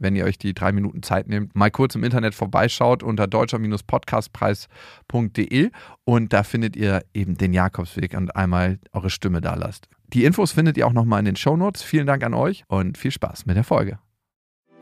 wenn 0.00 0.16
ihr 0.16 0.24
euch 0.24 0.38
die 0.38 0.54
drei 0.54 0.72
Minuten 0.72 1.04
Zeit 1.04 1.28
nehmt, 1.28 1.54
mal 1.54 1.70
kurz 1.70 1.94
im 1.94 2.02
Internet 2.02 2.34
vorbeischaut 2.34 3.04
unter 3.04 3.28
deutscher-podcastpreis.de 3.28 5.70
und 6.04 6.32
da 6.32 6.42
findet 6.42 6.74
ihr 6.76 7.02
eben 7.14 7.36
den 7.36 7.52
Jakobsweg 7.52 8.16
und 8.16 8.34
einmal 8.34 8.80
eure 8.92 9.10
Stimme 9.10 9.40
da 9.40 9.54
lasst. 9.54 9.88
Die 10.12 10.24
Infos 10.24 10.50
findet 10.52 10.76
ihr 10.76 10.88
auch 10.88 10.92
nochmal 10.92 11.20
in 11.20 11.26
den 11.26 11.36
Shownotes. 11.36 11.82
Vielen 11.82 12.06
Dank 12.06 12.24
an 12.24 12.34
euch 12.34 12.64
und 12.66 12.98
viel 12.98 13.12
Spaß 13.12 13.46
mit 13.46 13.56
der 13.56 13.64
Folge. 13.64 13.98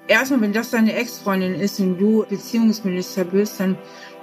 Erstmal, 0.06 0.40
wenn 0.40 0.54
das 0.54 0.70
deine 0.70 0.94
Ex-Freundin 0.94 1.54
ist 1.54 1.78
und 1.80 1.98
du 1.98 2.24
Beziehungsminister 2.26 3.24
bist, 3.24 3.60
dann 3.60 3.76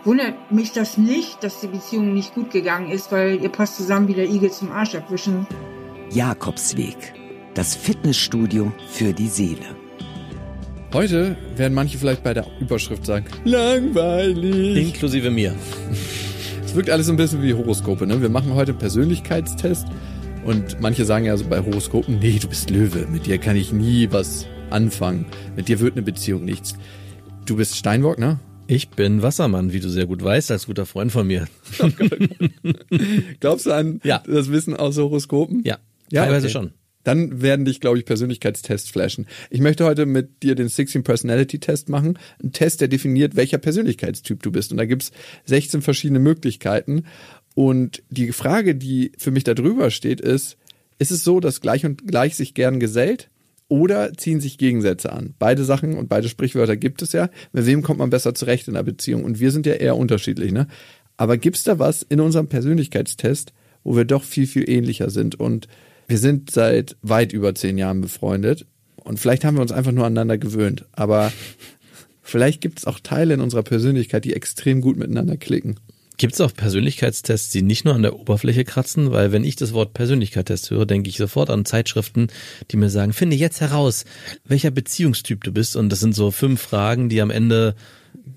wundert 0.03 0.51
mich 0.51 0.71
das 0.71 0.97
nicht, 0.97 1.43
dass 1.43 1.61
die 1.61 1.67
Beziehung 1.67 2.15
nicht 2.15 2.33
gut 2.33 2.49
gegangen 2.49 2.89
ist, 2.89 3.11
weil 3.11 3.39
ihr 3.39 3.49
passt 3.49 3.75
zusammen 3.75 4.07
wie 4.07 4.15
der 4.15 4.27
Igel 4.27 4.51
zum 4.51 4.71
Arsch 4.71 4.95
abwischen. 4.95 5.45
Jakobsweg, 6.09 7.13
das 7.53 7.75
Fitnessstudio 7.75 8.71
für 8.89 9.13
die 9.13 9.27
Seele. 9.27 9.84
Heute 10.95 11.35
werden 11.57 11.73
manche 11.73 11.97
vielleicht 11.97 12.23
bei 12.23 12.33
der 12.33 12.45
Überschrift 12.61 13.05
sagen, 13.05 13.25
langweilig. 13.43 14.77
Inklusive 14.77 15.29
mir. 15.29 15.53
Es 16.63 16.73
wirkt 16.73 16.89
alles 16.89 17.07
so 17.07 17.11
ein 17.11 17.17
bisschen 17.17 17.43
wie 17.43 17.53
Horoskope. 17.53 18.07
Ne? 18.07 18.21
Wir 18.21 18.29
machen 18.29 18.53
heute 18.53 18.71
einen 18.71 18.79
Persönlichkeitstest 18.79 19.85
und 20.45 20.79
manche 20.79 21.03
sagen 21.03 21.25
ja 21.25 21.35
so 21.35 21.43
bei 21.49 21.59
Horoskopen, 21.59 22.19
nee, 22.19 22.39
du 22.39 22.47
bist 22.47 22.69
Löwe, 22.69 23.07
mit 23.11 23.25
dir 23.25 23.39
kann 23.39 23.57
ich 23.57 23.73
nie 23.73 24.07
was 24.11 24.47
anfangen. 24.69 25.25
Mit 25.57 25.67
dir 25.67 25.81
wird 25.81 25.95
eine 25.97 26.01
Beziehung 26.01 26.45
nichts. 26.45 26.75
Du 27.45 27.57
bist 27.57 27.75
Steinbock, 27.75 28.17
ne? 28.17 28.39
Ich 28.67 28.87
bin 28.87 29.21
Wassermann, 29.21 29.73
wie 29.73 29.81
du 29.81 29.89
sehr 29.89 30.05
gut 30.05 30.23
weißt, 30.23 30.49
als 30.49 30.65
guter 30.65 30.85
Freund 30.85 31.11
von 31.11 31.27
mir. 31.27 31.49
Glaubst 33.41 33.65
du 33.65 33.73
an 33.73 33.99
Ja. 34.05 34.23
das 34.25 34.49
Wissen 34.49 34.77
aus 34.77 34.97
Horoskopen? 34.97 35.61
Ja, 35.65 35.77
Ja, 36.09 36.23
teilweise 36.23 36.45
okay. 36.47 36.53
schon. 36.53 36.71
Dann 37.05 37.41
werden 37.41 37.65
dich, 37.65 37.79
glaube 37.79 37.99
ich, 37.99 38.05
Persönlichkeitstests 38.05 38.89
flashen. 38.89 39.27
Ich 39.49 39.61
möchte 39.61 39.85
heute 39.85 40.05
mit 40.05 40.43
dir 40.43 40.55
den 40.55 40.67
16 40.67 41.03
Personality 41.03 41.59
Test 41.59 41.87
machen. 41.87 42.19
Ein 42.43 42.51
Test, 42.51 42.81
der 42.81 42.89
definiert, 42.89 43.35
welcher 43.35 43.59
Persönlichkeitstyp 43.59 44.43
du 44.43 44.51
bist. 44.51 44.71
Und 44.71 44.77
da 44.77 44.85
gibt's 44.85 45.11
16 45.45 45.81
verschiedene 45.81 46.19
Möglichkeiten. 46.19 47.05
Und 47.53 48.03
die 48.09 48.31
Frage, 48.31 48.75
die 48.75 49.11
für 49.17 49.31
mich 49.31 49.43
da 49.43 49.53
drüber 49.53 49.91
steht, 49.91 50.19
ist, 50.19 50.57
ist 50.97 51.11
es 51.11 51.23
so, 51.23 51.39
dass 51.39 51.61
gleich 51.61 51.85
und 51.85 52.07
gleich 52.07 52.35
sich 52.35 52.55
gern 52.55 52.79
gesellt? 52.79 53.29
Oder 53.67 54.13
ziehen 54.13 54.41
sich 54.41 54.57
Gegensätze 54.57 55.11
an? 55.11 55.35
Beide 55.39 55.63
Sachen 55.63 55.97
und 55.97 56.09
beide 56.09 56.27
Sprichwörter 56.27 56.75
gibt 56.75 57.01
es 57.03 57.13
ja. 57.13 57.29
Mit 57.51 57.67
wem 57.67 57.83
kommt 57.83 57.99
man 57.99 58.09
besser 58.09 58.33
zurecht 58.33 58.67
in 58.67 58.75
einer 58.75 58.83
Beziehung? 58.83 59.23
Und 59.23 59.39
wir 59.39 59.51
sind 59.51 59.65
ja 59.65 59.73
eher 59.73 59.95
unterschiedlich, 59.95 60.51
ne? 60.51 60.67
Aber 61.17 61.37
gibt's 61.37 61.63
da 61.63 61.79
was 61.79 62.01
in 62.01 62.19
unserem 62.19 62.47
Persönlichkeitstest, 62.47 63.53
wo 63.83 63.95
wir 63.95 64.05
doch 64.05 64.23
viel, 64.23 64.47
viel 64.47 64.69
ähnlicher 64.69 65.09
sind? 65.09 65.39
Und 65.39 65.67
wir 66.07 66.17
sind 66.17 66.51
seit 66.51 66.95
weit 67.01 67.33
über 67.33 67.55
zehn 67.55 67.77
Jahren 67.77 68.01
befreundet. 68.01 68.65
Und 69.03 69.19
vielleicht 69.19 69.45
haben 69.45 69.55
wir 69.55 69.61
uns 69.61 69.71
einfach 69.71 69.91
nur 69.91 70.05
aneinander 70.05 70.37
gewöhnt. 70.37 70.85
Aber 70.91 71.31
vielleicht 72.21 72.61
gibt 72.61 72.79
es 72.79 72.85
auch 72.85 72.99
Teile 72.99 73.35
in 73.35 73.41
unserer 73.41 73.63
Persönlichkeit, 73.63 74.25
die 74.25 74.33
extrem 74.33 74.81
gut 74.81 74.97
miteinander 74.97 75.37
klicken. 75.37 75.79
Gibt 76.17 76.33
es 76.33 76.41
auch 76.41 76.53
Persönlichkeitstests, 76.53 77.51
die 77.51 77.61
nicht 77.61 77.83
nur 77.83 77.93
an 77.93 78.01
der 78.01 78.17
Oberfläche 78.17 78.63
kratzen? 78.63 79.11
Weil 79.11 79.31
wenn 79.31 79.43
ich 79.43 79.57
das 79.57 79.73
Wort 79.73 79.93
Persönlichkeitstest 79.93 80.71
höre, 80.71 80.85
denke 80.85 81.09
ich 81.09 81.17
sofort 81.17 81.49
an 81.49 81.65
Zeitschriften, 81.65 82.27
die 82.71 82.77
mir 82.77 82.89
sagen, 82.89 83.11
finde 83.11 83.35
jetzt 83.35 83.59
heraus, 83.59 84.05
welcher 84.45 84.71
Beziehungstyp 84.71 85.43
du 85.43 85.51
bist. 85.51 85.75
Und 85.75 85.89
das 85.89 85.99
sind 85.99 86.15
so 86.15 86.31
fünf 86.31 86.61
Fragen, 86.61 87.09
die 87.09 87.21
am 87.21 87.31
Ende, 87.31 87.75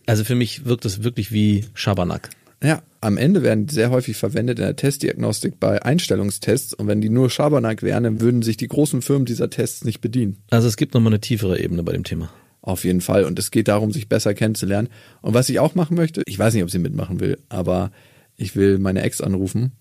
also 0.06 0.24
für 0.24 0.34
mich 0.34 0.64
wirkt 0.64 0.84
das 0.84 1.05
wirklich 1.05 1.30
wie 1.30 1.67
Schabernack. 1.74 2.30
Ja, 2.63 2.83
am 3.01 3.17
Ende 3.17 3.42
werden 3.42 3.67
die 3.67 3.74
sehr 3.74 3.91
häufig 3.91 4.17
verwendet 4.17 4.58
in 4.58 4.64
der 4.64 4.77
Testdiagnostik 4.77 5.61
bei 5.61 5.83
Einstellungstests. 5.83 6.74
Und 6.74 6.89
wenn 6.89 7.01
die 7.01 7.08
nur 7.08 7.30
Schabernack 7.30 7.83
wären, 7.83 8.05
dann 8.05 8.20
würden 8.20 8.42
sich 8.42 8.57
die 8.57 8.69
großen 8.69 9.02
Firmen 9.02 9.27
dieser 9.27 9.51
Tests 9.51 9.85
nicht 9.85 10.01
bedienen. 10.01 10.39
Also 10.51 10.67
es 10.67 10.77
gibt 10.77 10.95
nochmal 10.95 11.13
eine 11.13 11.20
tiefere 11.20 11.61
Ebene 11.61 11.83
bei 11.85 11.92
dem 11.92 12.05
Thema. 12.05 12.30
Auf 12.61 12.85
jeden 12.85 13.01
Fall. 13.01 13.24
Und 13.24 13.39
es 13.39 13.51
geht 13.51 13.69
darum, 13.69 13.92
sich 13.92 14.08
besser 14.08 14.35
kennenzulernen. 14.35 14.89
Und 15.23 15.35
was 15.35 15.48
ich 15.48 15.61
auch 15.61 15.74
machen 15.74 15.96
möchte, 15.96 16.23
ich 16.27 16.39
weiß 16.39 16.55
nicht, 16.55 16.64
ob 16.64 16.70
sie 16.70 16.80
mitmachen 16.80 17.20
will, 17.20 17.39
aber 17.48 17.92
ich 18.36 18.57
will 18.57 18.79
meine 18.79 19.02
Ex 19.02 19.20
anrufen 19.20 19.73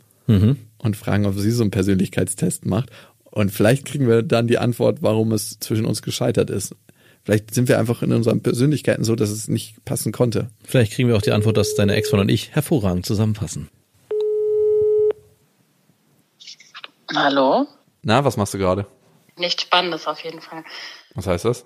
und 0.78 0.98
fragen, 0.98 1.26
ob 1.26 1.38
sie 1.38 1.52
so 1.52 1.64
einen 1.64 1.72
Persönlichkeitstest 1.72 2.66
macht. 2.66 2.92
Und 3.24 3.52
vielleicht 3.52 3.86
kriegen 3.86 4.08
wir 4.08 4.24
dann 4.24 4.48
die 4.48 4.58
Antwort, 4.58 5.02
warum 5.02 5.32
es 5.32 5.58
zwischen 5.60 5.86
uns 5.86 6.02
gescheitert 6.02 6.50
ist. 6.50 6.76
Vielleicht 7.28 7.54
sind 7.54 7.68
wir 7.68 7.78
einfach 7.78 8.04
in 8.04 8.14
unseren 8.14 8.42
Persönlichkeiten 8.42 9.04
so, 9.04 9.14
dass 9.14 9.32
es 9.32 9.50
nicht 9.50 9.84
passen 9.84 10.14
konnte. 10.14 10.50
Vielleicht 10.64 10.94
kriegen 10.94 11.10
wir 11.10 11.18
auch 11.18 11.22
die 11.22 11.34
Antwort, 11.34 11.58
dass 11.58 11.76
deine 11.76 11.94
Ex-Freundin 11.94 12.30
und 12.30 12.34
ich 12.34 12.52
hervorragend 12.52 13.06
zusammenpassen. 13.06 13.70
Hallo? 17.14 17.68
Na, 18.02 18.24
was 18.24 18.38
machst 18.38 18.54
du 18.54 18.58
gerade? 18.58 18.88
Nichts 19.36 19.64
Spannendes 19.64 20.08
auf 20.08 20.22
jeden 20.22 20.40
Fall. 20.40 20.64
Was 21.16 21.28
heißt 21.28 21.44
das? 21.44 21.66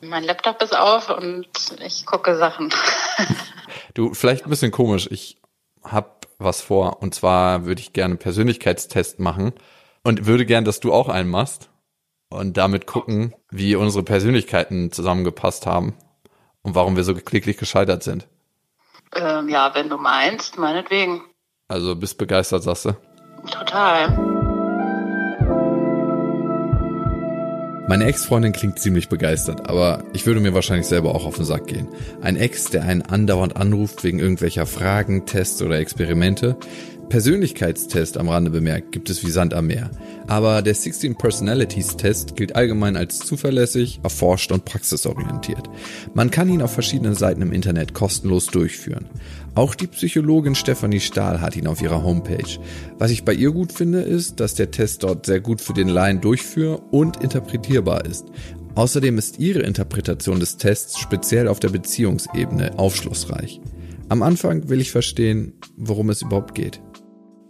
Mein 0.00 0.24
Laptop 0.24 0.62
ist 0.62 0.74
auf 0.74 1.10
und 1.10 1.46
ich 1.84 2.06
gucke 2.06 2.34
Sachen. 2.36 2.72
Du, 3.94 4.14
vielleicht 4.14 4.44
ein 4.46 4.50
bisschen 4.50 4.72
komisch. 4.72 5.08
Ich 5.10 5.36
hab 5.82 6.26
was 6.38 6.62
vor. 6.62 7.02
Und 7.02 7.14
zwar 7.14 7.66
würde 7.66 7.82
ich 7.82 7.92
gerne 7.92 8.12
einen 8.12 8.18
Persönlichkeitstest 8.18 9.18
machen 9.18 9.52
und 10.02 10.24
würde 10.24 10.46
gern, 10.46 10.64
dass 10.64 10.80
du 10.80 10.90
auch 10.90 11.10
einen 11.10 11.28
machst 11.28 11.68
und 12.32 12.56
damit 12.56 12.86
gucken, 12.86 13.34
wie 13.50 13.76
unsere 13.76 14.04
Persönlichkeiten 14.04 14.90
zusammengepasst 14.92 15.66
haben 15.66 15.94
und 16.62 16.74
warum 16.74 16.96
wir 16.96 17.04
so 17.04 17.14
kläglich 17.14 17.56
gescheitert 17.56 18.02
sind. 18.02 18.28
ähm, 19.14 19.48
ja, 19.48 19.74
wenn 19.74 19.88
du 19.88 19.98
meinst, 19.98 20.58
meinetwegen. 20.58 21.22
Also 21.68 21.96
bist 21.96 22.18
begeistert, 22.18 22.62
sagst 22.62 22.86
du? 22.86 22.96
Total. 23.50 24.31
Meine 27.92 28.06
Ex-Freundin 28.06 28.52
klingt 28.52 28.78
ziemlich 28.78 29.10
begeistert, 29.10 29.68
aber 29.68 30.02
ich 30.14 30.24
würde 30.24 30.40
mir 30.40 30.54
wahrscheinlich 30.54 30.86
selber 30.86 31.14
auch 31.14 31.26
auf 31.26 31.36
den 31.36 31.44
Sack 31.44 31.66
gehen. 31.66 31.88
Ein 32.22 32.36
Ex, 32.36 32.70
der 32.70 32.84
einen 32.84 33.02
andauernd 33.02 33.54
anruft 33.54 34.02
wegen 34.02 34.18
irgendwelcher 34.18 34.64
Fragen, 34.64 35.26
Tests 35.26 35.60
oder 35.60 35.78
Experimente. 35.78 36.56
Persönlichkeitstest 37.10 38.16
am 38.16 38.30
Rande 38.30 38.50
bemerkt 38.50 38.92
gibt 38.92 39.10
es 39.10 39.22
wie 39.26 39.30
Sand 39.30 39.52
am 39.52 39.66
Meer. 39.66 39.90
Aber 40.26 40.62
der 40.62 40.74
16 40.74 41.16
Personalities 41.16 41.98
Test 41.98 42.34
gilt 42.36 42.56
allgemein 42.56 42.96
als 42.96 43.18
zuverlässig, 43.18 44.00
erforscht 44.02 44.52
und 44.52 44.64
praxisorientiert. 44.64 45.68
Man 46.14 46.30
kann 46.30 46.48
ihn 46.48 46.62
auf 46.62 46.72
verschiedenen 46.72 47.14
Seiten 47.14 47.42
im 47.42 47.52
Internet 47.52 47.92
kostenlos 47.92 48.46
durchführen. 48.46 49.04
Auch 49.54 49.74
die 49.74 49.86
Psychologin 49.86 50.54
Stefanie 50.54 51.00
Stahl 51.00 51.42
hat 51.42 51.56
ihn 51.56 51.66
auf 51.66 51.82
ihrer 51.82 52.02
Homepage. 52.02 52.58
Was 52.98 53.10
ich 53.10 53.24
bei 53.24 53.34
ihr 53.34 53.50
gut 53.50 53.70
finde, 53.70 54.00
ist, 54.00 54.40
dass 54.40 54.54
der 54.54 54.70
Test 54.70 55.02
dort 55.02 55.26
sehr 55.26 55.40
gut 55.40 55.60
für 55.60 55.74
den 55.74 55.88
Laien 55.88 56.22
durchführ- 56.22 56.82
und 56.90 57.22
interpretierbar 57.22 58.06
ist. 58.06 58.24
Außerdem 58.74 59.18
ist 59.18 59.38
ihre 59.38 59.60
Interpretation 59.60 60.40
des 60.40 60.56
Tests 60.56 60.98
speziell 60.98 61.48
auf 61.48 61.60
der 61.60 61.68
Beziehungsebene 61.68 62.78
aufschlussreich. 62.78 63.60
Am 64.08 64.22
Anfang 64.22 64.70
will 64.70 64.80
ich 64.80 64.90
verstehen, 64.90 65.52
worum 65.76 66.08
es 66.08 66.22
überhaupt 66.22 66.54
geht. 66.54 66.80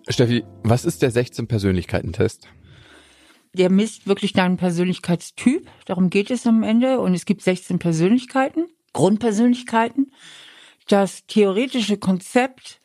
Steffi, 0.08 0.42
was 0.64 0.84
ist 0.84 1.02
der 1.02 1.12
16 1.12 1.46
Persönlichkeiten-Test? 1.46 2.48
Der 3.54 3.70
misst 3.70 4.08
wirklich 4.08 4.32
deinen 4.32 4.56
Persönlichkeitstyp. 4.56 5.68
Darum 5.86 6.10
geht 6.10 6.32
es 6.32 6.48
am 6.48 6.64
Ende. 6.64 6.98
Und 6.98 7.14
es 7.14 7.26
gibt 7.26 7.42
16 7.42 7.78
Persönlichkeiten, 7.78 8.66
Grundpersönlichkeiten. 8.92 10.10
Das 10.92 11.24
theoretische 11.26 11.96
Konzept 11.96 12.82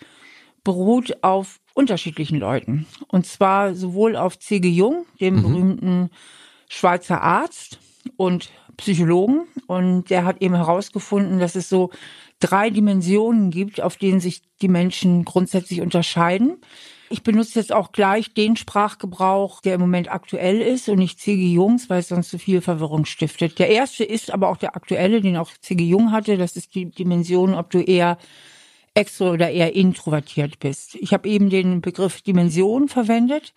beruht 0.63 1.25
auf 1.25 1.59
unterschiedlichen 1.73 2.39
Leuten. 2.39 2.87
Und 3.09 3.25
zwar 3.25 3.75
sowohl 3.75 4.15
auf 4.15 4.39
C.G. 4.39 4.69
Jung, 4.69 5.05
dem 5.19 5.41
berühmten 5.41 6.09
Schweizer 6.69 7.21
Arzt 7.21 7.79
und 8.15 8.49
Psychologen. 8.77 9.41
Und 9.65 10.09
der 10.09 10.23
hat 10.23 10.41
eben 10.41 10.55
herausgefunden, 10.55 11.39
dass 11.39 11.55
es 11.55 11.67
so 11.67 11.89
drei 12.39 12.69
Dimensionen 12.69 13.51
gibt, 13.51 13.81
auf 13.81 13.97
denen 13.97 14.21
sich 14.21 14.41
die 14.61 14.69
Menschen 14.69 15.25
grundsätzlich 15.25 15.81
unterscheiden. 15.81 16.61
Ich 17.09 17.23
benutze 17.23 17.59
jetzt 17.59 17.71
auch 17.71 17.93
gleich 17.93 18.33
den 18.33 18.57
Sprachgebrauch, 18.57 19.61
der 19.61 19.75
im 19.75 19.81
Moment 19.81 20.11
aktuell 20.11 20.59
ist 20.59 20.89
und 20.89 20.99
nicht 20.99 21.19
C.G. 21.19 21.53
Jungs, 21.53 21.89
weil 21.89 21.99
es 21.99 22.09
sonst 22.09 22.29
zu 22.29 22.37
viel 22.37 22.59
Verwirrung 22.59 23.05
stiftet. 23.05 23.59
Der 23.59 23.69
erste 23.69 24.03
ist 24.03 24.31
aber 24.31 24.49
auch 24.49 24.57
der 24.57 24.75
aktuelle, 24.75 25.21
den 25.21 25.37
auch 25.37 25.51
C.G. 25.61 25.85
Jung 25.85 26.11
hatte. 26.11 26.37
Das 26.37 26.57
ist 26.57 26.75
die 26.75 26.85
Dimension, 26.85 27.53
ob 27.53 27.69
du 27.69 27.79
eher 27.79 28.17
extro 28.93 29.31
oder 29.31 29.51
eher 29.51 29.75
introvertiert 29.75 30.59
bist. 30.59 30.95
Ich 30.95 31.13
habe 31.13 31.29
eben 31.29 31.49
den 31.49 31.81
Begriff 31.81 32.21
Dimension 32.21 32.89
verwendet. 32.89 33.53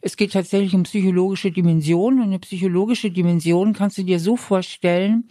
Es 0.00 0.16
geht 0.16 0.32
tatsächlich 0.32 0.74
um 0.74 0.84
psychologische 0.84 1.50
Dimensionen. 1.50 2.20
Und 2.20 2.26
eine 2.26 2.38
psychologische 2.38 3.10
Dimension 3.10 3.74
kannst 3.74 3.98
du 3.98 4.02
dir 4.04 4.20
so 4.20 4.36
vorstellen, 4.36 5.28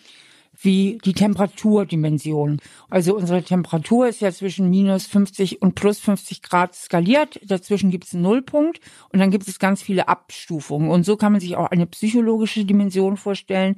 wie 0.60 1.00
die 1.04 1.14
Temperaturdimension. 1.14 2.60
Also 2.90 3.16
unsere 3.16 3.44
Temperatur 3.44 4.08
ist 4.08 4.22
ja 4.22 4.32
zwischen 4.32 4.70
minus 4.70 5.08
50 5.08 5.62
und 5.62 5.76
plus 5.76 6.00
50 6.00 6.42
Grad 6.42 6.76
skaliert. 6.76 7.40
Dazwischen 7.44 7.92
gibt 7.92 8.06
es 8.06 8.14
einen 8.14 8.24
Nullpunkt 8.24 8.80
und 9.10 9.20
dann 9.20 9.32
gibt 9.32 9.48
es 9.48 9.60
ganz 9.60 9.82
viele 9.82 10.08
Abstufungen. 10.08 10.90
Und 10.90 11.06
so 11.06 11.18
kann 11.18 11.32
man 11.32 11.42
sich 11.42 11.56
auch 11.56 11.72
eine 11.72 11.86
psychologische 11.88 12.66
Dimension 12.66 13.18
vorstellen. 13.18 13.78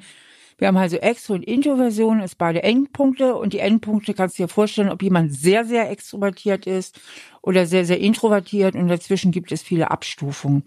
Wir 0.58 0.70
haben 0.70 0.78
also 0.78 0.98
Extro- 0.98 1.34
und 1.34 1.44
Introversion 1.44 2.22
als 2.22 2.36
beide 2.36 2.64
Endpunkte 2.64 3.36
und 3.36 3.52
die 3.52 3.60
Endpunkte 3.60 4.14
kannst 4.14 4.40
du 4.40 4.44
dir 4.44 4.48
vorstellen, 4.48 4.90
ob 4.90 5.04
jemand 5.04 5.34
sehr, 5.34 5.66
sehr 5.66 5.90
extrovertiert 5.92 6.66
ist 6.66 7.00
oder 7.42 7.66
sehr, 7.66 7.84
sehr 7.84 8.00
introvertiert 8.00 8.76
und 8.76 8.88
dazwischen 8.88 9.32
gibt 9.32 9.52
es 9.52 9.62
viele 9.62 9.92
Abstufungen. 9.92 10.64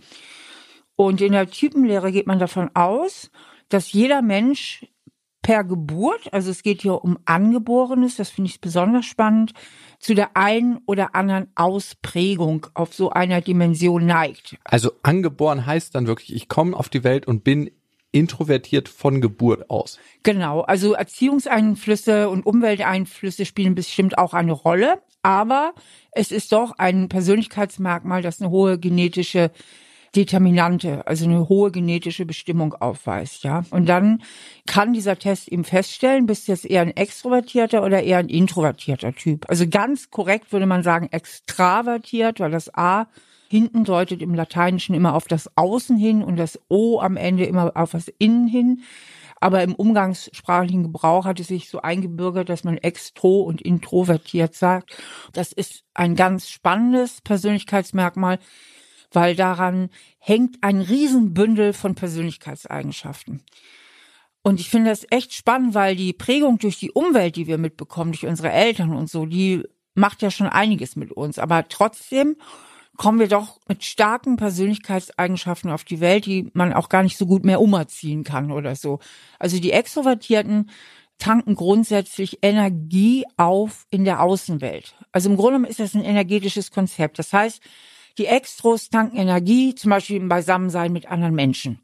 Und 0.95 1.21
in 1.21 1.33
der 1.33 1.49
Typenlehre 1.49 2.13
geht 2.13 2.27
man 2.27 2.39
davon 2.39 2.71
aus, 2.75 3.31
dass 3.69 3.93
jeder 3.93 4.21
Mensch 4.21 4.87
per 5.49 5.65
Geburt, 5.65 6.31
also 6.35 6.51
es 6.51 6.63
geht 6.63 6.83
hier 6.83 7.03
um 7.03 7.19
Angeborenes, 7.25 8.17
das 8.17 8.29
finde 8.29 8.51
ich 8.51 8.61
besonders 8.61 9.07
spannend, 9.07 9.55
zu 9.99 10.15
der 10.15 10.37
einen 10.37 10.81
oder 10.85 11.15
anderen 11.15 11.51
Ausprägung 11.55 12.67
auf 12.75 12.93
so 12.93 13.09
einer 13.09 13.41
Dimension 13.41 14.05
neigt. 14.05 14.59
Also 14.65 14.91
angeboren 15.03 15.65
heißt 15.65 15.95
dann 15.95 16.07
wirklich, 16.07 16.35
ich 16.35 16.51
komme 16.51 16.77
auf 16.77 16.91
die 16.91 17.03
Welt 17.03 17.27
und 17.27 17.45
bin 17.45 17.71
introvertiert 18.13 18.91
von 18.91 19.23
Geburt 19.23 19.71
aus. 19.71 19.99
Genau, 20.23 20.61
also 20.61 20.93
Erziehungseinflüsse 20.93 22.29
und 22.29 22.45
Umwelteinflüsse 22.45 23.47
spielen 23.47 23.75
bestimmt 23.75 24.19
auch 24.19 24.35
eine 24.35 24.53
Rolle, 24.53 25.01
aber 25.23 25.73
es 26.13 26.31
ist 26.31 26.53
doch 26.53 26.75
ein 26.77 27.09
Persönlichkeitsmerkmal, 27.09 28.21
das 28.21 28.43
eine 28.43 28.51
hohe 28.51 28.79
genetische 28.79 29.51
Determinante, 30.17 31.07
also 31.07 31.25
eine 31.25 31.49
hohe 31.49 31.71
genetische 31.71 32.25
Bestimmung 32.25 32.75
aufweist, 32.75 33.45
ja. 33.45 33.65
Und 33.71 33.89
dann 33.89 34.23
kann 34.67 34.93
dieser 34.93 35.19
Test 35.19 35.49
eben 35.49 35.65
feststellen, 35.65 36.27
bist 36.27 36.49
du 36.49 36.53
jetzt 36.53 36.65
eher 36.65 36.83
ein 36.83 36.97
extrovertierter 36.97 37.85
oder 37.85 38.03
eher 38.03 38.19
ein 38.19 38.29
introvertierter 38.29 39.15
Typ. 39.15 39.47
Also 39.49 39.69
ganz 39.69 40.11
korrekt 40.11 40.53
würde 40.53 40.67
man 40.67 40.83
sagen 40.83 41.09
extravertiert, 41.11 42.41
weil 42.41 42.51
das 42.51 42.75
A 42.75 43.07
hinten 43.49 43.85
deutet 43.85 44.23
im 44.23 44.35
Lateinischen 44.35 44.95
immer 44.95 45.15
auf 45.15 45.27
das 45.27 45.51
Außen 45.57 45.97
hin 45.97 46.23
und 46.23 46.37
das 46.37 46.61
O 46.69 47.01
am 47.01 47.17
Ende 47.17 47.45
immer 47.45 47.73
auf 47.77 47.93
das 47.93 48.09
Innen 48.19 48.47
hin. 48.47 48.83
Aber 49.41 49.63
im 49.63 49.75
umgangssprachlichen 49.75 50.83
Gebrauch 50.83 51.25
hat 51.25 51.39
es 51.39 51.47
sich 51.47 51.69
so 51.71 51.81
eingebürgert, 51.81 52.49
dass 52.49 52.65
man 52.65 52.77
extro 52.77 53.43
und 53.43 53.63
introvertiert 53.63 54.55
sagt. 54.55 54.97
Das 55.33 55.53
ist 55.53 55.85
ein 55.95 56.17
ganz 56.17 56.49
spannendes 56.49 57.21
Persönlichkeitsmerkmal, 57.21 58.39
weil 59.13 59.35
daran 59.37 59.91
hängt 60.19 60.59
ein 60.63 60.81
Riesenbündel 60.81 61.73
von 61.73 61.95
Persönlichkeitseigenschaften. 61.95 63.43
Und 64.43 64.61
ich 64.61 64.71
finde 64.71 64.91
das 64.91 65.07
echt 65.11 65.35
spannend, 65.35 65.75
weil 65.75 65.97
die 65.97 66.13
Prägung 66.13 66.59
durch 66.59 66.79
die 66.79 66.93
Umwelt, 66.93 67.37
die 67.37 67.47
wir 67.47 67.59
mitbekommen, 67.59 68.13
durch 68.13 68.27
unsere 68.27 68.51
Eltern 68.51 68.95
und 68.95 69.11
so, 69.11 69.27
die 69.27 69.65
macht 69.95 70.23
ja 70.23 70.31
schon 70.31 70.47
einiges 70.47 70.97
mit 70.97 71.13
uns. 71.13 71.39
Aber 71.39 71.69
trotzdem 71.69 72.37
kommen 72.97 73.21
wir 73.21 73.29
doch 73.29 73.61
mit 73.69 73.85
starken 73.85 74.37
Persönlichkeitseigenschaften 74.37 75.71
auf 75.71 75.85
die 75.85 76.01
Welt, 76.01 76.27
die 76.27 76.51
man 76.53 76.73
auch 76.73 76.89
gar 76.89 77.03
nicht 77.03 77.17
so 77.17 77.27
gut 77.27 77.45
mehr 77.45 77.61
umerziehen 77.61 78.25
kann 78.25 78.51
oder 78.51 78.75
so. 78.75 78.99
Also 79.39 79.61
die 79.61 79.73
Extrovertierten 79.73 80.71
tanken 81.19 81.55
grundsätzlich 81.55 82.39
Energie 82.43 83.25
auf 83.37 83.87
in 83.91 84.05
der 84.05 84.23
Außenwelt. 84.23 84.95
Also 85.13 85.31
im 85.31 85.37
Grunde 85.37 85.69
ist 85.69 85.81
das 85.81 85.95
ein 85.95 86.05
energetisches 86.05 86.71
Konzept. 86.71 87.19
Das 87.19 87.33
heißt, 87.33 87.61
die 88.19 88.27
Extros 88.27 88.91
tanken 88.91 89.17
Energie, 89.17 89.75
zum 89.75 89.91
Beispiel 89.91 90.17
im 90.17 90.29
Beisammensein 90.29 90.93
mit 90.93 91.11
anderen 91.11 91.35
Menschen. 91.35 91.81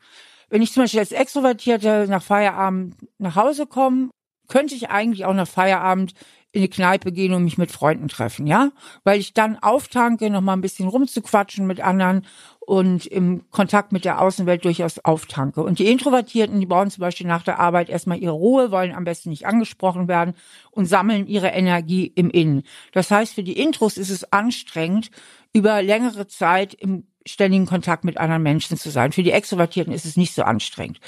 Wenn 0.50 0.62
ich 0.62 0.72
zum 0.72 0.82
Beispiel 0.82 1.00
als 1.00 1.12
Extrovertierte 1.12 2.06
nach 2.08 2.22
Feierabend 2.22 2.96
nach 3.18 3.36
Hause 3.36 3.66
komme, 3.66 4.10
könnte 4.48 4.74
ich 4.74 4.90
eigentlich 4.90 5.24
auch 5.24 5.34
nach 5.34 5.48
Feierabend 5.48 6.14
in 6.54 6.60
eine 6.60 6.68
Kneipe 6.68 7.10
gehen 7.10 7.34
und 7.34 7.42
mich 7.42 7.58
mit 7.58 7.72
Freunden 7.72 8.06
treffen, 8.06 8.46
ja? 8.46 8.70
Weil 9.02 9.18
ich 9.18 9.34
dann 9.34 9.58
auftanke, 9.58 10.30
noch 10.30 10.40
mal 10.40 10.52
ein 10.52 10.60
bisschen 10.60 10.86
rumzuquatschen 10.86 11.66
mit 11.66 11.80
anderen 11.80 12.24
und 12.60 13.06
im 13.06 13.50
Kontakt 13.50 13.90
mit 13.90 14.04
der 14.04 14.20
Außenwelt 14.20 14.64
durchaus 14.64 15.04
auftanke. 15.04 15.64
Und 15.64 15.80
die 15.80 15.90
Introvertierten, 15.90 16.60
die 16.60 16.66
brauchen 16.66 16.90
zum 16.90 17.00
Beispiel 17.00 17.26
nach 17.26 17.42
der 17.42 17.58
Arbeit 17.58 17.88
erstmal 17.88 18.18
ihre 18.18 18.34
Ruhe, 18.34 18.70
wollen 18.70 18.94
am 18.94 19.02
besten 19.02 19.30
nicht 19.30 19.46
angesprochen 19.46 20.06
werden 20.06 20.34
und 20.70 20.86
sammeln 20.86 21.26
ihre 21.26 21.48
Energie 21.48 22.12
im 22.14 22.30
Innen. 22.30 22.62
Das 22.92 23.10
heißt, 23.10 23.34
für 23.34 23.42
die 23.42 23.58
Intros 23.58 23.96
ist 23.96 24.10
es 24.10 24.32
anstrengend, 24.32 25.10
über 25.54 25.80
längere 25.82 26.26
Zeit 26.26 26.74
im 26.74 27.06
ständigen 27.26 27.64
Kontakt 27.64 28.04
mit 28.04 28.18
anderen 28.18 28.42
Menschen 28.42 28.76
zu 28.76 28.90
sein. 28.90 29.12
Für 29.12 29.22
die 29.22 29.30
Extrovertierten 29.30 29.94
ist 29.94 30.04
es 30.04 30.18
nicht 30.18 30.34
so 30.34 30.42
anstrengend. 30.42 31.00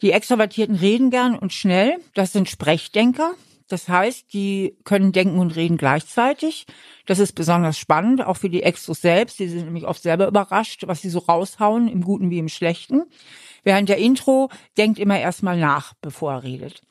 Die 0.00 0.12
Extrovertierten 0.12 0.76
reden 0.76 1.10
gern 1.10 1.38
und 1.38 1.52
schnell. 1.52 1.98
Das 2.14 2.32
sind 2.32 2.48
Sprechdenker. 2.48 3.32
Das 3.68 3.88
heißt, 3.88 4.32
die 4.32 4.76
können 4.84 5.12
denken 5.12 5.38
und 5.38 5.54
reden 5.54 5.76
gleichzeitig. 5.76 6.66
Das 7.06 7.18
ist 7.18 7.34
besonders 7.34 7.78
spannend, 7.78 8.24
auch 8.24 8.36
für 8.36 8.50
die 8.50 8.62
Extros 8.62 9.00
selbst. 9.00 9.38
Die 9.38 9.48
sind 9.48 9.66
nämlich 9.66 9.84
oft 9.84 10.02
selber 10.02 10.26
überrascht, 10.26 10.84
was 10.86 11.02
sie 11.02 11.10
so 11.10 11.20
raushauen, 11.20 11.86
im 11.86 12.02
Guten 12.02 12.30
wie 12.30 12.38
im 12.38 12.48
Schlechten. 12.48 13.04
Während 13.62 13.88
der 13.88 13.98
Intro 13.98 14.48
denkt 14.78 14.98
immer 14.98 15.20
erstmal 15.20 15.58
nach, 15.58 15.92
bevor 16.00 16.32
er 16.32 16.42
redet. 16.42 16.82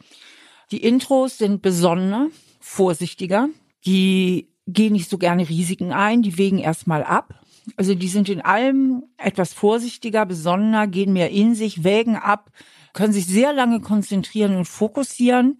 Die 0.71 0.83
Intros 0.83 1.37
sind 1.37 1.61
besonderer, 1.61 2.27
vorsichtiger. 2.59 3.49
Die 3.85 4.48
gehen 4.74 4.94
nicht 4.94 5.10
so 5.10 5.18
gerne 5.18 5.48
Risiken 5.48 5.92
ein, 5.92 6.21
die 6.21 6.38
wägen 6.38 6.60
erstmal 6.60 7.04
ab. 7.04 7.42
Also 7.75 7.94
die 7.94 8.07
sind 8.07 8.30
in 8.30 8.42
allem 8.42 9.04
etwas 9.18 9.54
vorsichtiger, 9.54 10.25
besonderer, 10.25 10.88
gehen 10.88 11.13
mehr 11.13 11.30
in 11.30 11.56
sich, 11.56 11.83
wägen 11.83 12.16
ab, 12.16 12.51
können 12.94 13.13
sich 13.13 13.27
sehr 13.27 13.54
lange 13.54 13.80
konzentrieren 13.80 14.56
und 14.56 14.66
fokussieren 14.66 15.57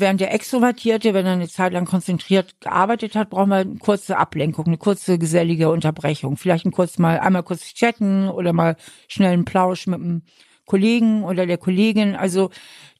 Während 0.00 0.22
der 0.22 0.32
Extrovertierte, 0.32 1.12
wenn 1.12 1.26
er 1.26 1.32
eine 1.34 1.48
Zeit 1.48 1.74
lang 1.74 1.84
konzentriert 1.84 2.58
gearbeitet 2.62 3.14
hat, 3.14 3.28
braucht 3.28 3.48
man 3.48 3.58
eine 3.58 3.76
kurze 3.76 4.16
Ablenkung, 4.16 4.64
eine 4.66 4.78
kurze 4.78 5.18
gesellige 5.18 5.68
Unterbrechung. 5.68 6.38
Vielleicht 6.38 6.64
ein 6.64 6.72
kurz 6.72 6.96
mal, 6.96 7.20
einmal 7.20 7.42
kurz 7.42 7.74
chatten 7.74 8.30
oder 8.30 8.54
mal 8.54 8.76
schnell 9.08 9.34
einen 9.34 9.44
Plausch 9.44 9.86
mit 9.86 10.00
einem 10.00 10.22
Kollegen 10.64 11.24
oder 11.24 11.46
der 11.46 11.58
Kollegin. 11.58 12.16
Also 12.16 12.50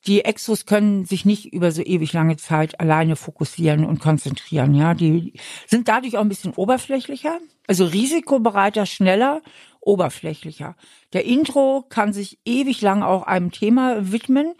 die 0.06 0.24
Exos 0.24 0.66
können 0.66 1.04
sich 1.04 1.24
nicht 1.24 1.52
über 1.52 1.72
so 1.72 1.82
ewig 1.82 2.12
lange 2.12 2.36
Zeit 2.36 2.80
alleine 2.80 3.16
fokussieren 3.16 3.84
und 3.84 4.00
konzentrieren. 4.00 4.74
Ja, 4.74 4.94
die 4.94 5.34
sind 5.66 5.88
dadurch 5.88 6.16
auch 6.16 6.22
ein 6.22 6.28
bisschen 6.28 6.54
oberflächlicher, 6.54 7.38
also 7.66 7.84
risikobereiter, 7.84 8.86
schneller, 8.86 9.42
oberflächlicher. 9.80 10.76
Der 11.12 11.24
Intro 11.24 11.84
kann 11.88 12.12
sich 12.12 12.38
ewig 12.44 12.80
lang 12.80 13.02
auch 13.02 13.24
einem 13.24 13.50
Thema 13.50 14.12
widmen 14.12 14.54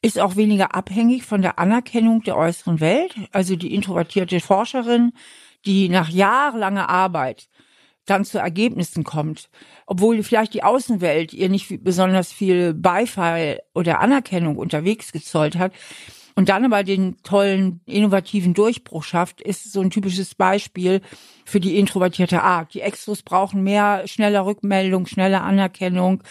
ist 0.00 0.18
auch 0.18 0.36
weniger 0.36 0.74
abhängig 0.74 1.24
von 1.24 1.42
der 1.42 1.58
Anerkennung 1.58 2.22
der 2.22 2.36
äußeren 2.36 2.80
Welt. 2.80 3.14
Also 3.32 3.56
die 3.56 3.74
introvertierte 3.74 4.40
Forscherin, 4.40 5.12
die 5.66 5.88
nach 5.88 6.08
jahrelanger 6.08 6.88
Arbeit 6.88 7.48
dann 8.10 8.24
zu 8.24 8.38
Ergebnissen 8.38 9.04
kommt, 9.04 9.50
obwohl 9.86 10.22
vielleicht 10.22 10.54
die 10.54 10.62
Außenwelt 10.62 11.32
ihr 11.32 11.48
nicht 11.48 11.84
besonders 11.84 12.32
viel 12.32 12.74
Beifall 12.74 13.60
oder 13.74 14.00
Anerkennung 14.00 14.56
unterwegs 14.56 15.12
gezollt 15.12 15.56
hat, 15.56 15.72
und 16.38 16.50
dann 16.50 16.64
aber 16.64 16.84
den 16.84 17.16
tollen, 17.24 17.80
innovativen 17.84 18.54
Durchbruch 18.54 19.02
schafft, 19.02 19.40
ist 19.40 19.72
so 19.72 19.80
ein 19.80 19.90
typisches 19.90 20.36
Beispiel 20.36 21.00
für 21.44 21.58
die 21.58 21.76
introvertierte 21.76 22.44
Art. 22.44 22.74
Die 22.74 22.80
Extros 22.80 23.22
brauchen 23.22 23.64
mehr, 23.64 24.06
schneller 24.06 24.46
Rückmeldung, 24.46 25.06
schneller 25.06 25.42
Anerkennung 25.42 26.22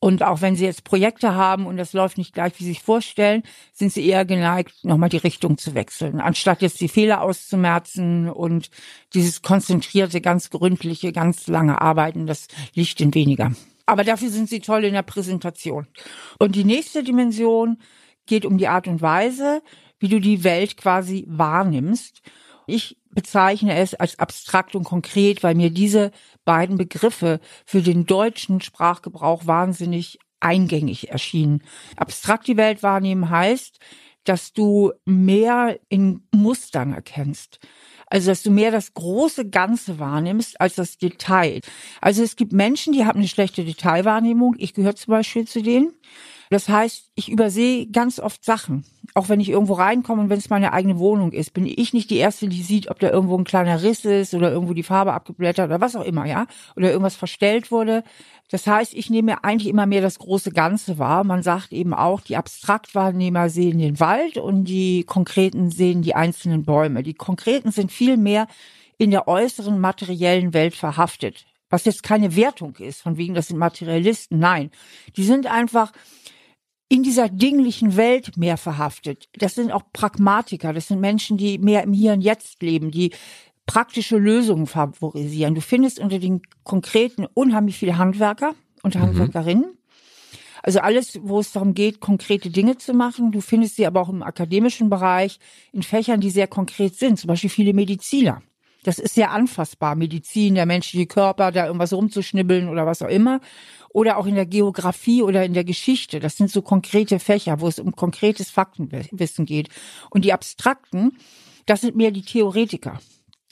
und 0.00 0.22
auch 0.22 0.40
wenn 0.40 0.56
sie 0.56 0.64
jetzt 0.64 0.84
Projekte 0.84 1.34
haben 1.34 1.66
und 1.66 1.76
das 1.76 1.92
läuft 1.92 2.16
nicht 2.16 2.32
gleich, 2.32 2.54
wie 2.58 2.64
sie 2.64 2.70
sich 2.70 2.82
vorstellen, 2.82 3.42
sind 3.74 3.92
sie 3.92 4.06
eher 4.06 4.24
geneigt, 4.24 4.82
nochmal 4.82 5.10
die 5.10 5.18
Richtung 5.18 5.58
zu 5.58 5.74
wechseln, 5.74 6.20
anstatt 6.20 6.62
jetzt 6.62 6.80
die 6.80 6.88
Fehler 6.88 7.20
auszumerzen 7.20 8.30
und 8.30 8.70
dieses 9.12 9.42
konzentrierte, 9.42 10.22
ganz 10.22 10.48
gründliche, 10.48 11.12
ganz 11.12 11.46
lange 11.48 11.82
Arbeiten, 11.82 12.26
das 12.26 12.48
liegt 12.72 13.00
in 13.02 13.14
weniger. 13.14 13.52
Aber 13.84 14.02
dafür 14.02 14.30
sind 14.30 14.48
sie 14.48 14.60
toll 14.60 14.84
in 14.84 14.94
der 14.94 15.02
Präsentation. 15.02 15.86
Und 16.38 16.54
die 16.54 16.64
nächste 16.64 17.02
Dimension 17.02 17.78
geht 18.24 18.46
um 18.46 18.56
die 18.56 18.68
Art 18.68 18.88
und 18.88 19.02
Weise, 19.02 19.62
wie 19.98 20.08
du 20.08 20.18
die 20.18 20.44
Welt 20.44 20.78
quasi 20.78 21.26
wahrnimmst. 21.28 22.22
Ich 22.66 22.96
bezeichne 23.10 23.76
es 23.76 23.94
als 23.94 24.18
abstrakt 24.18 24.74
und 24.74 24.84
konkret, 24.84 25.42
weil 25.42 25.54
mir 25.54 25.70
diese 25.70 26.10
beiden 26.44 26.76
Begriffe 26.76 27.40
für 27.66 27.82
den 27.82 28.06
deutschen 28.06 28.60
Sprachgebrauch 28.60 29.46
wahnsinnig 29.46 30.18
eingängig 30.40 31.10
erschienen. 31.10 31.62
Abstrakt 31.96 32.46
die 32.46 32.56
Welt 32.56 32.82
wahrnehmen 32.82 33.30
heißt, 33.30 33.78
dass 34.24 34.52
du 34.52 34.92
mehr 35.04 35.78
in 35.88 36.22
Mustern 36.34 36.92
erkennst. 36.92 37.58
Also, 38.06 38.30
dass 38.30 38.42
du 38.42 38.50
mehr 38.50 38.70
das 38.70 38.92
große 38.94 39.48
Ganze 39.48 39.98
wahrnimmst 39.98 40.60
als 40.60 40.74
das 40.74 40.98
Detail. 40.98 41.60
Also, 42.00 42.22
es 42.22 42.36
gibt 42.36 42.52
Menschen, 42.52 42.92
die 42.92 43.04
haben 43.04 43.20
eine 43.20 43.28
schlechte 43.28 43.64
Detailwahrnehmung. 43.64 44.56
Ich 44.58 44.74
gehöre 44.74 44.96
zum 44.96 45.12
Beispiel 45.12 45.46
zu 45.46 45.62
denen. 45.62 45.92
Das 46.50 46.68
heißt, 46.68 47.12
ich 47.14 47.28
übersehe 47.28 47.86
ganz 47.86 48.18
oft 48.18 48.44
Sachen. 48.44 48.84
Auch 49.14 49.28
wenn 49.28 49.40
ich 49.40 49.48
irgendwo 49.48 49.74
reinkomme 49.74 50.22
und 50.22 50.30
wenn 50.30 50.38
es 50.38 50.50
meine 50.50 50.72
eigene 50.72 50.98
Wohnung 50.98 51.32
ist, 51.32 51.54
bin 51.54 51.64
ich 51.64 51.92
nicht 51.92 52.10
die 52.10 52.16
Erste, 52.16 52.48
die 52.48 52.62
sieht, 52.62 52.90
ob 52.90 52.98
da 52.98 53.08
irgendwo 53.10 53.38
ein 53.38 53.44
kleiner 53.44 53.82
Riss 53.82 54.04
ist 54.04 54.34
oder 54.34 54.50
irgendwo 54.50 54.74
die 54.74 54.82
Farbe 54.82 55.12
abgeblättert 55.12 55.66
oder 55.66 55.80
was 55.80 55.94
auch 55.94 56.04
immer, 56.04 56.26
ja. 56.26 56.46
Oder 56.76 56.90
irgendwas 56.90 57.14
verstellt 57.14 57.70
wurde. 57.70 58.02
Das 58.50 58.66
heißt, 58.66 58.94
ich 58.94 59.10
nehme 59.10 59.44
eigentlich 59.44 59.68
immer 59.68 59.86
mehr 59.86 60.02
das 60.02 60.18
große 60.18 60.50
Ganze 60.50 60.98
wahr. 60.98 61.22
Man 61.22 61.44
sagt 61.44 61.72
eben 61.72 61.94
auch, 61.94 62.20
die 62.20 62.36
Abstraktwahrnehmer 62.36 63.48
sehen 63.48 63.78
den 63.78 64.00
Wald 64.00 64.36
und 64.36 64.64
die 64.64 65.04
Konkreten 65.04 65.70
sehen 65.70 66.02
die 66.02 66.16
einzelnen 66.16 66.64
Bäume. 66.64 67.04
Die 67.04 67.14
Konkreten 67.14 67.70
sind 67.70 67.92
viel 67.92 68.16
mehr 68.16 68.48
in 68.98 69.12
der 69.12 69.28
äußeren 69.28 69.78
materiellen 69.78 70.52
Welt 70.52 70.74
verhaftet. 70.74 71.46
Was 71.68 71.84
jetzt 71.84 72.02
keine 72.02 72.34
Wertung 72.34 72.74
ist, 72.76 73.02
von 73.02 73.16
wegen, 73.16 73.34
das 73.34 73.46
sind 73.46 73.58
Materialisten. 73.58 74.40
Nein, 74.40 74.72
die 75.16 75.22
sind 75.22 75.46
einfach 75.46 75.92
in 76.90 77.04
dieser 77.04 77.28
dinglichen 77.28 77.96
Welt 77.96 78.36
mehr 78.36 78.56
verhaftet. 78.56 79.28
Das 79.38 79.54
sind 79.54 79.70
auch 79.70 79.84
Pragmatiker. 79.92 80.72
Das 80.72 80.88
sind 80.88 81.00
Menschen, 81.00 81.38
die 81.38 81.56
mehr 81.56 81.84
im 81.84 81.92
Hier 81.92 82.12
und 82.12 82.20
Jetzt 82.20 82.62
leben, 82.62 82.90
die 82.90 83.12
praktische 83.64 84.18
Lösungen 84.18 84.66
favorisieren. 84.66 85.54
Du 85.54 85.60
findest 85.60 86.00
unter 86.00 86.18
den 86.18 86.42
konkreten 86.64 87.26
unheimlich 87.32 87.78
viele 87.78 87.96
Handwerker 87.96 88.56
und 88.82 88.96
mhm. 88.96 89.02
Handwerkerinnen. 89.02 89.78
Also 90.64 90.80
alles, 90.80 91.20
wo 91.22 91.38
es 91.38 91.52
darum 91.52 91.74
geht, 91.74 92.00
konkrete 92.00 92.50
Dinge 92.50 92.76
zu 92.76 92.92
machen. 92.92 93.30
Du 93.30 93.40
findest 93.40 93.76
sie 93.76 93.86
aber 93.86 94.00
auch 94.00 94.08
im 94.08 94.24
akademischen 94.24 94.90
Bereich 94.90 95.38
in 95.72 95.84
Fächern, 95.84 96.20
die 96.20 96.30
sehr 96.30 96.48
konkret 96.48 96.96
sind. 96.96 97.20
Zum 97.20 97.28
Beispiel 97.28 97.50
viele 97.50 97.72
Mediziner. 97.72 98.42
Das 98.82 98.98
ist 98.98 99.14
sehr 99.14 99.30
anfassbar. 99.30 99.94
Medizin, 99.94 100.54
der 100.54 100.66
menschliche 100.66 101.06
Körper, 101.06 101.52
da 101.52 101.66
irgendwas 101.66 101.92
rumzuschnibbeln 101.92 102.68
oder 102.68 102.86
was 102.86 103.02
auch 103.02 103.08
immer. 103.08 103.40
Oder 103.92 104.18
auch 104.18 104.26
in 104.26 104.36
der 104.36 104.46
Geografie 104.46 105.22
oder 105.22 105.44
in 105.44 105.52
der 105.52 105.64
Geschichte. 105.64 106.20
Das 106.20 106.36
sind 106.36 106.50
so 106.50 106.62
konkrete 106.62 107.18
Fächer, 107.18 107.60
wo 107.60 107.68
es 107.68 107.78
um 107.78 107.94
konkretes 107.94 108.50
Faktenwissen 108.50 109.46
geht. 109.46 109.68
Und 110.10 110.24
die 110.24 110.32
abstrakten, 110.32 111.18
das 111.66 111.80
sind 111.80 111.96
mehr 111.96 112.10
die 112.10 112.22
Theoretiker. 112.22 113.00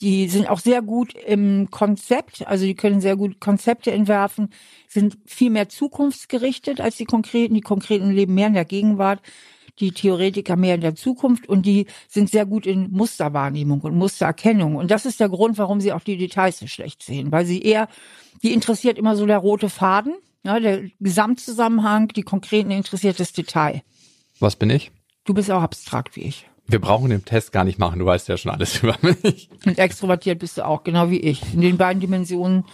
Die 0.00 0.28
sind 0.28 0.48
auch 0.48 0.60
sehr 0.60 0.80
gut 0.80 1.14
im 1.14 1.70
Konzept, 1.70 2.46
also 2.46 2.64
die 2.64 2.76
können 2.76 3.00
sehr 3.00 3.16
gut 3.16 3.40
Konzepte 3.40 3.90
entwerfen, 3.90 4.50
sind 4.86 5.18
viel 5.26 5.50
mehr 5.50 5.68
zukunftsgerichtet 5.68 6.80
als 6.80 6.96
die 6.96 7.04
konkreten. 7.04 7.54
Die 7.54 7.60
konkreten 7.60 8.12
leben 8.12 8.34
mehr 8.34 8.46
in 8.46 8.54
der 8.54 8.64
Gegenwart 8.64 9.20
die 9.80 9.92
Theoretiker 9.92 10.56
mehr 10.56 10.74
in 10.74 10.80
der 10.80 10.94
Zukunft 10.94 11.48
und 11.48 11.66
die 11.66 11.86
sind 12.08 12.30
sehr 12.30 12.46
gut 12.46 12.66
in 12.66 12.90
Musterwahrnehmung 12.90 13.80
und 13.80 13.96
Mustererkennung. 13.96 14.76
Und 14.76 14.90
das 14.90 15.06
ist 15.06 15.20
der 15.20 15.28
Grund, 15.28 15.58
warum 15.58 15.80
sie 15.80 15.92
auch 15.92 16.02
die 16.02 16.16
Details 16.16 16.58
so 16.58 16.66
schlecht 16.66 17.02
sehen, 17.02 17.32
weil 17.32 17.46
sie 17.46 17.62
eher, 17.62 17.88
die 18.42 18.52
interessiert 18.52 18.98
immer 18.98 19.16
so 19.16 19.26
der 19.26 19.38
rote 19.38 19.68
Faden, 19.68 20.14
ja, 20.44 20.60
der 20.60 20.82
Gesamtzusammenhang, 21.00 22.08
die 22.08 22.22
konkreten 22.22 22.70
interessiert 22.70 23.20
das 23.20 23.32
Detail. 23.32 23.82
Was 24.40 24.56
bin 24.56 24.70
ich? 24.70 24.90
Du 25.24 25.34
bist 25.34 25.50
auch 25.50 25.62
abstrakt 25.62 26.16
wie 26.16 26.22
ich. 26.22 26.46
Wir 26.66 26.80
brauchen 26.80 27.10
den 27.10 27.24
Test 27.24 27.52
gar 27.52 27.64
nicht 27.64 27.78
machen, 27.78 27.98
du 27.98 28.06
weißt 28.06 28.28
ja 28.28 28.36
schon 28.36 28.52
alles 28.52 28.78
über 28.82 28.96
mich. 29.00 29.48
Und 29.64 29.78
extrovertiert 29.78 30.38
bist 30.38 30.58
du 30.58 30.66
auch, 30.66 30.84
genau 30.84 31.10
wie 31.10 31.20
ich. 31.20 31.42
In 31.54 31.60
den 31.60 31.78
beiden 31.78 32.00
Dimensionen 32.00 32.64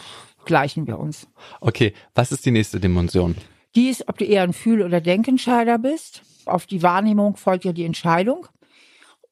gleichen 0.44 0.86
wir 0.86 0.98
uns. 0.98 1.26
Okay, 1.60 1.94
was 2.14 2.32
ist 2.32 2.44
die 2.44 2.50
nächste 2.50 2.80
Dimension? 2.80 3.36
Die 3.74 3.88
ist, 3.88 4.08
ob 4.08 4.18
du 4.18 4.24
eher 4.24 4.42
ein 4.42 4.52
Fühl- 4.52 4.82
oder 4.82 5.00
Denkentscheider 5.00 5.78
bist. 5.78 6.22
Auf 6.46 6.66
die 6.66 6.82
Wahrnehmung 6.82 7.36
folgt 7.36 7.64
ja 7.64 7.72
die 7.72 7.84
Entscheidung. 7.84 8.46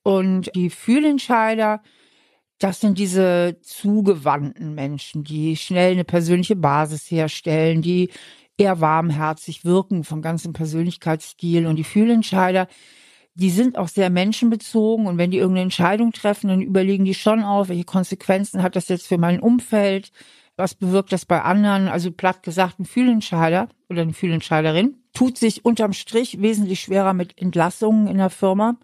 Und 0.02 0.50
die 0.54 0.70
Fühlentscheider, 0.70 1.82
das 2.58 2.80
sind 2.80 2.98
diese 2.98 3.58
zugewandten 3.62 4.74
Menschen, 4.74 5.24
die 5.24 5.56
schnell 5.56 5.92
eine 5.92 6.04
persönliche 6.04 6.56
Basis 6.56 7.10
herstellen, 7.10 7.82
die 7.82 8.10
eher 8.56 8.80
warmherzig 8.80 9.64
wirken 9.64 10.04
vom 10.04 10.22
ganzen 10.22 10.52
Persönlichkeitsstil. 10.52 11.66
Und 11.66 11.76
die 11.76 11.84
Fühlentscheider, 11.84 12.68
die 13.34 13.50
sind 13.50 13.78
auch 13.78 13.88
sehr 13.88 14.10
menschenbezogen. 14.10 15.06
Und 15.06 15.18
wenn 15.18 15.30
die 15.30 15.38
irgendeine 15.38 15.64
Entscheidung 15.64 16.12
treffen, 16.12 16.48
dann 16.48 16.62
überlegen 16.62 17.04
die 17.04 17.14
schon 17.14 17.42
auf, 17.42 17.68
welche 17.68 17.84
Konsequenzen 17.84 18.62
hat 18.62 18.76
das 18.76 18.88
jetzt 18.88 19.06
für 19.06 19.18
mein 19.18 19.40
Umfeld? 19.40 20.12
Was 20.56 20.74
bewirkt 20.74 21.12
das 21.12 21.24
bei 21.24 21.42
anderen? 21.42 21.88
Also 21.88 22.10
platt 22.12 22.42
gesagt, 22.42 22.78
ein 22.78 22.84
Fühlentscheider 22.84 23.68
oder 23.88 24.02
eine 24.02 24.12
Fühlentscheiderin 24.12 25.01
tut 25.12 25.38
sich 25.38 25.64
unterm 25.64 25.92
Strich 25.92 26.40
wesentlich 26.40 26.80
schwerer 26.80 27.12
mit 27.12 27.38
Entlassungen 27.40 28.06
in 28.06 28.18
der 28.18 28.30
Firma. 28.30 28.76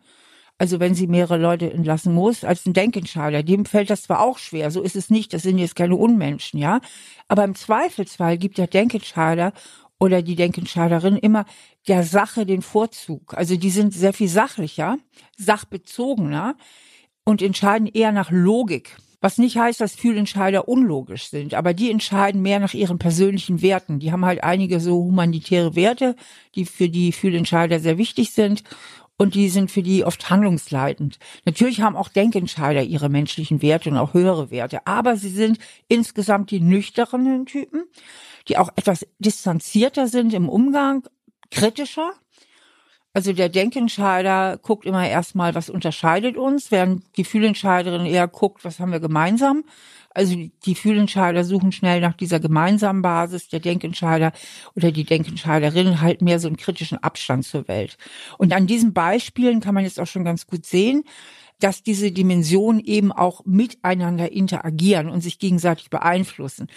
Also 0.59 0.81
wenn 0.81 0.95
sie 0.95 1.07
mehrere 1.07 1.39
Leute 1.39 1.73
entlassen 1.73 2.13
muss, 2.13 2.43
als 2.43 2.67
ein 2.67 2.73
Denkentscheider. 2.73 3.45
Dem 3.45 3.65
fällt 3.65 3.91
das 3.91 4.03
zwar 4.03 4.21
auch 4.21 4.39
schwer, 4.39 4.73
so 4.73 4.83
ist 4.83 4.97
es 4.97 5.09
nicht, 5.09 5.33
das 5.33 5.43
sind 5.43 5.59
jetzt 5.59 5.77
keine 5.77 5.95
Unmenschen, 5.95 6.59
ja. 6.59 6.81
Aber 7.29 7.45
im 7.45 7.55
Zweifelsfall 7.55 8.39
gibt 8.39 8.59
der 8.59 8.67
Denkentscheider 8.67 9.53
oder 10.01 10.21
die 10.21 10.35
Denkentscheiderin 10.35 11.17
immer 11.17 11.45
der 11.87 12.03
Sache 12.03 12.45
den 12.45 12.63
Vorzug. 12.63 13.35
Also 13.35 13.57
die 13.57 13.71
sind 13.71 13.95
sehr 13.95 14.13
viel 14.13 14.29
sachlicher, 14.29 14.99
sachbezogener 15.37 16.57
und 17.25 17.41
entscheiden 17.41 17.87
eher 17.87 18.11
nach 18.11 18.31
Logik. 18.31 18.97
Was 19.21 19.39
nicht 19.39 19.57
heißt, 19.57 19.81
dass 19.81 19.97
Fühlentscheider 19.97 20.69
unlogisch 20.69 21.29
sind, 21.29 21.55
aber 21.55 21.75
die 21.75 21.91
entscheiden 21.91 22.41
mehr 22.41 22.61
nach 22.61 22.75
ihren 22.75 22.99
persönlichen 22.99 23.63
Werten. 23.63 23.99
Die 23.99 24.13
haben 24.13 24.25
halt 24.25 24.45
einige 24.45 24.79
so 24.79 25.03
humanitäre 25.03 25.75
Werte, 25.75 26.15
die 26.55 26.65
für 26.65 26.89
die 26.89 27.11
Fühlentscheider 27.11 27.81
sehr 27.81 27.99
wichtig 27.99 28.31
sind 28.31 28.63
und 29.17 29.35
die 29.35 29.49
sind 29.49 29.71
für 29.71 29.83
die 29.83 30.05
oft 30.05 30.31
handlungsleitend. 30.31 31.19
Natürlich 31.45 31.81
haben 31.81 31.97
auch 31.97 32.09
Denkentscheider 32.09 32.85
ihre 32.85 33.09
menschlichen 33.09 33.61
Werte 33.61 33.91
und 33.91 33.97
auch 33.97 34.15
höhere 34.15 34.51
Werte, 34.51 34.87
aber 34.87 35.17
sie 35.17 35.31
sind 35.31 35.59
insgesamt 35.89 36.53
die 36.53 36.61
nüchternen 36.61 37.45
Typen, 37.45 37.85
die 38.47 38.57
auch 38.57 38.71
etwas 38.77 39.05
distanzierter 39.19 40.07
sind 40.07 40.33
im 40.33 40.49
Umgang, 40.49 41.03
kritischer 41.51 42.13
also 43.19 43.33
der 43.33 43.49
Denkentscheider 43.49 44.61
guckt 44.63 44.87
immer 44.87 45.09
erstmal, 45.09 45.57
was 45.57 45.71
unterscheidet 45.71 46.37
uns, 46.37 46.71
während 46.71 47.03
die 47.17 47.25
Fühlentscheiderin 47.25 48.07
eher 48.07 48.29
guckt, 48.29 48.65
was 48.65 48.79
haben 48.79 48.93
wir 48.93 49.01
gemeinsam. 49.01 49.65
Also 50.15 50.37
die 50.65 50.77
Fühlentscheider 50.77 51.43
suchen 51.43 51.73
schnell 51.73 52.01
nach 52.01 52.15
dieser 52.15 52.39
gemeinsamen 52.39 53.03
Basis, 53.03 53.49
der 53.49 53.59
Denkentscheider 53.59 54.31
oder 54.77 54.93
die 54.93 55.03
Denkentscheiderin 55.03 56.01
halt 56.01 56.23
mehr 56.23 56.39
so 56.39 56.47
einen 56.47 56.59
kritischen 56.59 57.03
Abstand 57.03 57.45
zur 57.45 57.67
Welt. 57.67 57.99
Und 58.39 58.53
an 58.53 58.69
diesen 58.69 58.93
Beispielen 58.93 59.59
kann 59.59 59.75
man 59.75 59.83
jetzt 59.83 59.99
auch 59.99 60.07
schon 60.07 60.25
ganz 60.25 60.47
gut 60.47 60.65
sehen, 60.65 61.03
dass 61.59 61.83
diese 61.83 62.13
Dimensionen 62.13 62.85
eben 62.85 63.11
auch 63.11 63.45
miteinander 63.45 64.31
interagieren 64.31 65.09
und 65.11 65.23
sich 65.23 65.41
gegenseitig 65.41 65.91
beeinflussen 65.91 66.69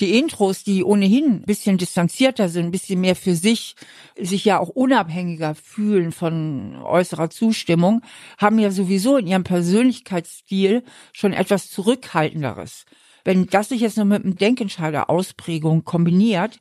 die 0.00 0.18
Intros, 0.18 0.64
die 0.64 0.82
ohnehin 0.82 1.36
ein 1.36 1.42
bisschen 1.42 1.78
distanzierter 1.78 2.48
sind, 2.48 2.66
ein 2.66 2.70
bisschen 2.72 3.00
mehr 3.00 3.16
für 3.16 3.34
sich, 3.34 3.76
sich 4.18 4.44
ja 4.44 4.58
auch 4.58 4.68
unabhängiger 4.68 5.54
fühlen 5.54 6.12
von 6.12 6.76
äußerer 6.82 7.30
Zustimmung, 7.30 8.02
haben 8.38 8.58
ja 8.58 8.70
sowieso 8.70 9.16
in 9.16 9.26
ihrem 9.26 9.44
Persönlichkeitsstil 9.44 10.82
schon 11.12 11.32
etwas 11.32 11.70
Zurückhaltenderes. 11.70 12.84
Wenn 13.24 13.46
das 13.46 13.70
sich 13.70 13.80
jetzt 13.80 13.96
noch 13.96 14.04
mit 14.04 14.24
einem 14.24 14.36
Denkentscheider-Ausprägung 14.36 15.84
kombiniert, 15.84 16.58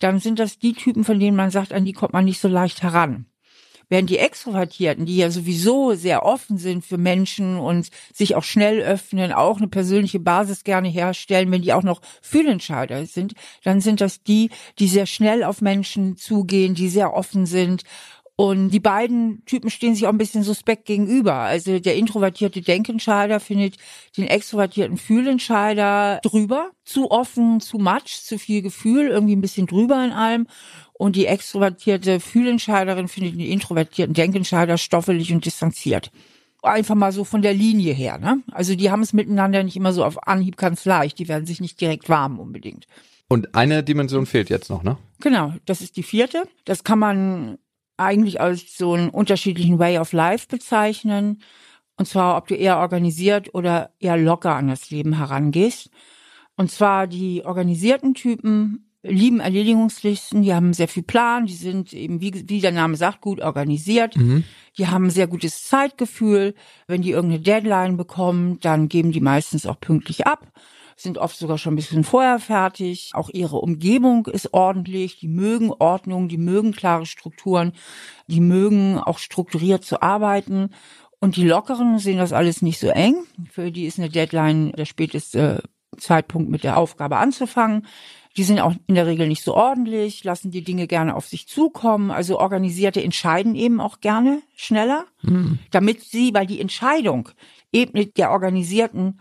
dann 0.00 0.18
sind 0.20 0.38
das 0.38 0.58
die 0.58 0.72
Typen, 0.72 1.04
von 1.04 1.18
denen 1.18 1.36
man 1.36 1.50
sagt, 1.50 1.72
an 1.72 1.84
die 1.84 1.92
kommt 1.92 2.12
man 2.12 2.24
nicht 2.24 2.40
so 2.40 2.48
leicht 2.48 2.82
heran. 2.82 3.26
Während 3.88 4.10
die 4.10 4.18
Extrovertierten, 4.18 5.06
die 5.06 5.16
ja 5.16 5.30
sowieso 5.30 5.94
sehr 5.94 6.24
offen 6.24 6.58
sind 6.58 6.84
für 6.84 6.98
Menschen 6.98 7.56
und 7.56 7.88
sich 8.12 8.34
auch 8.34 8.42
schnell 8.42 8.80
öffnen, 8.80 9.32
auch 9.32 9.58
eine 9.58 9.68
persönliche 9.68 10.18
Basis 10.18 10.64
gerne 10.64 10.88
herstellen, 10.88 11.52
wenn 11.52 11.62
die 11.62 11.72
auch 11.72 11.84
noch 11.84 12.00
Fühlentscheider 12.20 13.06
sind, 13.06 13.34
dann 13.62 13.80
sind 13.80 14.00
das 14.00 14.24
die, 14.24 14.50
die 14.80 14.88
sehr 14.88 15.06
schnell 15.06 15.44
auf 15.44 15.60
Menschen 15.60 16.16
zugehen, 16.16 16.74
die 16.74 16.88
sehr 16.88 17.14
offen 17.14 17.46
sind 17.46 17.84
und 18.38 18.68
die 18.68 18.80
beiden 18.80 19.42
Typen 19.46 19.70
stehen 19.70 19.94
sich 19.94 20.06
auch 20.06 20.12
ein 20.12 20.18
bisschen 20.18 20.42
suspekt 20.42 20.84
gegenüber. 20.84 21.34
Also 21.34 21.78
der 21.78 21.96
introvertierte 21.96 22.60
Denkentscheider 22.60 23.40
findet 23.40 23.76
den 24.18 24.26
extrovertierten 24.26 24.98
Fühlentscheider 24.98 26.20
drüber. 26.22 26.70
Zu 26.84 27.10
offen, 27.10 27.60
zu 27.60 27.78
much, 27.78 28.22
zu 28.22 28.38
viel 28.38 28.60
Gefühl, 28.60 29.08
irgendwie 29.08 29.34
ein 29.34 29.40
bisschen 29.40 29.66
drüber 29.66 30.04
in 30.04 30.12
allem. 30.12 30.46
Und 30.92 31.16
die 31.16 31.24
extrovertierte 31.24 32.20
Fühlentscheiderin 32.20 33.08
findet 33.08 33.34
den 33.34 33.40
introvertierten 33.40 34.12
Denkentscheider 34.12 34.76
stoffelig 34.76 35.32
und 35.32 35.46
distanziert. 35.46 36.10
Einfach 36.62 36.94
mal 36.94 37.12
so 37.12 37.24
von 37.24 37.40
der 37.40 37.54
Linie 37.54 37.94
her. 37.94 38.18
Ne? 38.18 38.42
Also 38.52 38.74
die 38.74 38.90
haben 38.90 39.02
es 39.02 39.14
miteinander 39.14 39.62
nicht 39.62 39.76
immer 39.76 39.94
so 39.94 40.04
auf 40.04 40.28
Anhieb 40.28 40.58
ganz 40.58 40.84
leicht. 40.84 41.18
Die 41.18 41.28
werden 41.28 41.46
sich 41.46 41.60
nicht 41.60 41.80
direkt 41.80 42.10
warm 42.10 42.38
unbedingt. 42.38 42.86
Und 43.28 43.54
eine 43.54 43.82
Dimension 43.82 44.26
fehlt 44.26 44.50
jetzt 44.50 44.68
noch, 44.68 44.82
ne? 44.82 44.98
Genau, 45.20 45.54
das 45.64 45.80
ist 45.80 45.96
die 45.96 46.02
vierte. 46.02 46.44
Das 46.64 46.84
kann 46.84 46.98
man 46.98 47.58
eigentlich 47.96 48.40
als 48.40 48.76
so 48.76 48.92
einen 48.92 49.10
unterschiedlichen 49.10 49.78
Way 49.78 49.98
of 49.98 50.12
Life 50.12 50.46
bezeichnen. 50.48 51.42
Und 51.96 52.06
zwar, 52.06 52.36
ob 52.36 52.48
du 52.48 52.54
eher 52.54 52.78
organisiert 52.78 53.54
oder 53.54 53.90
eher 53.98 54.16
locker 54.16 54.54
an 54.54 54.68
das 54.68 54.90
Leben 54.90 55.14
herangehst. 55.14 55.90
Und 56.56 56.70
zwar 56.70 57.06
die 57.06 57.44
organisierten 57.44 58.14
Typen 58.14 58.86
lieben 59.02 59.40
Erledigungslisten, 59.40 60.42
die 60.42 60.54
haben 60.54 60.72
sehr 60.72 60.88
viel 60.88 61.02
Plan, 61.02 61.46
die 61.46 61.54
sind 61.54 61.92
eben, 61.92 62.20
wie, 62.20 62.48
wie 62.48 62.60
der 62.60 62.72
Name 62.72 62.96
sagt, 62.96 63.20
gut 63.20 63.40
organisiert. 63.40 64.16
Mhm. 64.16 64.44
Die 64.78 64.88
haben 64.88 65.06
ein 65.06 65.10
sehr 65.10 65.26
gutes 65.26 65.64
Zeitgefühl. 65.64 66.54
Wenn 66.86 67.02
die 67.02 67.10
irgendeine 67.10 67.42
Deadline 67.42 67.96
bekommen, 67.96 68.58
dann 68.60 68.88
geben 68.88 69.12
die 69.12 69.20
meistens 69.20 69.66
auch 69.66 69.80
pünktlich 69.80 70.26
ab. 70.26 70.52
Sind 70.96 71.18
oft 71.18 71.36
sogar 71.36 71.58
schon 71.58 71.74
ein 71.74 71.76
bisschen 71.76 72.04
vorher 72.04 72.38
fertig. 72.38 73.10
Auch 73.12 73.28
ihre 73.30 73.58
Umgebung 73.58 74.26
ist 74.26 74.54
ordentlich. 74.54 75.18
Die 75.18 75.28
mögen 75.28 75.70
Ordnung, 75.70 76.28
die 76.28 76.38
mögen 76.38 76.72
klare 76.72 77.06
Strukturen, 77.06 77.72
die 78.26 78.40
mögen 78.40 78.98
auch 78.98 79.18
strukturiert 79.18 79.84
zu 79.84 80.02
arbeiten. 80.02 80.70
Und 81.20 81.36
die 81.36 81.46
Lockeren 81.46 81.98
sehen 81.98 82.18
das 82.18 82.32
alles 82.32 82.62
nicht 82.62 82.78
so 82.78 82.88
eng. 82.88 83.16
Für 83.50 83.70
die 83.70 83.84
ist 83.84 83.98
eine 83.98 84.08
Deadline 84.08 84.72
der 84.72 84.86
späteste 84.86 85.62
Zeitpunkt 85.98 86.50
mit 86.50 86.64
der 86.64 86.76
Aufgabe 86.78 87.16
anzufangen. 87.18 87.86
Die 88.36 88.42
sind 88.42 88.60
auch 88.60 88.74
in 88.86 88.94
der 88.94 89.06
Regel 89.06 89.28
nicht 89.28 89.42
so 89.42 89.54
ordentlich, 89.54 90.22
lassen 90.22 90.50
die 90.50 90.62
Dinge 90.62 90.86
gerne 90.86 91.16
auf 91.16 91.26
sich 91.26 91.48
zukommen. 91.48 92.10
Also 92.10 92.38
Organisierte 92.38 93.02
entscheiden 93.02 93.54
eben 93.54 93.80
auch 93.80 94.00
gerne 94.00 94.42
schneller, 94.54 95.06
mhm. 95.22 95.58
damit 95.70 96.02
sie, 96.02 96.34
weil 96.34 96.46
die 96.46 96.60
Entscheidung 96.60 97.30
ebnet 97.72 98.18
der 98.18 98.30
Organisierten 98.30 99.20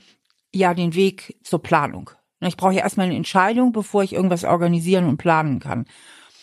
ja 0.55 0.73
den 0.73 0.95
Weg 0.95 1.37
zur 1.43 1.61
Planung. 1.61 2.11
Ich 2.41 2.57
brauche 2.57 2.73
ja 2.73 2.81
erstmal 2.81 3.07
eine 3.07 3.15
Entscheidung, 3.15 3.71
bevor 3.71 4.03
ich 4.03 4.13
irgendwas 4.13 4.43
organisieren 4.43 5.05
und 5.07 5.17
planen 5.17 5.59
kann. 5.59 5.85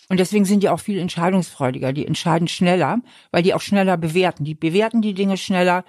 Und 0.09 0.19
deswegen 0.19 0.45
sind 0.45 0.63
die 0.63 0.69
auch 0.69 0.79
viel 0.79 0.99
entscheidungsfreudiger. 0.99 1.93
Die 1.93 2.05
entscheiden 2.05 2.47
schneller, 2.47 2.99
weil 3.31 3.43
die 3.43 3.53
auch 3.53 3.61
schneller 3.61 3.97
bewerten. 3.97 4.43
Die 4.43 4.55
bewerten 4.55 5.01
die 5.01 5.13
Dinge 5.13 5.37
schneller. 5.37 5.85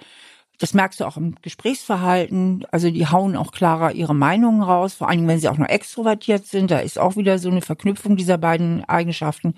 Das 0.57 0.73
merkst 0.73 1.01
du 1.01 1.05
auch 1.05 1.17
im 1.17 1.35
Gesprächsverhalten. 1.41 2.65
Also 2.71 2.89
die 2.89 3.07
hauen 3.07 3.35
auch 3.35 3.51
klarer 3.51 3.91
ihre 3.91 4.15
Meinungen 4.15 4.63
raus, 4.63 4.93
vor 4.93 5.09
allem 5.09 5.27
wenn 5.27 5.39
sie 5.39 5.49
auch 5.49 5.57
noch 5.57 5.67
extrovertiert 5.67 6.45
sind. 6.45 6.71
Da 6.71 6.79
ist 6.79 6.97
auch 6.97 7.17
wieder 7.17 7.39
so 7.39 7.49
eine 7.49 7.61
Verknüpfung 7.61 8.15
dieser 8.15 8.37
beiden 8.37 8.85
Eigenschaften 8.85 9.55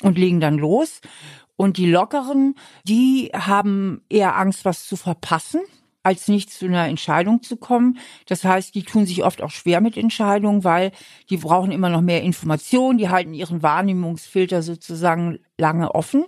und 0.00 0.16
legen 0.16 0.40
dann 0.40 0.58
los. 0.58 1.00
Und 1.56 1.76
die 1.76 1.90
Lockeren, 1.90 2.54
die 2.84 3.32
haben 3.34 4.02
eher 4.08 4.36
Angst, 4.36 4.64
was 4.64 4.86
zu 4.86 4.96
verpassen 4.96 5.60
als 6.02 6.28
nicht 6.28 6.50
zu 6.50 6.66
einer 6.66 6.86
Entscheidung 6.86 7.42
zu 7.42 7.56
kommen. 7.56 7.98
Das 8.26 8.44
heißt, 8.44 8.74
die 8.74 8.82
tun 8.82 9.06
sich 9.06 9.24
oft 9.24 9.42
auch 9.42 9.50
schwer 9.50 9.80
mit 9.80 9.96
Entscheidungen, 9.96 10.64
weil 10.64 10.92
die 11.30 11.36
brauchen 11.36 11.72
immer 11.72 11.90
noch 11.90 12.00
mehr 12.00 12.22
Informationen, 12.22 12.98
die 12.98 13.08
halten 13.08 13.34
ihren 13.34 13.62
Wahrnehmungsfilter 13.62 14.62
sozusagen 14.62 15.38
lange 15.58 15.94
offen 15.94 16.26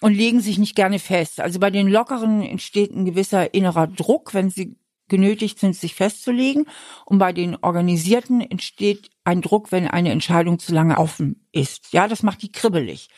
und 0.00 0.14
legen 0.14 0.40
sich 0.40 0.58
nicht 0.58 0.74
gerne 0.74 0.98
fest. 0.98 1.40
Also 1.40 1.60
bei 1.60 1.70
den 1.70 1.88
Lockeren 1.88 2.42
entsteht 2.42 2.90
ein 2.90 3.04
gewisser 3.04 3.54
innerer 3.54 3.86
Druck, 3.86 4.34
wenn 4.34 4.50
sie 4.50 4.76
genötigt 5.08 5.60
sind, 5.60 5.76
sich 5.76 5.94
festzulegen. 5.94 6.66
Und 7.04 7.18
bei 7.18 7.32
den 7.32 7.56
Organisierten 7.56 8.40
entsteht 8.40 9.10
ein 9.24 9.42
Druck, 9.42 9.70
wenn 9.70 9.86
eine 9.86 10.10
Entscheidung 10.10 10.58
zu 10.58 10.74
lange 10.74 10.98
offen 10.98 11.46
ist. 11.52 11.92
Ja, 11.92 12.08
das 12.08 12.22
macht 12.22 12.42
die 12.42 12.50
kribbelig. 12.50 13.08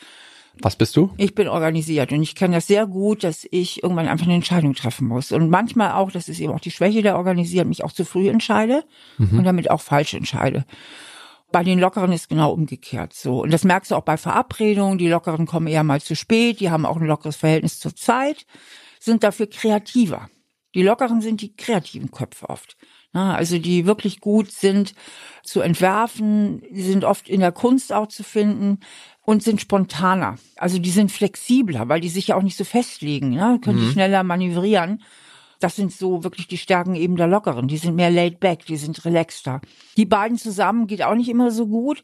Was 0.60 0.76
bist 0.76 0.96
du? 0.96 1.10
Ich 1.16 1.34
bin 1.34 1.48
organisiert 1.48 2.12
und 2.12 2.22
ich 2.22 2.34
kenne 2.34 2.56
das 2.56 2.66
sehr 2.66 2.86
gut, 2.86 3.24
dass 3.24 3.46
ich 3.50 3.82
irgendwann 3.82 4.08
einfach 4.08 4.26
eine 4.26 4.34
Entscheidung 4.34 4.74
treffen 4.74 5.08
muss. 5.08 5.32
Und 5.32 5.50
manchmal 5.50 5.92
auch, 5.92 6.10
das 6.12 6.28
ist 6.28 6.40
eben 6.40 6.52
auch 6.52 6.60
die 6.60 6.70
Schwäche 6.70 7.02
der 7.02 7.16
Organisiert, 7.16 7.66
mich 7.66 7.84
auch 7.84 7.92
zu 7.92 8.04
früh 8.04 8.28
entscheide 8.28 8.84
mhm. 9.18 9.38
und 9.38 9.44
damit 9.44 9.70
auch 9.70 9.80
falsch 9.80 10.14
entscheide. 10.14 10.64
Bei 11.50 11.62
den 11.62 11.78
Lockeren 11.78 12.12
ist 12.12 12.28
genau 12.28 12.52
umgekehrt 12.52 13.12
so. 13.12 13.42
Und 13.42 13.52
das 13.52 13.64
merkst 13.64 13.90
du 13.90 13.96
auch 13.96 14.02
bei 14.02 14.16
Verabredungen. 14.16 14.98
Die 14.98 15.08
Lockeren 15.08 15.46
kommen 15.46 15.66
eher 15.66 15.84
mal 15.84 16.00
zu 16.00 16.16
spät, 16.16 16.60
die 16.60 16.70
haben 16.70 16.86
auch 16.86 16.96
ein 16.96 17.06
lockeres 17.06 17.36
Verhältnis 17.36 17.78
zur 17.78 17.94
Zeit, 17.94 18.46
sind 19.00 19.22
dafür 19.22 19.48
kreativer. 19.48 20.30
Die 20.74 20.82
Lockeren 20.82 21.20
sind 21.20 21.40
die 21.40 21.54
kreativen 21.54 22.10
Köpfe 22.10 22.48
oft. 22.48 22.76
Also 23.20 23.58
die 23.58 23.86
wirklich 23.86 24.20
gut 24.20 24.50
sind 24.50 24.94
zu 25.42 25.60
entwerfen, 25.60 26.62
die 26.70 26.82
sind 26.82 27.04
oft 27.04 27.28
in 27.28 27.40
der 27.40 27.52
Kunst 27.52 27.92
auch 27.92 28.08
zu 28.08 28.22
finden, 28.22 28.80
und 29.24 29.42
sind 29.42 29.60
spontaner. 29.60 30.36
Also 30.56 30.78
die 30.78 30.90
sind 30.90 31.10
flexibler, 31.10 31.88
weil 31.88 32.00
die 32.00 32.08
sich 32.08 32.28
ja 32.28 32.36
auch 32.36 32.42
nicht 32.42 32.56
so 32.56 32.64
festlegen, 32.64 33.30
ne? 33.30 33.58
können 33.62 33.80
mhm. 33.80 33.86
die 33.86 33.92
schneller 33.92 34.22
manövrieren. 34.22 35.02
Das 35.60 35.76
sind 35.76 35.92
so 35.92 36.24
wirklich 36.24 36.46
die 36.46 36.58
Stärken 36.58 36.94
eben 36.94 37.16
der 37.16 37.26
Lockeren. 37.26 37.68
Die 37.68 37.78
sind 37.78 37.96
mehr 37.96 38.10
laid 38.10 38.38
back, 38.38 38.66
die 38.66 38.76
sind 38.76 39.04
relaxter. 39.04 39.62
Die 39.96 40.04
beiden 40.04 40.36
zusammen 40.36 40.86
geht 40.86 41.02
auch 41.02 41.14
nicht 41.14 41.30
immer 41.30 41.50
so 41.50 41.66
gut, 41.66 42.02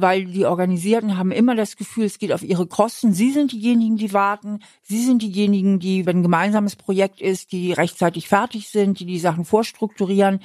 weil 0.00 0.26
die 0.26 0.46
Organisierten 0.46 1.16
haben 1.16 1.32
immer 1.32 1.54
das 1.54 1.76
Gefühl, 1.76 2.04
es 2.04 2.18
geht 2.18 2.32
auf 2.32 2.42
ihre 2.42 2.66
Kosten. 2.66 3.12
Sie 3.12 3.30
sind 3.30 3.52
diejenigen, 3.52 3.96
die 3.96 4.12
warten. 4.12 4.60
Sie 4.82 5.02
sind 5.02 5.22
diejenigen, 5.22 5.78
die, 5.78 6.06
wenn 6.06 6.18
ein 6.18 6.22
gemeinsames 6.22 6.76
Projekt 6.76 7.20
ist, 7.20 7.52
die 7.52 7.72
rechtzeitig 7.72 8.28
fertig 8.28 8.68
sind, 8.68 9.00
die 9.00 9.06
die 9.06 9.18
Sachen 9.18 9.44
vorstrukturieren. 9.44 10.40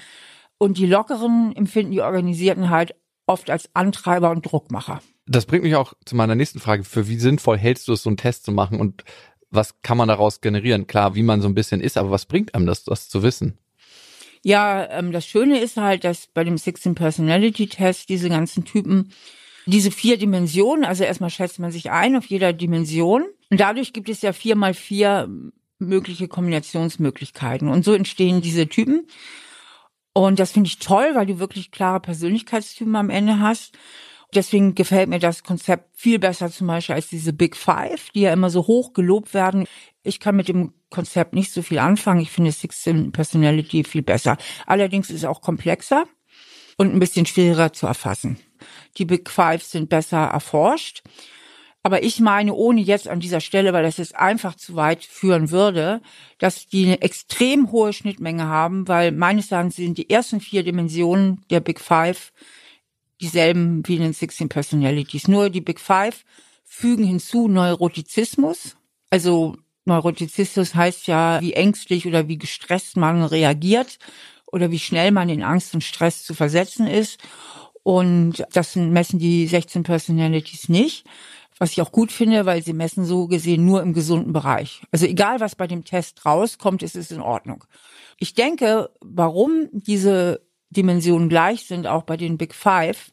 Und 0.58 0.78
die 0.78 0.86
Lockeren 0.86 1.56
empfinden 1.56 1.92
die 1.92 2.02
Organisierten 2.02 2.70
halt 2.70 2.96
oft 3.28 3.50
als 3.50 3.70
Antreiber 3.74 4.32
und 4.32 4.50
Druckmacher. 4.50 5.02
Das 5.28 5.46
bringt 5.46 5.64
mich 5.64 5.76
auch 5.76 5.94
zu 6.06 6.16
meiner 6.16 6.36
nächsten 6.36 6.60
Frage. 6.60 6.84
Für 6.84 7.08
wie 7.08 7.18
sinnvoll 7.18 7.58
hältst 7.58 7.88
du 7.88 7.94
es, 7.94 8.04
so 8.04 8.10
einen 8.10 8.18
Test 8.18 8.46
zu 8.46 8.52
machen 8.52 8.80
und 8.80 9.04
was 9.50 9.82
kann 9.82 9.98
man 9.98 10.08
daraus 10.08 10.42
generieren? 10.42 10.88
Klar, 10.88 11.16
wie 11.16 11.24
man 11.24 11.42
so 11.42 11.48
ein 11.48 11.56
bisschen 11.56 11.82
ist, 11.82 11.98
aber 11.98 12.12
was 12.12 12.26
bringt 12.26 12.54
einem 12.54 12.66
das, 12.66 12.84
das 12.84 13.10
zu 13.10 13.24
wissen? 13.24 13.58
Ja, 14.44 14.88
ähm, 14.92 15.12
das 15.12 15.26
Schöne 15.26 15.60
ist 15.60 15.78
halt, 15.78 16.04
dass 16.04 16.28
bei 16.28 16.44
dem 16.44 16.58
16 16.58 16.94
Personality 16.94 17.68
Test 17.68 18.10
diese 18.10 18.30
ganzen 18.30 18.64
Typen 18.64 19.12
diese 19.66 19.92
vier 19.92 20.18
Dimensionen, 20.18 20.86
also 20.86 21.04
erstmal 21.04 21.30
schätzt 21.30 21.60
man 21.60 21.72
sich 21.72 21.92
ein 21.92 22.16
auf 22.16 22.26
jeder 22.26 22.54
Dimension 22.54 23.26
und 23.50 23.60
dadurch 23.60 23.94
gibt 23.94 24.10
es 24.10 24.22
ja 24.22 24.34
vier 24.34 24.56
mal 24.56 24.74
vier 24.74 25.30
mögliche 25.80 26.28
Kombinationsmöglichkeiten 26.28 27.68
und 27.68 27.84
so 27.84 27.94
entstehen 27.94 28.42
diese 28.42 28.68
Typen. 28.68 29.08
Und 30.14 30.40
das 30.40 30.52
finde 30.52 30.68
ich 30.68 30.80
toll, 30.80 31.12
weil 31.14 31.26
du 31.26 31.40
wirklich 31.40 31.72
klare 31.72 32.00
Persönlichkeitstypen 32.00 32.96
am 32.96 33.10
Ende 33.10 33.40
hast. 33.40 33.78
Deswegen 34.34 34.76
gefällt 34.76 35.10
mir 35.10 35.20
das 35.20 35.44
Konzept 35.44 35.98
viel 35.98 36.20
besser 36.20 36.50
zum 36.50 36.68
Beispiel 36.68 36.96
als 36.96 37.08
diese 37.08 37.34
Big 37.34 37.56
Five, 37.56 38.10
die 38.16 38.22
ja 38.22 38.34
immer 38.34 38.50
so 38.50 38.66
hoch 38.68 38.94
gelobt 38.94 39.34
werden. 39.34 39.66
Ich 40.04 40.20
kann 40.20 40.36
mit 40.36 40.48
dem 40.48 40.74
Konzept 40.90 41.34
nicht 41.34 41.52
so 41.52 41.62
viel 41.62 41.80
anfangen. 41.80 42.22
Ich 42.22 42.32
finde 42.32 42.52
Sixteen 42.52 43.12
Personality 43.12 43.84
viel 43.84 44.02
besser. 44.02 44.38
Allerdings 44.66 45.10
ist 45.10 45.18
es 45.18 45.26
auch 45.26 45.42
komplexer 45.42 46.06
und 46.78 46.94
ein 46.94 47.00
bisschen 47.00 47.26
schwieriger 47.26 47.74
zu 47.74 47.86
erfassen. 47.88 48.38
Die 48.98 49.06
Big 49.06 49.30
Five 49.30 49.64
sind 49.64 49.90
besser 49.90 50.26
erforscht. 50.26 51.04
Aber 51.86 52.02
ich 52.02 52.20
meine, 52.20 52.54
ohne 52.54 52.82
jetzt 52.82 53.08
an 53.08 53.20
dieser 53.20 53.42
Stelle, 53.42 53.72
weil 53.72 53.84
das 53.84 53.98
jetzt 53.98 54.16
einfach 54.16 54.56
zu 54.56 54.76
weit 54.76 55.04
führen 55.04 55.52
würde, 55.52 56.02
dass 56.40 56.66
die 56.66 56.86
eine 56.86 57.02
extrem 57.04 57.72
hohe 57.72 57.94
Schnittmenge 57.94 58.48
haben, 58.48 58.88
weil 58.88 59.12
meines 59.12 59.52
Erachtens 59.52 59.76
sind 59.76 60.00
die 60.00 60.10
ersten 60.10 60.42
vier 60.42 60.64
Dimensionen 60.64 61.46
der 61.52 61.60
Big 61.60 61.80
Five 61.80 62.34
dieselben 63.22 63.88
wie 63.88 63.98
in 63.98 64.02
den 64.02 64.14
16 64.14 64.50
Personalities. 64.50 65.28
Nur 65.28 65.52
die 65.52 65.62
Big 65.62 65.80
Five 65.80 66.26
fügen 66.64 67.04
hinzu 67.04 67.48
Neurotizismus. 67.48 68.76
Also 69.12 69.56
Neurotizismus 69.86 70.74
heißt 70.74 71.08
ja, 71.08 71.40
wie 71.42 71.54
ängstlich 71.54 72.08
oder 72.08 72.28
wie 72.28 72.38
gestresst 72.38 72.98
man 72.98 73.24
reagiert 73.24 74.00
oder 74.48 74.72
wie 74.72 74.80
schnell 74.80 75.12
man 75.12 75.30
in 75.30 75.44
Angst 75.44 75.74
und 75.74 75.84
Stress 75.84 76.24
zu 76.24 76.34
versetzen 76.34 76.88
ist. 76.88 77.20
Und 77.86 78.44
das 78.52 78.76
messen 78.76 79.20
die 79.20 79.46
16 79.46 79.84
Personalities 79.84 80.70
nicht. 80.70 81.06
Was 81.60 81.72
ich 81.72 81.82
auch 81.84 81.92
gut 81.92 82.12
finde, 82.12 82.48
weil 82.48 82.64
sie 82.64 82.74
messen 82.74 83.06
so 83.06 83.28
gesehen 83.28 83.64
nur 83.64 83.84
im 83.84 83.94
gesunden 83.94 84.34
Bereich. 84.34 84.82
Also 84.92 85.06
egal, 85.06 85.40
was 85.40 85.56
bei 85.56 85.68
dem 85.68 85.86
Test 85.86 86.26
rauskommt, 86.26 86.82
ist 86.82 86.96
es 86.96 87.12
in 87.12 87.22
Ordnung. 87.22 87.64
Ich 88.18 88.34
denke, 88.34 88.90
warum 89.02 89.70
diese 89.72 90.42
Dimensionen 90.72 91.30
gleich 91.30 91.68
sind, 91.68 91.86
auch 91.86 92.04
bei 92.04 92.18
den 92.18 92.40
Big 92.40 92.56
Five, 92.56 93.12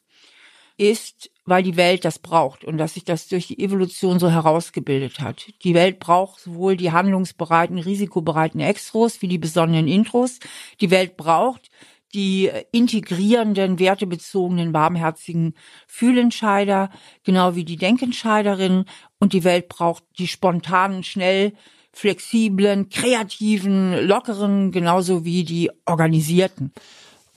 ist, 0.78 1.30
weil 1.44 1.62
die 1.62 1.76
Welt 1.76 2.06
das 2.06 2.18
braucht 2.18 2.64
und 2.64 2.78
dass 2.78 2.94
sich 2.94 3.04
das 3.04 3.28
durch 3.28 3.48
die 3.48 3.62
Evolution 3.62 4.18
so 4.18 4.30
herausgebildet 4.30 5.20
hat. 5.20 5.48
Die 5.64 5.74
Welt 5.74 5.98
braucht 5.98 6.40
sowohl 6.40 6.78
die 6.78 6.92
handlungsbereiten, 6.92 7.78
risikobereiten 7.78 8.61
Extros 8.61 9.20
wie 9.20 9.28
die 9.28 9.38
besonderen 9.38 9.87
Intros. 9.87 10.38
Die 10.80 10.90
Welt 10.90 11.18
braucht 11.18 11.70
die 12.14 12.51
integrierenden, 12.72 13.79
wertebezogenen, 13.79 14.72
warmherzigen 14.72 15.55
Fühlentscheider, 15.87 16.90
genau 17.25 17.55
wie 17.55 17.64
die 17.64 17.77
Denkentscheiderinnen. 17.77 18.85
Und 19.18 19.33
die 19.33 19.44
Welt 19.44 19.68
braucht 19.68 20.05
die 20.18 20.29
spontanen, 20.29 21.05
schnell 21.05 21.53
flexiblen, 21.92 22.88
kreativen, 22.88 24.07
lockeren, 24.07 24.72
genauso 24.72 25.25
wie 25.25 25.44
die 25.44 25.70
organisierten. 25.85 26.72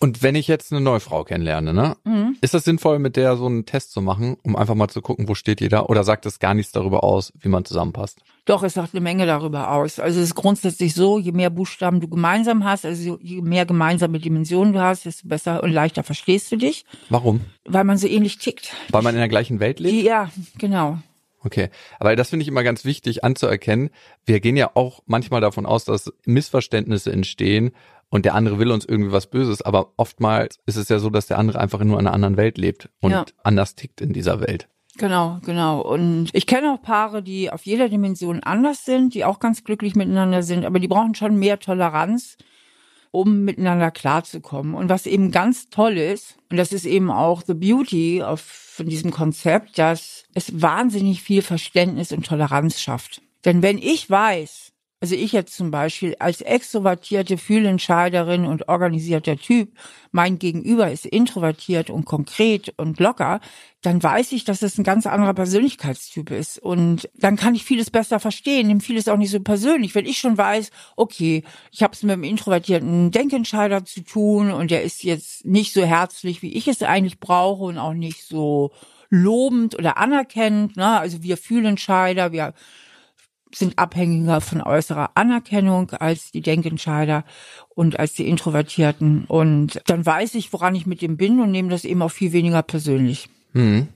Und 0.06 0.22
wenn 0.22 0.36
ich 0.36 0.48
jetzt 0.48 0.72
eine 0.72 0.82
neue 0.82 1.00
Frau 1.00 1.24
kennenlerne, 1.24 1.74
ne, 1.74 1.98
mhm. 2.04 2.38
ist 2.40 2.54
das 2.54 2.64
sinnvoll, 2.64 3.00
mit 3.00 3.16
der 3.16 3.38
so 3.38 3.48
einen 3.48 3.66
Test 3.66 3.92
zu 3.92 4.04
machen, 4.04 4.38
um 4.44 4.56
einfach 4.56 4.76
mal 4.76 4.88
zu 4.88 5.02
gucken, 5.02 5.28
wo 5.28 5.34
steht 5.34 5.62
jeder? 5.62 5.90
Oder 5.90 6.04
sagt 6.04 6.28
das 6.28 6.38
gar 6.38 6.54
nichts 6.54 6.72
darüber 6.72 7.04
aus, 7.04 7.34
wie 7.40 7.50
man 7.50 7.66
zusammenpasst? 7.66 8.20
Doch, 8.46 8.62
es 8.62 8.76
sagt 8.76 8.94
eine 8.94 9.02
Menge 9.02 9.26
darüber 9.26 9.72
aus. 9.72 10.00
Also 10.00 10.20
es 10.20 10.28
ist 10.28 10.36
grundsätzlich 10.36 10.94
so, 10.94 11.18
je 11.18 11.32
mehr 11.32 11.50
Buchstaben 11.50 12.02
du 12.02 12.08
gemeinsam 12.08 12.66
hast, 12.66 12.86
also 12.86 13.18
je 13.20 13.42
mehr 13.42 13.66
gemeinsame 13.66 14.20
Dimensionen 14.20 14.74
du 14.74 14.80
hast, 14.80 15.08
desto 15.08 15.28
besser 15.28 15.64
und 15.64 15.72
leichter 15.72 16.04
verstehst 16.04 16.52
du 16.52 16.58
dich. 16.58 16.86
Warum? 17.10 17.42
Weil 17.66 17.84
man 17.84 17.98
so 17.98 18.06
ähnlich 18.06 18.38
tickt. 18.38 18.76
Weil 18.90 19.02
man 19.02 19.16
in 19.16 19.20
der 19.22 19.28
gleichen 19.28 19.60
Welt 19.60 19.80
lebt? 19.80 20.06
Ja, 20.06 20.30
genau. 20.60 21.00
Okay, 21.46 21.70
aber 22.00 22.16
das 22.16 22.30
finde 22.30 22.42
ich 22.42 22.48
immer 22.48 22.64
ganz 22.64 22.86
wichtig 22.86 23.24
anzuerkennen. 23.24 23.92
Wir 24.26 24.40
gehen 24.40 24.58
ja 24.58 24.72
auch 24.74 25.04
manchmal 25.06 25.42
davon 25.42 25.68
aus, 25.68 25.86
dass 25.86 26.12
Missverständnisse 26.26 27.12
entstehen 27.12 27.72
und 28.10 28.26
der 28.26 28.36
andere 28.36 28.60
will 28.60 28.72
uns 28.72 28.86
irgendwie 28.86 29.12
was 29.12 29.28
Böses, 29.28 29.62
aber 29.62 29.94
oftmals 29.98 30.60
ist 30.66 30.78
es 30.78 30.90
ja 30.90 31.00
so, 31.00 31.10
dass 31.10 31.28
der 31.28 31.38
andere 31.38 31.60
einfach 31.60 31.84
nur 31.84 32.00
in 32.00 32.08
einer 32.08 32.14
anderen 32.14 32.38
Welt 32.38 32.58
lebt 32.58 32.90
und 33.02 33.12
ja. 33.12 33.26
anders 33.44 33.76
tickt 33.76 34.02
in 34.02 34.14
dieser 34.14 34.40
Welt. 34.40 34.68
Genau, 34.98 35.40
genau. 35.44 35.82
Und 35.82 36.30
ich 36.32 36.48
kenne 36.48 36.72
auch 36.72 36.82
Paare, 36.82 37.22
die 37.22 37.52
auf 37.52 37.66
jeder 37.66 37.90
Dimension 37.90 38.42
anders 38.42 38.86
sind, 38.86 39.14
die 39.14 39.26
auch 39.26 39.40
ganz 39.40 39.64
glücklich 39.64 39.96
miteinander 39.96 40.42
sind, 40.42 40.66
aber 40.66 40.80
die 40.80 40.88
brauchen 40.88 41.16
schon 41.16 41.38
mehr 41.38 41.60
Toleranz 41.60 42.38
um 43.16 43.46
miteinander 43.46 43.92
klarzukommen. 43.92 44.76
Und 44.76 44.90
was 44.90 45.06
eben 45.06 45.32
ganz 45.32 45.70
toll 45.70 45.98
ist, 45.98 46.38
und 46.52 46.58
das 46.58 46.74
ist 46.74 46.86
eben 46.86 47.10
auch 47.10 47.44
the 47.48 47.54
beauty 47.54 48.22
of, 48.22 48.42
von 48.42 48.88
diesem 48.88 49.12
Konzept, 49.12 49.80
dass 49.80 50.26
es 50.34 50.62
wahnsinnig 50.62 51.22
viel 51.22 51.42
Verständnis 51.42 52.12
und 52.12 52.26
Toleranz 52.26 52.82
schafft. 52.82 53.22
Denn 53.46 53.62
wenn 53.62 53.78
ich 53.78 54.10
weiß, 54.10 54.74
also 55.06 55.14
ich 55.14 55.34
jetzt 55.34 55.56
zum 55.56 55.70
Beispiel 55.70 56.16
als 56.18 56.42
extrovertierte 56.42 57.38
Fühlentscheiderin 57.38 58.44
und 58.44 58.70
organisierter 58.70 59.38
Typ, 59.38 59.70
mein 60.12 60.40
Gegenüber 60.40 60.92
ist 60.92 61.06
introvertiert 61.06 61.92
und 61.92 62.06
konkret 62.06 62.74
und 62.78 63.00
locker, 63.00 63.40
dann 63.84 64.02
weiß 64.02 64.32
ich, 64.32 64.46
dass 64.46 64.64
es 64.64 64.80
ein 64.80 64.84
ganz 64.84 65.06
anderer 65.06 65.36
Persönlichkeitstyp 65.36 66.32
ist. 66.32 66.58
Und 66.58 67.08
dann 67.14 67.36
kann 67.36 67.54
ich 67.54 67.64
vieles 67.64 67.92
besser 67.92 68.20
verstehen, 68.20 68.66
nehme 68.66 68.80
vieles 68.80 69.08
auch 69.08 69.18
nicht 69.18 69.30
so 69.30 69.40
persönlich. 69.40 69.94
Wenn 69.94 70.08
ich 70.08 70.18
schon 70.18 70.40
weiß, 70.40 70.72
okay, 70.96 71.44
ich 71.72 71.84
habe 71.84 71.94
es 71.94 72.02
mit 72.02 72.14
einem 72.14 72.24
introvertierten 72.24 73.12
Denkentscheider 73.12 73.86
zu 73.86 74.02
tun 74.02 74.50
und 74.50 74.72
der 74.72 74.82
ist 74.82 75.04
jetzt 75.04 75.46
nicht 75.46 75.72
so 75.72 75.84
herzlich, 75.84 76.42
wie 76.42 76.54
ich 76.54 76.68
es 76.68 76.82
eigentlich 76.82 77.20
brauche 77.20 77.66
und 77.66 77.78
auch 77.78 77.94
nicht 77.94 78.24
so 78.24 78.72
lobend 79.12 79.78
oder 79.78 79.98
anerkennend. 79.98 80.78
Ne? 80.78 80.98
Also 80.98 81.22
wir 81.22 81.38
Fühlentscheider, 81.38 82.32
wir 82.32 82.56
sind 83.58 83.80
abhängiger 83.80 84.42
von 84.42 84.62
äußerer 84.62 85.12
Anerkennung 85.16 85.92
als 85.92 86.32
die 86.32 86.42
Denkentscheider 86.42 87.24
und 87.70 88.00
als 88.00 88.14
die 88.14 88.28
Introvertierten. 88.28 89.26
Und 89.26 89.82
dann 89.88 90.06
weiß 90.06 90.36
ich, 90.36 90.52
woran 90.54 90.76
ich 90.76 90.86
mit 90.86 91.02
dem 91.02 91.18
bin 91.18 91.40
und 91.40 91.52
nehme 91.52 91.70
das 91.70 91.86
eben 91.86 92.02
auch 92.02 92.12
viel 92.12 92.34
weniger 92.34 92.62
persönlich. 92.64 93.30
Hm. 93.54 93.88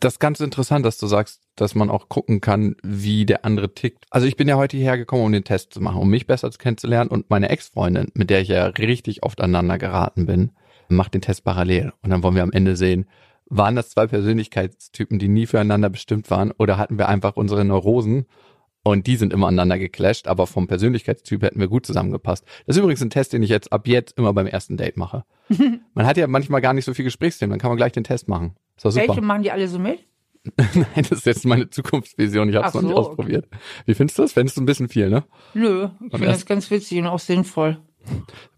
Das 0.00 0.14
ist 0.14 0.18
ganz 0.18 0.40
interessant, 0.40 0.84
dass 0.84 0.98
du 0.98 1.06
sagst, 1.06 1.40
dass 1.56 1.74
man 1.74 1.88
auch 1.88 2.08
gucken 2.08 2.40
kann, 2.40 2.76
wie 2.82 3.24
der 3.24 3.44
andere 3.44 3.72
tickt. 3.72 4.04
Also 4.10 4.26
ich 4.26 4.36
bin 4.36 4.48
ja 4.48 4.56
heute 4.56 4.76
hierher 4.76 4.98
gekommen, 4.98 5.22
um 5.22 5.32
den 5.32 5.44
Test 5.44 5.72
zu 5.72 5.80
machen, 5.80 6.00
um 6.00 6.10
mich 6.10 6.26
besser 6.26 6.50
kennenzulernen 6.50 7.10
und 7.10 7.30
meine 7.30 7.48
Ex-Freundin, 7.48 8.08
mit 8.14 8.28
der 8.28 8.40
ich 8.40 8.48
ja 8.48 8.66
richtig 8.66 9.22
oft 9.22 9.40
aneinander 9.40 9.78
geraten 9.78 10.26
bin, 10.26 10.50
macht 10.88 11.14
den 11.14 11.22
Test 11.22 11.44
parallel. 11.44 11.92
Und 12.02 12.10
dann 12.10 12.22
wollen 12.22 12.34
wir 12.34 12.42
am 12.42 12.52
Ende 12.52 12.76
sehen, 12.76 13.06
waren 13.46 13.76
das 13.76 13.90
zwei 13.90 14.06
Persönlichkeitstypen, 14.06 15.18
die 15.18 15.28
nie 15.28 15.46
füreinander 15.46 15.90
bestimmt 15.90 16.30
waren 16.30 16.50
oder 16.52 16.76
hatten 16.76 16.98
wir 16.98 17.08
einfach 17.08 17.36
unsere 17.36 17.64
Neurosen 17.64 18.26
und 18.84 19.06
die 19.06 19.16
sind 19.16 19.32
immer 19.32 19.48
aneinander 19.48 19.78
geclasht, 19.78 20.28
aber 20.28 20.46
vom 20.46 20.66
Persönlichkeitstyp 20.66 21.42
hätten 21.42 21.58
wir 21.58 21.68
gut 21.68 21.86
zusammengepasst. 21.86 22.44
Das 22.66 22.76
ist 22.76 22.80
übrigens 22.80 23.02
ein 23.02 23.10
Test, 23.10 23.32
den 23.32 23.42
ich 23.42 23.50
jetzt 23.50 23.72
ab 23.72 23.88
jetzt 23.88 24.16
immer 24.18 24.32
beim 24.32 24.46
ersten 24.46 24.76
Date 24.76 24.96
mache. 24.96 25.24
man 25.94 26.06
hat 26.06 26.16
ja 26.16 26.26
manchmal 26.26 26.60
gar 26.60 26.74
nicht 26.74 26.84
so 26.84 26.94
viel 26.94 27.04
Gesprächsthemen, 27.04 27.50
dann 27.50 27.58
kann 27.58 27.70
man 27.70 27.78
gleich 27.78 27.92
den 27.92 28.04
Test 28.04 28.28
machen. 28.28 28.54
Ist 28.76 28.84
doch 28.84 28.90
super. 28.92 29.08
Welche 29.08 29.22
machen 29.22 29.42
die 29.42 29.50
alle 29.50 29.66
so 29.68 29.78
mit? 29.78 30.00
Nein, 30.56 31.06
das 31.08 31.12
ist 31.12 31.26
jetzt 31.26 31.46
meine 31.46 31.70
Zukunftsvision. 31.70 32.50
Ich 32.50 32.56
habe 32.56 32.68
es 32.68 32.74
noch 32.74 32.82
nicht 32.82 32.94
ausprobiert. 32.94 33.48
Wie 33.86 33.94
findest 33.94 34.18
du 34.18 34.22
das? 34.22 34.32
Findest 34.34 34.58
du 34.58 34.62
ein 34.62 34.66
bisschen 34.66 34.88
viel, 34.88 35.08
ne? 35.08 35.24
Nö, 35.54 35.88
ich 36.04 36.10
finde 36.10 36.26
das 36.26 36.44
ganz 36.44 36.70
witzig 36.70 36.98
und 36.98 37.06
auch 37.06 37.18
sinnvoll. 37.18 37.78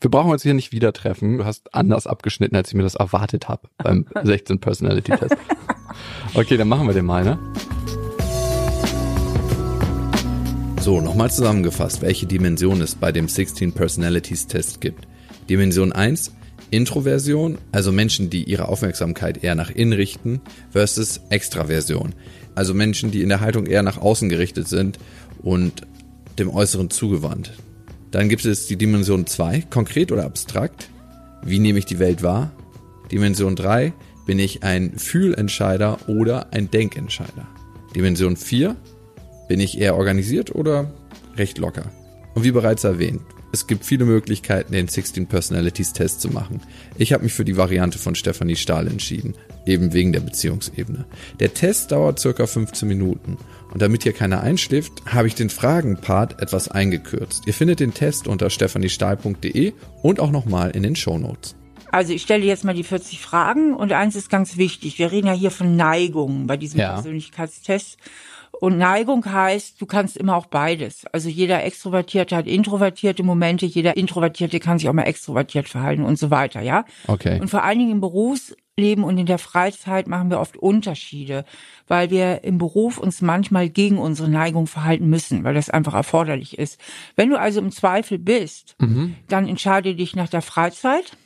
Wir 0.00 0.10
brauchen 0.10 0.32
uns 0.32 0.42
hier 0.42 0.54
nicht 0.54 0.72
wieder 0.72 0.92
treffen. 0.92 1.38
Du 1.38 1.44
hast 1.44 1.72
anders 1.72 2.08
abgeschnitten, 2.08 2.56
als 2.56 2.68
ich 2.68 2.74
mir 2.74 2.82
das 2.82 2.96
erwartet 2.96 3.48
habe 3.48 3.68
beim 3.78 4.06
16 4.24 4.58
Personality 4.58 5.12
Test. 5.16 5.36
Okay, 6.34 6.56
dann 6.56 6.66
machen 6.66 6.88
wir 6.88 6.94
den 6.94 7.06
mal, 7.06 7.22
ne? 7.22 7.38
So, 10.86 11.00
nochmal 11.00 11.32
zusammengefasst, 11.32 12.00
welche 12.00 12.26
Dimension 12.26 12.80
es 12.80 12.94
bei 12.94 13.10
dem 13.10 13.26
16 13.26 13.72
Personalities 13.72 14.46
Test 14.46 14.80
gibt. 14.80 15.08
Dimension 15.50 15.90
1, 15.90 16.30
Introversion, 16.70 17.58
also 17.72 17.90
Menschen, 17.90 18.30
die 18.30 18.44
ihre 18.44 18.68
Aufmerksamkeit 18.68 19.42
eher 19.42 19.56
nach 19.56 19.68
innen 19.68 19.94
richten, 19.94 20.40
versus 20.70 21.22
Extraversion, 21.28 22.14
also 22.54 22.72
Menschen, 22.72 23.10
die 23.10 23.22
in 23.22 23.30
der 23.30 23.40
Haltung 23.40 23.66
eher 23.66 23.82
nach 23.82 23.98
außen 23.98 24.28
gerichtet 24.28 24.68
sind 24.68 25.00
und 25.42 25.82
dem 26.38 26.50
Äußeren 26.50 26.88
zugewandt. 26.88 27.50
Dann 28.12 28.28
gibt 28.28 28.44
es 28.44 28.68
die 28.68 28.76
Dimension 28.76 29.26
2, 29.26 29.62
konkret 29.62 30.12
oder 30.12 30.24
abstrakt. 30.24 30.88
Wie 31.42 31.58
nehme 31.58 31.80
ich 31.80 31.86
die 31.86 31.98
Welt 31.98 32.22
wahr? 32.22 32.52
Dimension 33.10 33.56
3, 33.56 33.92
bin 34.24 34.38
ich 34.38 34.62
ein 34.62 34.96
Fühlentscheider 34.96 36.08
oder 36.08 36.52
ein 36.52 36.70
Denkentscheider? 36.70 37.48
Dimension 37.96 38.36
4, 38.36 38.76
bin 39.48 39.60
ich 39.60 39.80
eher 39.80 39.96
organisiert 39.96 40.54
oder 40.54 40.92
recht 41.36 41.58
locker? 41.58 41.90
Und 42.34 42.44
wie 42.44 42.52
bereits 42.52 42.84
erwähnt, 42.84 43.22
es 43.52 43.66
gibt 43.66 43.86
viele 43.86 44.04
Möglichkeiten, 44.04 44.72
den 44.72 44.88
16 44.88 45.28
Personalities 45.28 45.94
Test 45.94 46.20
zu 46.20 46.28
machen. 46.28 46.60
Ich 46.98 47.12
habe 47.14 47.24
mich 47.24 47.32
für 47.32 47.44
die 47.44 47.56
Variante 47.56 47.98
von 47.98 48.14
Stefanie 48.14 48.56
Stahl 48.56 48.86
entschieden, 48.86 49.34
eben 49.64 49.94
wegen 49.94 50.12
der 50.12 50.20
Beziehungsebene. 50.20 51.06
Der 51.40 51.54
Test 51.54 51.92
dauert 51.92 52.18
circa 52.18 52.46
15 52.46 52.86
Minuten 52.86 53.38
und 53.72 53.80
damit 53.80 54.02
hier 54.02 54.12
keiner 54.12 54.42
einschläft, 54.42 54.92
habe 55.06 55.28
ich 55.28 55.34
den 55.34 55.48
Fragenpart 55.48 56.42
etwas 56.42 56.68
eingekürzt. 56.68 57.46
Ihr 57.46 57.54
findet 57.54 57.80
den 57.80 57.94
Test 57.94 58.28
unter 58.28 58.50
stephaniestahl.de 58.50 59.72
und 60.02 60.20
auch 60.20 60.30
nochmal 60.30 60.72
in 60.72 60.82
den 60.82 60.96
Show 60.96 61.16
Notes. 61.16 61.54
Also 61.92 62.12
ich 62.12 62.22
stelle 62.22 62.44
jetzt 62.44 62.64
mal 62.64 62.74
die 62.74 62.84
40 62.84 63.20
Fragen 63.20 63.74
und 63.74 63.92
eins 63.92 64.16
ist 64.16 64.28
ganz 64.28 64.58
wichtig. 64.58 64.98
Wir 64.98 65.12
reden 65.12 65.28
ja 65.28 65.32
hier 65.32 65.50
von 65.50 65.76
Neigungen 65.76 66.46
bei 66.46 66.58
diesem 66.58 66.80
ja. 66.80 66.92
Persönlichkeitstest. 66.92 67.96
Und 68.60 68.78
Neigung 68.78 69.24
heißt, 69.24 69.80
du 69.80 69.86
kannst 69.86 70.16
immer 70.16 70.36
auch 70.36 70.46
beides. 70.46 71.04
Also 71.12 71.28
jeder 71.28 71.64
Extrovertierte 71.64 72.36
hat 72.36 72.46
introvertierte 72.46 73.22
Momente, 73.22 73.66
jeder 73.66 73.96
Introvertierte 73.96 74.60
kann 74.60 74.78
sich 74.78 74.88
auch 74.88 74.94
mal 74.94 75.02
extrovertiert 75.02 75.68
verhalten 75.68 76.04
und 76.04 76.18
so 76.18 76.30
weiter, 76.30 76.60
ja? 76.62 76.84
Okay. 77.06 77.40
Und 77.40 77.48
vor 77.48 77.64
allen 77.64 77.78
Dingen 77.78 77.92
im 77.92 78.00
Berufsleben 78.00 79.04
und 79.04 79.18
in 79.18 79.26
der 79.26 79.38
Freizeit 79.38 80.06
machen 80.08 80.30
wir 80.30 80.40
oft 80.40 80.56
Unterschiede, 80.56 81.44
weil 81.86 82.10
wir 82.10 82.44
im 82.44 82.58
Beruf 82.58 82.98
uns 82.98 83.20
manchmal 83.20 83.68
gegen 83.68 83.98
unsere 83.98 84.28
Neigung 84.28 84.66
verhalten 84.66 85.08
müssen, 85.08 85.44
weil 85.44 85.54
das 85.54 85.70
einfach 85.70 85.94
erforderlich 85.94 86.58
ist. 86.58 86.80
Wenn 87.14 87.30
du 87.30 87.38
also 87.38 87.60
im 87.60 87.70
Zweifel 87.70 88.18
bist, 88.18 88.74
mhm. 88.80 89.16
dann 89.28 89.48
entscheide 89.48 89.94
dich 89.94 90.16
nach 90.16 90.28
der 90.28 90.42
Freizeit 90.42 91.16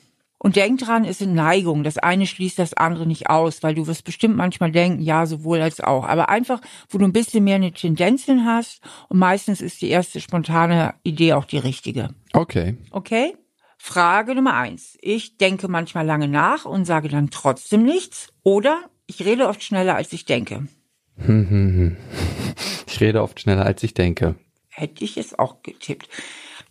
und 0.43 0.57
denk 0.57 0.81
dran, 0.81 1.05
es 1.05 1.19
sind 1.19 1.35
Neigungen. 1.35 1.85
Das 1.85 1.99
eine 1.99 2.27
schließt 2.27 2.59
das 2.59 2.73
andere 2.73 3.07
nicht 3.07 3.29
aus, 3.29 3.63
weil 3.63 3.75
du 3.75 3.87
wirst 3.87 4.05
bestimmt 4.05 4.37
manchmal 4.37 4.73
denken, 4.73 5.03
ja, 5.03 5.27
sowohl 5.27 5.61
als 5.61 5.81
auch. 5.81 6.09
Aber 6.09 6.31
einfach, 6.31 6.63
wo 6.89 6.97
du 6.97 7.05
ein 7.05 7.13
bisschen 7.13 7.45
mehr 7.45 7.57
eine 7.57 7.73
Tendenz 7.73 8.25
hin 8.25 8.47
hast 8.47 8.81
und 9.11 9.19
meistens 9.19 9.61
ist 9.61 9.83
die 9.83 9.91
erste 9.91 10.19
spontane 10.19 10.95
Idee 11.03 11.35
auch 11.35 11.45
die 11.45 11.59
richtige. 11.59 12.09
Okay. 12.33 12.79
Okay? 12.91 13.37
Frage 13.77 14.35
Nummer 14.35 14.55
eins. 14.55 14.97
Ich 15.03 15.37
denke 15.37 15.69
manchmal 15.69 16.07
lange 16.07 16.27
nach 16.27 16.65
und 16.65 16.87
sage 16.87 17.09
dann 17.09 17.29
trotzdem 17.29 17.83
nichts. 17.83 18.33
Oder 18.43 18.81
ich 19.07 19.23
rede 19.23 19.47
oft 19.47 19.63
schneller, 19.63 19.95
als 19.95 20.13
ich 20.13 20.25
denke. 20.25 20.67
Ich 22.93 23.01
rede 23.01 23.23
oft 23.23 23.41
schneller, 23.41 23.65
als 23.65 23.83
ich 23.83 23.95
denke. 23.95 24.35
Hätte 24.69 25.05
ich 25.05 25.17
es 25.17 25.39
auch 25.39 25.63
getippt. 25.63 26.09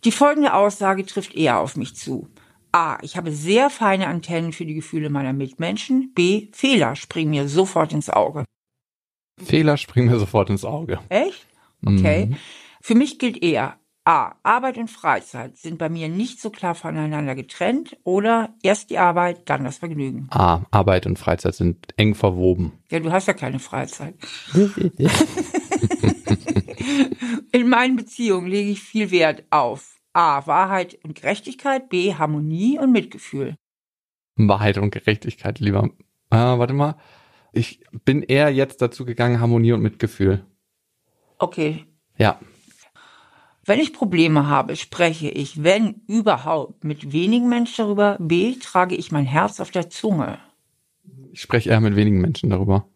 Die 0.04 0.12
folgende 0.12 0.54
Aussage 0.54 1.04
trifft 1.06 1.34
eher 1.34 1.58
auf 1.58 1.76
mich 1.76 1.96
zu. 1.96 2.28
A. 2.72 2.98
Ich 3.02 3.16
habe 3.16 3.32
sehr 3.32 3.70
feine 3.70 4.06
Antennen 4.06 4.52
für 4.52 4.64
die 4.64 4.74
Gefühle 4.74 5.10
meiner 5.10 5.32
Mitmenschen. 5.32 6.12
B. 6.14 6.48
Fehler 6.52 6.96
springen 6.96 7.30
mir 7.30 7.48
sofort 7.48 7.92
ins 7.92 8.10
Auge. 8.10 8.44
Fehler 9.42 9.76
springen 9.76 10.10
mir 10.10 10.18
sofort 10.18 10.50
ins 10.50 10.64
Auge. 10.64 11.00
Echt? 11.08 11.46
Okay. 11.84 12.26
Mhm. 12.26 12.36
Für 12.82 12.94
mich 12.94 13.18
gilt 13.18 13.42
eher 13.42 13.76
A. 14.04 14.34
Arbeit 14.42 14.78
und 14.78 14.90
Freizeit 14.90 15.58
sind 15.58 15.78
bei 15.78 15.88
mir 15.88 16.08
nicht 16.08 16.40
so 16.40 16.50
klar 16.50 16.74
voneinander 16.74 17.34
getrennt 17.34 17.96
oder 18.02 18.54
erst 18.62 18.90
die 18.90 18.98
Arbeit, 18.98 19.48
dann 19.48 19.64
das 19.64 19.78
Vergnügen. 19.78 20.26
A. 20.30 20.62
Arbeit 20.70 21.06
und 21.06 21.18
Freizeit 21.18 21.54
sind 21.54 21.88
eng 21.96 22.14
verwoben. 22.14 22.72
Ja, 22.90 23.00
du 23.00 23.12
hast 23.12 23.28
ja 23.28 23.34
keine 23.34 23.58
Freizeit. 23.58 24.14
In 27.52 27.68
meinen 27.68 27.96
Beziehungen 27.96 28.46
lege 28.46 28.70
ich 28.70 28.80
viel 28.80 29.10
Wert 29.10 29.44
auf 29.50 29.99
A. 30.12 30.46
Wahrheit 30.46 30.98
und 31.04 31.14
Gerechtigkeit, 31.14 31.88
B. 31.88 32.14
Harmonie 32.14 32.78
und 32.78 32.92
Mitgefühl. 32.92 33.56
Wahrheit 34.36 34.78
und 34.78 34.90
Gerechtigkeit, 34.90 35.60
lieber. 35.60 35.90
Ah, 36.30 36.58
warte 36.58 36.72
mal. 36.72 36.96
Ich 37.52 37.80
bin 38.04 38.22
eher 38.22 38.50
jetzt 38.50 38.80
dazu 38.80 39.04
gegangen, 39.04 39.40
Harmonie 39.40 39.72
und 39.72 39.82
Mitgefühl. 39.82 40.44
Okay. 41.38 41.86
Ja. 42.16 42.38
Wenn 43.64 43.80
ich 43.80 43.92
Probleme 43.92 44.46
habe, 44.48 44.76
spreche 44.76 45.28
ich, 45.28 45.62
wenn 45.62 46.02
überhaupt, 46.06 46.84
mit 46.84 47.12
wenigen 47.12 47.48
Menschen 47.48 47.84
darüber. 47.84 48.16
B. 48.20 48.54
Trage 48.56 48.94
ich 48.94 49.12
mein 49.12 49.26
Herz 49.26 49.60
auf 49.60 49.70
der 49.70 49.90
Zunge. 49.90 50.38
Ich 51.32 51.40
spreche 51.40 51.70
eher 51.70 51.80
mit 51.80 51.96
wenigen 51.96 52.20
Menschen 52.20 52.50
darüber. 52.50 52.88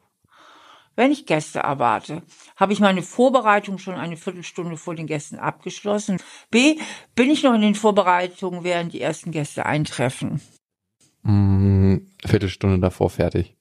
Wenn 0.97 1.11
ich 1.11 1.27
Gäste 1.27 1.61
erwarte, 1.61 2.23
habe 2.57 2.73
ich 2.73 2.81
meine 2.81 3.03
Vorbereitung 3.03 3.79
schon 3.79 3.95
eine 3.95 4.17
Viertelstunde 4.17 4.77
vor 4.77 4.95
den 4.95 5.07
Gästen 5.07 5.39
abgeschlossen. 5.39 6.19
B, 6.51 6.77
bin 7.17 7.31
ich 7.31 7.43
noch 7.43 7.55
in 7.55 7.63
den 7.63 7.75
Vorbereitungen, 7.75 8.63
während 8.63 8.93
die 8.93 9.01
ersten 9.01 9.33
Gäste 9.33 9.67
eintreffen. 9.67 10.41
Mm, 11.23 11.97
Viertelstunde 12.25 12.79
davor 12.79 13.11
fertig. 13.11 13.57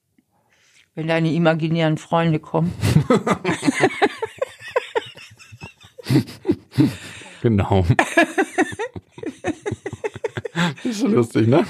Wenn 0.93 1.07
deine 1.07 1.33
imaginären 1.33 1.97
Freunde 1.97 2.39
kommen. 2.39 2.71
genau. 7.41 7.83
ist 10.83 10.99
so 10.99 11.07
lustig, 11.07 11.47
ne? 11.47 11.65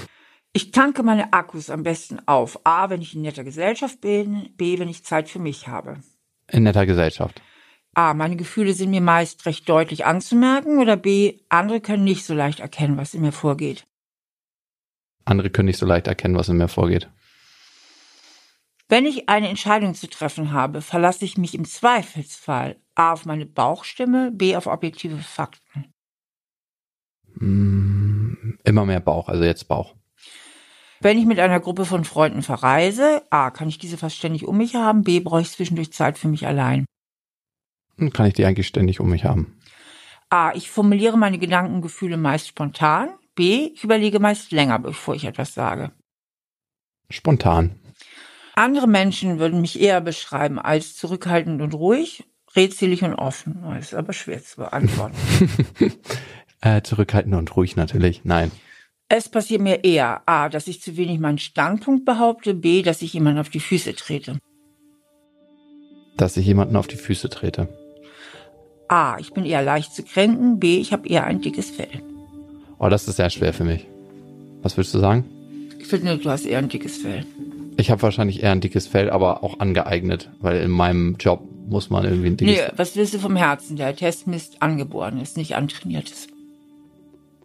Ich 0.55 0.69
tanke 0.69 1.01
meine 1.01 1.33
Akkus 1.33 1.71
am 1.71 1.81
besten 1.81 2.19
auf. 2.27 2.59
A, 2.63 2.91
wenn 2.91 3.01
ich 3.01 3.15
in 3.15 3.23
netter 3.23 3.43
Gesellschaft 3.43 4.01
bin. 4.01 4.53
B, 4.55 4.77
wenn 4.77 4.87
ich 4.87 5.03
Zeit 5.03 5.27
für 5.27 5.39
mich 5.39 5.67
habe. 5.67 5.97
In 6.47 6.63
netter 6.63 6.85
Gesellschaft. 6.85 7.41
A, 7.95 8.13
meine 8.13 8.35
Gefühle 8.35 8.73
sind 8.73 8.91
mir 8.91 9.01
meist 9.01 9.45
recht 9.47 9.67
deutlich 9.67 10.05
anzumerken 10.05 10.79
oder 10.79 10.97
B, 10.97 11.39
andere 11.49 11.79
können 11.79 12.03
nicht 12.03 12.25
so 12.25 12.33
leicht 12.33 12.59
erkennen, 12.59 12.97
was 12.97 13.13
in 13.13 13.21
mir 13.21 13.31
vorgeht. 13.31 13.85
Andere 15.25 15.51
können 15.51 15.67
nicht 15.67 15.77
so 15.77 15.85
leicht 15.85 16.07
erkennen, 16.07 16.35
was 16.35 16.49
in 16.49 16.57
mir 16.57 16.67
vorgeht. 16.67 17.09
Wenn 18.89 19.05
ich 19.05 19.29
eine 19.29 19.47
Entscheidung 19.47 19.93
zu 19.93 20.07
treffen 20.07 20.51
habe, 20.51 20.81
verlasse 20.81 21.23
ich 21.23 21.37
mich 21.37 21.55
im 21.55 21.65
Zweifelsfall 21.65 22.77
A 22.95 23.13
auf 23.13 23.25
meine 23.25 23.45
Bauchstimme, 23.45 24.31
B 24.31 24.55
auf 24.55 24.67
objektive 24.67 25.17
Fakten. 25.17 25.93
Mm, 27.35 28.57
immer 28.63 28.85
mehr 28.85 28.99
Bauch, 28.99 29.29
also 29.29 29.43
jetzt 29.43 29.67
Bauch. 29.67 29.95
Wenn 31.03 31.17
ich 31.17 31.25
mit 31.25 31.37
einer 31.37 31.59
Gruppe 31.59 31.83
von 31.83 32.05
Freunden 32.05 32.43
verreise, 32.43 33.23
A, 33.29 33.51
kann 33.51 33.67
ich 33.67 33.77
diese 33.77 33.97
fast 33.97 34.15
ständig 34.15 34.47
um 34.47 34.57
mich 34.57 34.75
haben, 34.75 35.03
B, 35.03 35.19
brauche 35.19 35.41
ich 35.41 35.51
zwischendurch 35.51 35.91
Zeit 35.91 36.17
für 36.17 36.29
mich 36.29 36.47
allein. 36.47 36.85
Dann 37.97 38.13
kann 38.13 38.27
ich 38.27 38.35
die 38.35 38.45
eigentlich 38.45 38.67
ständig 38.67 39.01
um 39.01 39.09
mich 39.09 39.25
haben. 39.25 39.59
A, 40.29 40.53
ich 40.53 40.69
formuliere 40.69 41.17
meine 41.17 41.39
Gedanken, 41.39 41.81
Gefühle 41.81 42.15
meist 42.15 42.47
spontan. 42.47 43.09
B, 43.35 43.71
ich 43.73 43.83
überlege 43.83 44.21
meist 44.21 44.53
länger, 44.53 44.79
bevor 44.79 45.13
ich 45.13 45.25
etwas 45.25 45.53
sage. 45.53 45.91
Spontan. 47.09 47.75
Andere 48.55 48.87
Menschen 48.87 49.39
würden 49.39 49.59
mich 49.59 49.81
eher 49.81 49.99
beschreiben 49.99 50.57
als 50.57 50.95
zurückhaltend 50.95 51.61
und 51.61 51.73
ruhig, 51.73 52.23
redselig 52.55 53.03
und 53.03 53.15
offen. 53.15 53.61
Das 53.75 53.87
ist 53.87 53.93
aber 53.93 54.13
schwer 54.13 54.41
zu 54.41 54.55
beantworten. 54.55 55.17
äh, 56.61 56.81
zurückhaltend 56.81 57.35
und 57.35 57.53
ruhig 57.57 57.75
natürlich. 57.75 58.21
Nein. 58.23 58.51
Es 59.15 59.29
passiert 59.29 59.61
mir 59.61 59.83
eher 59.83 60.23
A, 60.25 60.49
dass 60.49 60.65
ich 60.65 60.81
zu 60.81 60.97
wenig 60.97 61.19
meinen 61.19 61.37
Standpunkt 61.37 62.03
behaupte, 62.03 62.55
B, 62.55 62.81
dass 62.81 63.03
ich 63.03 63.13
jemanden 63.13 63.39
auf 63.39 63.49
die 63.49 63.59
Füße 63.59 63.93
trete. 63.93 64.39
Dass 66.17 66.35
ich 66.35 66.47
jemanden 66.47 66.75
auf 66.75 66.87
die 66.87 66.95
Füße 66.95 67.29
trete. 67.29 67.67
A, 68.87 69.19
ich 69.19 69.31
bin 69.31 69.45
eher 69.45 69.61
leicht 69.61 69.93
zu 69.93 70.01
kränken, 70.01 70.57
B, 70.57 70.79
ich 70.79 70.91
habe 70.93 71.07
eher 71.07 71.25
ein 71.25 71.41
dickes 71.41 71.69
Fell. 71.69 72.01
Oh, 72.79 72.89
das 72.89 73.07
ist 73.07 73.17
sehr 73.17 73.29
schwer 73.29 73.53
für 73.53 73.65
mich. 73.65 73.85
Was 74.63 74.77
würdest 74.77 74.95
du 74.95 74.99
sagen? 74.99 75.25
Ich 75.77 75.85
finde, 75.85 76.17
du 76.17 76.31
hast 76.31 76.47
eher 76.47 76.57
ein 76.57 76.69
dickes 76.69 76.97
Fell. 76.97 77.23
Ich 77.77 77.91
habe 77.91 78.01
wahrscheinlich 78.01 78.41
eher 78.41 78.51
ein 78.51 78.61
dickes 78.61 78.87
Fell, 78.87 79.11
aber 79.11 79.43
auch 79.43 79.59
angeeignet, 79.59 80.31
weil 80.39 80.59
in 80.59 80.71
meinem 80.71 81.17
Job 81.19 81.47
muss 81.67 81.91
man 81.91 82.03
irgendwie 82.03 82.29
ein 82.31 82.37
dickes 82.37 82.55
Nee, 82.55 82.71
was 82.77 82.95
willst 82.95 83.13
du 83.13 83.19
vom 83.19 83.35
Herzen? 83.35 83.75
Der 83.75 83.95
Test 83.95 84.25
misst 84.25 84.63
angeborenes, 84.63 85.35
nicht 85.35 85.55
antrainiertes. 85.55 86.29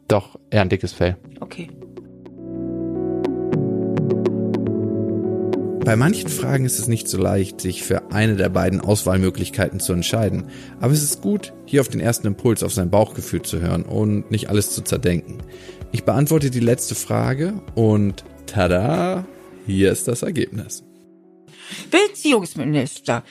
Doch, 0.09 0.39
eher 0.51 0.63
ein 0.63 0.71
dickes 0.71 0.93
Fell. 0.93 1.17
Okay. 1.41 1.69
Bei 5.85 5.97
manchen 5.97 6.29
Fragen 6.29 6.67
ist 6.67 6.79
es 6.79 6.87
nicht 6.87 7.09
so 7.09 7.17
leicht, 7.17 7.63
sich 7.63 7.83
für 7.83 8.11
eine 8.11 8.37
der 8.37 8.51
beiden 8.51 8.81
Auswahlmöglichkeiten 8.81 9.81
zu 9.81 9.95
entscheiden. 9.95 10.49
Aber 10.81 10.93
es 10.93 11.03
ist 11.03 11.23
gut, 11.23 11.55
hier 11.65 11.81
auf 11.81 11.89
den 11.89 12.01
ersten 12.01 12.27
Impuls 12.27 12.63
auf 12.63 12.75
sein 12.75 12.91
Bauchgefühl 12.91 13.41
zu 13.41 13.61
hören 13.61 13.85
und 13.85 14.31
nicht 14.31 14.51
alles 14.51 14.71
zu 14.71 14.83
zerdenken. 14.83 15.39
Ich 15.91 16.05
beantworte 16.05 16.51
die 16.51 16.61
letzte 16.61 16.95
Frage 16.95 17.55
und 17.75 18.25
tada, 18.47 19.25
hier 19.67 19.91
ist 19.91 20.09
das 20.09 20.23
Ergebnis. 20.23 20.85
Beziehungsminister. 21.91 23.25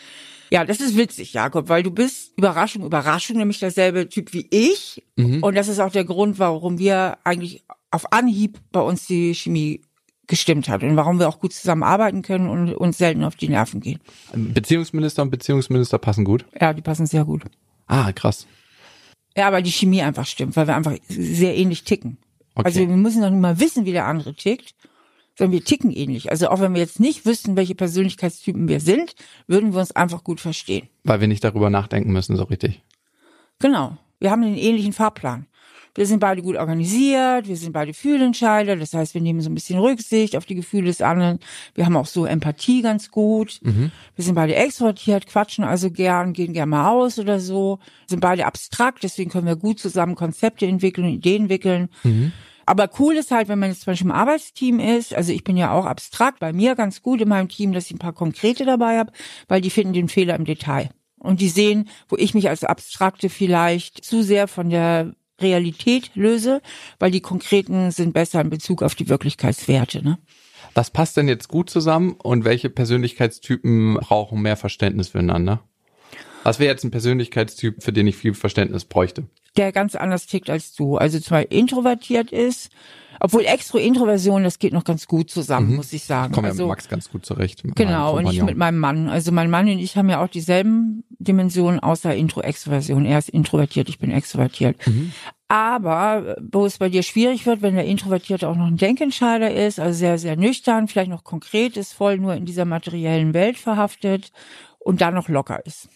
Ja, 0.50 0.66
das 0.66 0.80
ist 0.80 0.98
witzig, 0.98 1.34
Jakob, 1.34 1.70
weil 1.70 1.84
du 1.84 1.92
bist, 1.92 2.34
Überraschung, 2.38 2.86
Überraschung, 2.86 3.38
nämlich 3.38 3.60
derselbe 3.60 4.10
Typ 4.10 4.34
wie 4.34 4.48
ich. 4.50 5.04
Mhm. 5.16 5.44
Und 5.44 5.56
das 5.56 5.68
ist 5.68 5.80
auch 5.80 5.92
der 5.92 6.06
Grund, 6.06 6.40
warum 6.40 6.80
wir 6.80 7.18
eigentlich 7.24 7.64
auf 7.92 8.12
Anhieb 8.12 8.60
bei 8.72 8.82
uns 8.82 9.08
die 9.08 9.34
Chemie 9.34 9.82
gestimmt 10.28 10.68
hat 10.68 10.84
und 10.84 10.96
warum 10.98 11.20
wir 11.20 11.30
auch 11.30 11.40
gut 11.40 11.54
zusammenarbeiten 11.54 12.22
können 12.22 12.50
und 12.50 12.74
uns 12.76 12.98
selten 12.98 13.24
auf 13.24 13.36
die 13.36 13.48
Nerven 13.48 13.80
gehen. 13.80 14.00
Beziehungsminister 14.34 15.22
und 15.22 15.30
Beziehungsminister 15.30 15.98
passen 15.98 16.26
gut. 16.26 16.46
Ja, 16.60 16.74
die 16.74 16.82
passen 16.82 17.06
sehr 17.06 17.24
gut. 17.24 17.44
Ah, 17.88 18.12
krass. 18.12 18.46
Ja, 19.38 19.52
weil 19.52 19.64
die 19.64 19.72
Chemie 19.72 20.02
einfach 20.02 20.26
stimmt, 20.26 20.56
weil 20.56 20.68
wir 20.68 20.76
einfach 20.76 20.98
sehr 21.08 21.56
ähnlich 21.56 21.84
ticken. 21.84 22.18
Okay. 22.56 22.66
Also 22.66 22.80
wir 22.82 22.88
müssen 22.88 23.22
noch 23.22 23.30
nicht 23.30 23.40
mal 23.40 23.60
wissen, 23.60 23.86
wie 23.86 23.92
der 23.92 24.06
andere 24.06 24.34
tickt, 24.34 24.76
sondern 25.38 25.54
wir 25.54 25.63
ticken 25.63 25.91
ähnlich. 25.91 26.32
Also 26.32 26.50
auch 26.50 26.60
wenn 26.60 26.73
wir 26.73 26.82
jetzt 26.82 27.00
nicht 27.00 27.26
wüssten, 27.26 27.56
welche 27.56 27.76
Persönlichkeitstypen 27.76 28.67
wir 28.67 28.80
sind, 28.80 29.15
würden 29.47 29.73
wir 29.73 29.80
uns 29.80 29.91
einfach 29.91 30.23
gut 30.23 30.41
verstehen. 30.41 30.88
Weil 31.04 31.21
wir 31.21 31.28
nicht 31.28 31.43
darüber 31.43 31.69
nachdenken 31.69 32.12
müssen, 32.12 32.36
so 32.36 32.43
richtig. 32.43 32.82
Genau. 33.60 33.97
Wir 34.19 34.32
haben 34.32 34.43
einen 34.43 34.58
ähnlichen 34.58 34.93
Fahrplan. 34.93 35.45
Wir 35.93 36.06
sind 36.06 36.19
beide 36.19 36.43
gut 36.43 36.58
organisiert, 36.58 37.47
wir 37.47 37.58
sind 37.58 37.73
beide 37.73 37.91
Fühlentscheider, 37.91 38.76
das 38.76 38.93
heißt, 38.93 39.15
wir 39.15 39.21
nehmen 39.21 39.41
so 39.41 39.50
ein 39.50 39.56
bisschen 39.56 39.80
Rücksicht 39.80 40.38
auf 40.38 40.45
die 40.45 40.54
Gefühle 40.54 40.86
des 40.86 41.02
anderen. 41.02 41.39
Wir 41.73 41.88
haben 41.88 41.97
auch 41.97 42.06
so 42.06 42.28
Empathie 42.28 42.84
ganz 42.84 43.10
gut. 43.10 43.60
Wir 43.63 44.23
sind 44.23 44.36
beide 44.36 44.54
extrovertiert, 44.54 45.26
quatschen 45.26 45.63
also 45.63 45.89
gern, 45.89 46.34
gehen 46.34 46.54
gern 46.54 46.69
mal 46.69 46.91
aus 46.91 47.17
oder 47.17 47.39
so. 47.39 47.80
Sind 48.06 48.19
beide 48.19 48.45
abstrakt, 48.45 49.02
deswegen 49.02 49.32
können 49.32 49.47
wir 49.47 49.56
gut 49.56 49.80
zusammen 49.80 50.13
Konzepte 50.13 50.67
entwickeln, 50.67 51.08
Ideen 51.08 51.43
entwickeln. 51.43 51.89
Aber 52.68 52.90
cool 53.00 53.16
ist 53.16 53.32
halt, 53.32 53.48
wenn 53.48 53.60
man 53.60 53.70
jetzt 53.70 53.84
zum 53.84 53.92
Beispiel 53.92 54.08
im 54.08 54.12
Arbeitsteam 54.12 54.80
ist, 54.82 55.16
also 55.16 55.32
ich 55.32 55.46
bin 55.46 55.56
ja 55.56 55.72
auch 55.72 55.86
abstrakt, 55.86 56.40
bei 56.40 56.52
mir 56.52 56.76
ganz 56.76 57.02
gut 57.02 57.22
in 57.22 57.30
meinem 57.30 57.48
Team, 57.48 57.72
dass 57.72 57.86
ich 57.86 57.94
ein 57.94 57.98
paar 57.98 58.12
konkrete 58.12 58.66
dabei 58.66 58.98
habe, 58.98 59.14
weil 59.48 59.62
die 59.62 59.70
finden 59.70 59.94
den 59.94 60.10
Fehler 60.10 60.36
im 60.36 60.44
Detail. 60.44 60.90
Und 61.18 61.40
die 61.40 61.48
sehen, 61.48 61.88
wo 62.10 62.18
ich 62.18 62.34
mich 62.34 62.50
als 62.50 62.66
Abstrakte 62.66 63.30
vielleicht 63.30 64.04
zu 64.04 64.22
sehr 64.22 64.50
von 64.50 64.70
der 64.70 65.16
Realität 65.40 66.12
löse, 66.14 66.62
weil 67.00 67.10
die 67.10 67.22
konkreten 67.22 67.92
sind 67.92 68.14
besser 68.14 68.42
in 68.42 68.50
Bezug 68.50 68.84
auf 68.84 68.96
die 68.96 69.08
Wirklichkeitswerte. 69.08 70.04
Ne? 70.04 70.18
Was 70.74 70.92
passt 70.92 71.16
denn 71.16 71.30
jetzt 71.30 71.48
gut 71.48 71.70
zusammen 71.70 72.18
und 72.22 72.44
welche 72.44 72.70
Persönlichkeitstypen 72.70 73.94
brauchen 73.96 74.42
mehr 74.42 74.58
Verständnis 74.58 75.10
füreinander? 75.10 75.64
Was 76.44 76.60
wäre 76.60 76.72
jetzt 76.72 76.84
ein 76.84 76.92
Persönlichkeitstyp, 76.92 77.82
für 77.82 77.94
den 77.94 78.08
ich 78.08 78.18
viel 78.18 78.34
Verständnis 78.34 78.84
bräuchte? 78.84 79.24
Der 79.58 79.72
ganz 79.72 79.96
anders 79.96 80.26
tickt 80.28 80.50
als 80.50 80.74
du. 80.74 80.98
Also 80.98 81.20
zwar 81.20 81.52
introvertiert 81.52 82.32
ist, 82.32 82.70
obwohl 83.20 83.46
Extro-Introversion, 83.46 84.43
das 84.43 84.60
geht 84.60 84.74
noch 84.74 84.84
ganz 84.84 85.08
gut 85.08 85.32
zusammen, 85.32 85.76
muss 85.76 85.91
ich 85.91 86.04
sagen. 86.04 86.34
Komm 86.34 86.43
ja 86.43 86.52
also, 86.52 86.63
mit 86.63 86.70
Max 86.70 86.88
ganz 86.88 87.10
gut 87.10 87.26
zurecht. 87.26 87.63
Genau, 87.76 88.17
und 88.17 88.32
ich 88.32 88.43
mit 88.43 88.58
meinem 88.58 88.78
Mann. 88.78 89.10
Also 89.10 89.32
mein 89.32 89.50
Mann 89.50 89.67
und 89.67 89.80
ich 89.80 89.98
haben 89.98 90.10
ja 90.10 90.24
auch 90.24 90.28
dieselben 90.28 91.04
Dimensionen, 91.17 91.80
außer 91.80 92.15
Intro-Extroversion. 92.15 93.06
Er 93.06 93.17
ist 93.17 93.30
introvertiert, 93.30 93.89
ich 93.89 93.98
bin 93.98 94.12
extrovertiert. 94.12 94.78
Aber 95.48 96.36
wo 96.52 96.65
es 96.65 96.78
bei 96.78 96.89
dir 96.89 97.04
schwierig 97.04 97.46
wird, 97.46 97.62
wenn 97.62 97.76
der 97.76 97.86
Introvertierte 97.86 98.48
auch 98.48 98.56
noch 98.56 98.67
ein 98.67 98.78
Denkentscheider 98.78 99.52
ist, 99.52 99.80
also 99.80 99.98
sehr, 99.98 100.17
sehr 100.17 100.36
nüchtern, 100.36 100.88
vielleicht 100.88 101.10
noch 101.10 101.24
konkret 101.24 101.78
ist, 101.78 101.93
voll 101.93 102.17
nur 102.17 102.36
in 102.36 102.46
dieser 102.46 102.65
materiellen 102.65 103.34
Welt 103.34 103.58
verhaftet 103.58 104.32
und 104.78 105.02
dann 105.02 105.15
noch 105.15 105.30
locker 105.30 105.65
ist. 105.65 105.89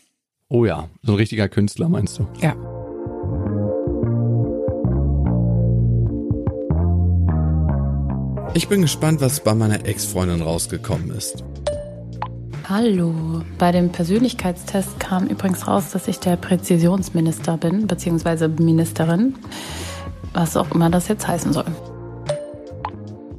Oh 0.47 0.65
ja, 0.65 0.89
so 1.04 1.13
ein 1.13 1.17
richtiger 1.17 1.50
Künstler 1.50 1.88
meinst 1.88 2.17
du? 2.17 2.28
Ja. 2.41 2.81
Ich 8.54 8.68
bin 8.68 8.82
gespannt, 8.82 9.22
was 9.22 9.40
bei 9.40 9.56
meiner 9.56 9.86
Ex-Freundin 9.86 10.42
rausgekommen 10.42 11.12
ist. 11.12 11.42
Hallo. 12.68 13.44
Bei 13.58 13.72
dem 13.72 13.94
Persönlichkeitstest 13.94 15.00
kam 15.00 15.28
übrigens 15.28 15.68
raus, 15.70 15.92
dass 15.92 16.10
ich 16.10 16.20
der 16.20 16.36
Präzisionsminister 16.36 17.56
bin, 17.56 17.88
beziehungsweise 17.88 18.50
Ministerin. 18.50 19.36
Was 20.34 20.58
auch 20.58 20.70
immer 20.72 20.90
das 20.90 21.08
jetzt 21.08 21.30
heißen 21.30 21.54
soll. 21.54 21.66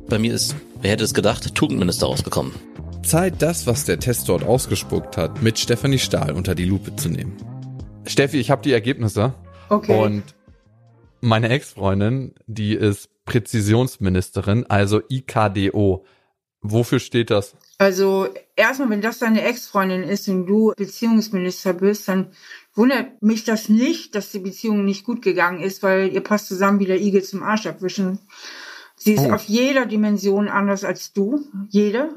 Bei 0.08 0.18
mir 0.18 0.32
ist, 0.32 0.56
wer 0.80 0.92
hätte 0.92 1.04
es 1.04 1.12
gedacht, 1.12 1.54
Tugendminister 1.54 2.06
rausgekommen. 2.06 2.52
Zeit, 3.02 3.42
das, 3.42 3.66
was 3.66 3.84
der 3.84 3.98
Test 4.00 4.30
dort 4.30 4.44
ausgespuckt 4.44 5.18
hat, 5.18 5.42
mit 5.42 5.58
Stefanie 5.58 5.98
Stahl 5.98 6.32
unter 6.32 6.54
die 6.54 6.64
Lupe 6.64 6.96
zu 6.96 7.10
nehmen. 7.10 7.36
Steffi, 8.06 8.38
ich 8.38 8.50
habe 8.50 8.62
die 8.62 8.72
Ergebnisse. 8.72 9.34
Okay. 9.68 10.02
Und 10.02 10.22
meine 11.20 11.50
Ex-Freundin, 11.50 12.34
die 12.46 12.72
ist 12.72 13.11
Präzisionsministerin, 13.24 14.66
also 14.68 15.00
IKDO. 15.08 16.04
Wofür 16.64 17.00
steht 17.00 17.30
das? 17.30 17.56
Also 17.78 18.28
erstmal, 18.54 18.90
wenn 18.90 19.00
das 19.00 19.18
deine 19.18 19.42
Ex-Freundin 19.42 20.04
ist 20.04 20.28
und 20.28 20.46
du 20.46 20.72
Beziehungsminister 20.76 21.72
bist, 21.72 22.06
dann 22.06 22.30
wundert 22.74 23.20
mich 23.20 23.42
das 23.42 23.68
nicht, 23.68 24.14
dass 24.14 24.30
die 24.30 24.38
Beziehung 24.38 24.84
nicht 24.84 25.04
gut 25.04 25.22
gegangen 25.22 25.60
ist, 25.60 25.82
weil 25.82 26.12
ihr 26.12 26.20
passt 26.20 26.46
zusammen 26.46 26.78
wie 26.78 26.86
der 26.86 27.00
Igel 27.00 27.24
zum 27.24 27.42
Arsch 27.42 27.66
abwischen. 27.66 28.20
Sie 28.96 29.14
ist 29.14 29.26
Oh. 29.26 29.32
auf 29.32 29.42
jeder 29.44 29.86
Dimension 29.86 30.48
anders 30.48 30.84
als 30.84 31.12
du, 31.12 31.40
jede. 31.68 32.10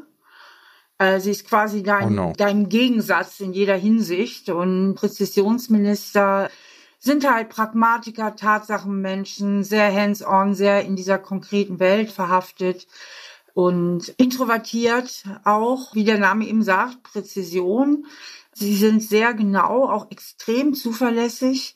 Äh, 0.99 1.19
sie 1.19 1.31
ist 1.31 1.47
quasi 1.47 1.81
dein, 1.81 2.05
Oh 2.05 2.09
no. 2.11 2.33
dein 2.37 2.69
Gegensatz 2.69 3.39
in 3.39 3.51
jeder 3.51 3.75
Hinsicht 3.75 4.49
und 4.49 4.93
Präzisionsminister 4.93 6.51
sind 7.05 7.29
halt 7.29 7.49
Pragmatiker, 7.49 8.35
Tatsachenmenschen, 8.35 9.63
sehr 9.63 9.93
hands-on, 9.93 10.55
sehr 10.55 10.83
in 10.83 10.95
dieser 10.95 11.19
konkreten 11.19 11.79
Welt 11.79 12.11
verhaftet 12.11 12.87
und 13.53 14.09
introvertiert 14.17 15.23
auch, 15.43 15.93
wie 15.93 16.03
der 16.03 16.17
Name 16.17 16.47
eben 16.47 16.63
sagt, 16.63 17.03
Präzision. 17.03 18.07
Sie 18.53 18.75
sind 18.75 19.03
sehr 19.03 19.35
genau, 19.35 19.87
auch 19.87 20.09
extrem 20.09 20.73
zuverlässig. 20.73 21.75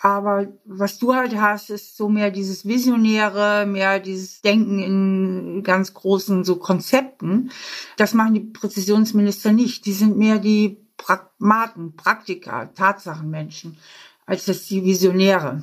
Aber 0.00 0.48
was 0.64 0.98
du 0.98 1.14
halt 1.14 1.36
hast, 1.36 1.70
ist 1.70 1.96
so 1.96 2.08
mehr 2.08 2.32
dieses 2.32 2.66
Visionäre, 2.66 3.66
mehr 3.66 4.00
dieses 4.00 4.42
Denken 4.42 4.80
in 4.80 5.62
ganz 5.62 5.94
großen 5.94 6.42
so 6.42 6.56
Konzepten. 6.56 7.50
Das 7.96 8.12
machen 8.12 8.34
die 8.34 8.40
Präzisionsminister 8.40 9.52
nicht. 9.52 9.86
Die 9.86 9.92
sind 9.92 10.18
mehr 10.18 10.40
die 10.40 10.84
Pragmaten, 10.96 11.96
Praktiker, 11.96 12.72
Tatsachenmenschen, 12.74 13.78
als 14.26 14.46
das 14.46 14.66
die 14.66 14.84
Visionäre. 14.84 15.62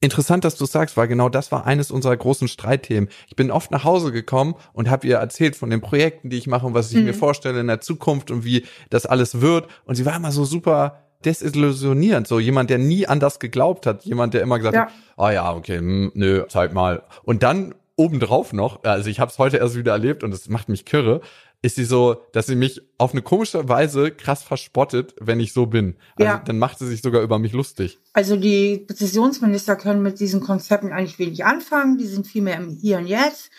Interessant, 0.00 0.44
dass 0.44 0.56
du 0.56 0.66
sagst, 0.66 0.98
weil 0.98 1.08
genau 1.08 1.30
das 1.30 1.50
war 1.50 1.66
eines 1.66 1.90
unserer 1.90 2.16
großen 2.16 2.46
Streitthemen. 2.46 3.08
Ich 3.26 3.36
bin 3.36 3.50
oft 3.50 3.70
nach 3.70 3.84
Hause 3.84 4.12
gekommen 4.12 4.54
und 4.74 4.90
habe 4.90 5.06
ihr 5.06 5.16
erzählt 5.16 5.56
von 5.56 5.70
den 5.70 5.80
Projekten, 5.80 6.28
die 6.28 6.36
ich 6.36 6.46
mache 6.46 6.66
und 6.66 6.74
was 6.74 6.90
ich 6.90 6.98
mhm. 6.98 7.04
mir 7.04 7.14
vorstelle 7.14 7.60
in 7.60 7.68
der 7.68 7.80
Zukunft 7.80 8.30
und 8.30 8.44
wie 8.44 8.66
das 8.90 9.06
alles 9.06 9.40
wird. 9.40 9.66
Und 9.86 9.94
sie 9.94 10.04
war 10.04 10.14
immer 10.14 10.30
so 10.30 10.44
super 10.44 11.04
desillusionierend, 11.24 12.28
so 12.28 12.38
jemand, 12.38 12.68
der 12.68 12.76
nie 12.76 13.06
an 13.06 13.18
das 13.18 13.38
geglaubt 13.38 13.86
hat, 13.86 14.04
jemand, 14.04 14.34
der 14.34 14.42
immer 14.42 14.58
gesagt 14.58 14.74
ja. 14.74 14.82
hat, 14.82 14.92
ah 15.16 15.30
ja, 15.30 15.54
okay, 15.54 15.80
mh, 15.80 15.80
hm, 15.80 16.12
nö, 16.14 16.44
zeig 16.48 16.74
mal. 16.74 17.02
Und 17.22 17.42
dann 17.42 17.74
obendrauf 17.96 18.52
noch, 18.52 18.82
also 18.84 19.08
ich 19.08 19.20
habe 19.20 19.30
es 19.30 19.38
heute 19.38 19.56
erst 19.56 19.76
wieder 19.76 19.92
erlebt 19.92 20.22
und 20.22 20.34
es 20.34 20.50
macht 20.50 20.68
mich 20.68 20.84
kirre, 20.84 21.22
ist 21.64 21.76
sie 21.76 21.86
so, 21.86 22.22
dass 22.32 22.46
sie 22.46 22.56
mich 22.56 22.82
auf 22.98 23.12
eine 23.12 23.22
komische 23.22 23.66
Weise 23.70 24.10
krass 24.10 24.42
verspottet, 24.42 25.14
wenn 25.18 25.40
ich 25.40 25.54
so 25.54 25.64
bin. 25.64 25.96
Also 26.16 26.32
ja. 26.32 26.42
dann 26.44 26.58
macht 26.58 26.78
sie 26.78 26.86
sich 26.86 27.00
sogar 27.00 27.22
über 27.22 27.38
mich 27.38 27.54
lustig. 27.54 27.98
Also 28.12 28.36
die 28.36 28.84
Präzisionsminister 28.86 29.74
können 29.76 30.02
mit 30.02 30.20
diesen 30.20 30.42
Konzepten 30.42 30.92
eigentlich 30.92 31.18
wenig 31.18 31.46
anfangen. 31.46 31.96
Die 31.96 32.06
sind 32.06 32.26
viel 32.26 32.42
mehr 32.42 32.58
im 32.58 32.68
Hier 32.68 32.98
und 32.98 33.06
Jetzt. 33.06 33.50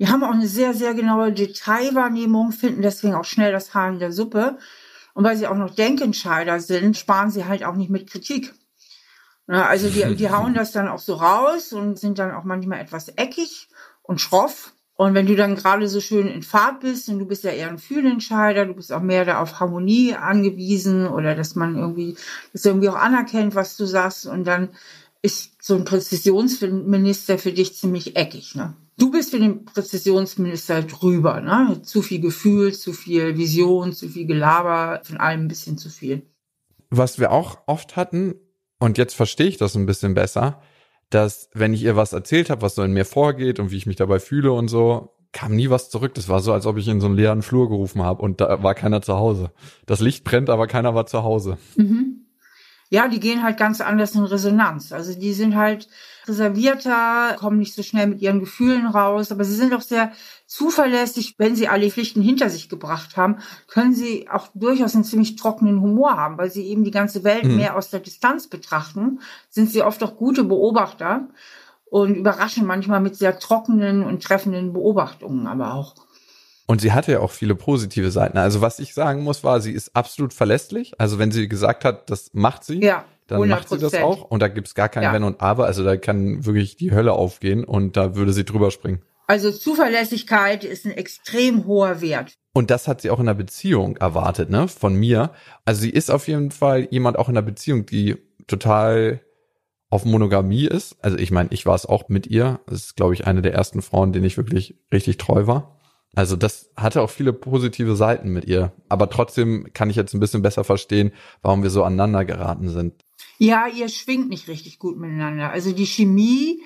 Die 0.00 0.08
haben 0.08 0.24
auch 0.24 0.32
eine 0.32 0.48
sehr, 0.48 0.74
sehr 0.74 0.94
genaue 0.94 1.32
Detailwahrnehmung, 1.32 2.50
finden 2.50 2.82
deswegen 2.82 3.14
auch 3.14 3.24
schnell 3.24 3.52
das 3.52 3.72
Haar 3.72 3.90
in 3.90 4.00
der 4.00 4.10
Suppe. 4.10 4.58
Und 5.14 5.22
weil 5.22 5.36
sie 5.36 5.46
auch 5.46 5.56
noch 5.56 5.72
Denkentscheider 5.72 6.58
sind, 6.58 6.96
sparen 6.96 7.30
sie 7.30 7.44
halt 7.44 7.64
auch 7.64 7.76
nicht 7.76 7.88
mit 7.88 8.10
Kritik. 8.10 8.52
Also 9.46 9.90
die, 9.90 10.16
die 10.16 10.30
hauen 10.30 10.54
das 10.54 10.72
dann 10.72 10.88
auch 10.88 10.98
so 10.98 11.14
raus 11.14 11.72
und 11.72 12.00
sind 12.00 12.18
dann 12.18 12.32
auch 12.32 12.42
manchmal 12.42 12.80
etwas 12.80 13.10
eckig 13.10 13.68
und 14.02 14.20
schroff. 14.20 14.73
Und 14.96 15.14
wenn 15.14 15.26
du 15.26 15.34
dann 15.34 15.56
gerade 15.56 15.88
so 15.88 16.00
schön 16.00 16.28
in 16.28 16.42
Fahrt 16.42 16.80
bist 16.80 17.08
und 17.08 17.18
du 17.18 17.26
bist 17.26 17.42
ja 17.42 17.50
eher 17.50 17.68
ein 17.68 17.78
Fühlentscheider, 17.78 18.66
du 18.66 18.74
bist 18.74 18.92
auch 18.92 19.02
mehr 19.02 19.24
da 19.24 19.40
auf 19.40 19.58
Harmonie 19.58 20.14
angewiesen 20.14 21.08
oder 21.08 21.34
dass 21.34 21.56
man 21.56 21.76
irgendwie, 21.76 22.16
das 22.52 22.64
irgendwie 22.64 22.88
auch 22.88 22.94
anerkennt, 22.94 23.56
was 23.56 23.76
du 23.76 23.86
sagst 23.86 24.26
und 24.26 24.44
dann 24.44 24.68
ist 25.20 25.52
so 25.60 25.74
ein 25.74 25.84
Präzisionsminister 25.84 27.38
für 27.38 27.52
dich 27.52 27.74
ziemlich 27.74 28.14
eckig, 28.16 28.54
ne? 28.54 28.74
Du 28.96 29.10
bist 29.10 29.30
für 29.30 29.40
den 29.40 29.64
Präzisionsminister 29.64 30.82
drüber, 30.82 31.40
ne? 31.40 31.82
Zu 31.82 32.02
viel 32.02 32.20
Gefühl, 32.20 32.72
zu 32.72 32.92
viel 32.92 33.36
Vision, 33.36 33.92
zu 33.92 34.08
viel 34.08 34.26
Gelaber, 34.26 35.00
von 35.02 35.16
allem 35.16 35.40
ein 35.40 35.48
bisschen 35.48 35.78
zu 35.78 35.88
viel. 35.88 36.22
Was 36.90 37.18
wir 37.18 37.32
auch 37.32 37.58
oft 37.66 37.96
hatten, 37.96 38.34
und 38.78 38.98
jetzt 38.98 39.14
verstehe 39.14 39.48
ich 39.48 39.56
das 39.56 39.74
ein 39.74 39.86
bisschen 39.86 40.14
besser, 40.14 40.60
dass 41.10 41.48
wenn 41.54 41.74
ich 41.74 41.82
ihr 41.82 41.96
was 41.96 42.12
erzählt 42.12 42.50
habe, 42.50 42.62
was 42.62 42.74
so 42.74 42.82
in 42.82 42.92
mir 42.92 43.04
vorgeht 43.04 43.60
und 43.60 43.70
wie 43.70 43.76
ich 43.76 43.86
mich 43.86 43.96
dabei 43.96 44.18
fühle 44.18 44.52
und 44.52 44.68
so, 44.68 45.14
kam 45.32 45.54
nie 45.54 45.70
was 45.70 45.90
zurück. 45.90 46.14
Das 46.14 46.28
war 46.28 46.40
so, 46.40 46.52
als 46.52 46.66
ob 46.66 46.76
ich 46.76 46.88
in 46.88 47.00
so 47.00 47.06
einen 47.06 47.16
leeren 47.16 47.42
Flur 47.42 47.68
gerufen 47.68 48.02
habe 48.02 48.22
und 48.22 48.40
da 48.40 48.62
war 48.62 48.74
keiner 48.74 49.02
zu 49.02 49.14
Hause. 49.14 49.50
Das 49.86 50.00
Licht 50.00 50.24
brennt, 50.24 50.50
aber 50.50 50.66
keiner 50.66 50.94
war 50.94 51.06
zu 51.06 51.22
Hause. 51.22 51.58
Mhm 51.76 52.24
ja, 52.94 53.08
die 53.08 53.18
gehen 53.18 53.42
halt 53.42 53.56
ganz 53.56 53.80
anders 53.80 54.14
in 54.14 54.22
Resonanz. 54.22 54.92
Also 54.92 55.18
die 55.18 55.32
sind 55.32 55.56
halt 55.56 55.88
reservierter, 56.26 57.36
kommen 57.38 57.58
nicht 57.58 57.74
so 57.74 57.82
schnell 57.82 58.06
mit 58.06 58.20
ihren 58.22 58.40
Gefühlen 58.40 58.86
raus, 58.86 59.32
aber 59.32 59.44
sie 59.44 59.54
sind 59.54 59.74
auch 59.74 59.80
sehr 59.80 60.12
zuverlässig. 60.46 61.34
Wenn 61.38 61.56
sie 61.56 61.68
alle 61.68 61.90
Pflichten 61.90 62.22
hinter 62.22 62.50
sich 62.50 62.68
gebracht 62.68 63.16
haben, 63.16 63.38
können 63.68 63.94
sie 63.94 64.28
auch 64.28 64.48
durchaus 64.54 64.94
einen 64.94 65.04
ziemlich 65.04 65.36
trockenen 65.36 65.80
Humor 65.80 66.16
haben, 66.16 66.38
weil 66.38 66.50
sie 66.50 66.66
eben 66.66 66.84
die 66.84 66.90
ganze 66.90 67.24
Welt 67.24 67.44
mhm. 67.44 67.56
mehr 67.56 67.76
aus 67.76 67.90
der 67.90 68.00
Distanz 68.00 68.46
betrachten, 68.48 69.20
sind 69.48 69.70
sie 69.70 69.82
oft 69.82 70.02
auch 70.02 70.16
gute 70.16 70.44
Beobachter 70.44 71.28
und 71.84 72.14
überraschen 72.16 72.66
manchmal 72.66 73.00
mit 73.00 73.16
sehr 73.16 73.38
trockenen 73.38 74.02
und 74.02 74.22
treffenden 74.22 74.72
Beobachtungen 74.72 75.46
aber 75.46 75.74
auch. 75.74 75.94
Und 76.66 76.80
sie 76.80 76.92
hatte 76.92 77.12
ja 77.12 77.20
auch 77.20 77.30
viele 77.30 77.54
positive 77.54 78.10
Seiten. 78.10 78.38
Also 78.38 78.60
was 78.60 78.78
ich 78.78 78.94
sagen 78.94 79.22
muss, 79.22 79.44
war, 79.44 79.60
sie 79.60 79.72
ist 79.72 79.94
absolut 79.94 80.32
verlässlich. 80.32 80.92
Also 80.98 81.18
wenn 81.18 81.30
sie 81.30 81.48
gesagt 81.48 81.84
hat, 81.84 82.10
das 82.10 82.30
macht 82.32 82.64
sie, 82.64 82.80
ja, 82.82 83.04
dann 83.26 83.48
macht 83.48 83.68
sie 83.68 83.78
das 83.78 83.94
auch. 83.94 84.30
Und 84.30 84.40
da 84.40 84.48
gibt's 84.48 84.74
gar 84.74 84.88
kein 84.88 85.02
ja. 85.02 85.12
Wenn 85.12 85.24
und 85.24 85.40
Aber. 85.40 85.66
Also 85.66 85.84
da 85.84 85.96
kann 85.96 86.46
wirklich 86.46 86.76
die 86.76 86.92
Hölle 86.92 87.12
aufgehen 87.12 87.64
und 87.64 87.96
da 87.96 88.16
würde 88.16 88.32
sie 88.32 88.44
drüber 88.44 88.70
springen. 88.70 89.02
Also 89.26 89.50
Zuverlässigkeit 89.50 90.64
ist 90.64 90.84
ein 90.84 90.92
extrem 90.92 91.66
hoher 91.66 92.00
Wert. 92.02 92.34
Und 92.52 92.70
das 92.70 92.86
hat 92.86 93.00
sie 93.00 93.10
auch 93.10 93.20
in 93.20 93.26
der 93.26 93.34
Beziehung 93.34 93.96
erwartet, 93.96 94.50
ne? 94.50 94.68
Von 94.68 94.94
mir. 94.94 95.32
Also 95.64 95.82
sie 95.82 95.90
ist 95.90 96.10
auf 96.10 96.28
jeden 96.28 96.50
Fall 96.50 96.88
jemand 96.90 97.18
auch 97.18 97.28
in 97.28 97.34
der 97.34 97.42
Beziehung, 97.42 97.86
die 97.86 98.16
total 98.46 99.20
auf 99.88 100.04
Monogamie 100.04 100.66
ist. 100.66 100.96
Also 101.02 101.16
ich 101.16 101.30
meine, 101.30 101.48
ich 101.52 101.66
war 101.66 101.74
es 101.74 101.86
auch 101.86 102.08
mit 102.08 102.26
ihr. 102.26 102.60
Das 102.66 102.80
ist, 102.80 102.96
glaube 102.96 103.14
ich, 103.14 103.26
eine 103.26 103.42
der 103.42 103.54
ersten 103.54 103.80
Frauen, 103.80 104.12
denen 104.12 104.24
ich 104.24 104.36
wirklich 104.36 104.76
richtig 104.92 105.16
treu 105.16 105.46
war. 105.46 105.73
Also 106.14 106.36
das 106.36 106.70
hatte 106.76 107.02
auch 107.02 107.10
viele 107.10 107.32
positive 107.32 107.96
Seiten 107.96 108.30
mit 108.30 108.44
ihr. 108.44 108.72
Aber 108.88 109.10
trotzdem 109.10 109.68
kann 109.72 109.90
ich 109.90 109.96
jetzt 109.96 110.14
ein 110.14 110.20
bisschen 110.20 110.42
besser 110.42 110.64
verstehen, 110.64 111.12
warum 111.42 111.62
wir 111.62 111.70
so 111.70 111.82
aneinander 111.82 112.24
geraten 112.24 112.68
sind. 112.68 112.94
Ja, 113.38 113.66
ihr 113.66 113.88
schwingt 113.88 114.28
nicht 114.28 114.48
richtig 114.48 114.78
gut 114.78 114.98
miteinander. 114.98 115.50
Also 115.50 115.72
die 115.72 115.86
Chemie 115.86 116.62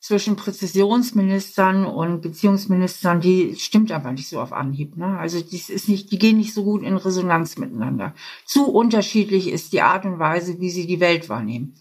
zwischen 0.00 0.36
Präzisionsministern 0.36 1.84
und 1.84 2.22
Beziehungsministern, 2.22 3.20
die 3.20 3.54
stimmt 3.56 3.92
aber 3.92 4.12
nicht 4.12 4.28
so 4.28 4.40
auf 4.40 4.52
Anhieb. 4.52 4.96
Ne? 4.96 5.18
Also 5.18 5.42
dies 5.42 5.68
ist 5.68 5.88
nicht, 5.88 6.10
die 6.10 6.18
gehen 6.18 6.38
nicht 6.38 6.54
so 6.54 6.64
gut 6.64 6.82
in 6.82 6.96
Resonanz 6.96 7.58
miteinander. 7.58 8.14
Zu 8.46 8.70
unterschiedlich 8.70 9.50
ist 9.50 9.72
die 9.72 9.82
Art 9.82 10.06
und 10.06 10.18
Weise, 10.18 10.58
wie 10.58 10.70
sie 10.70 10.86
die 10.86 11.00
Welt 11.00 11.28
wahrnehmen. 11.28 11.74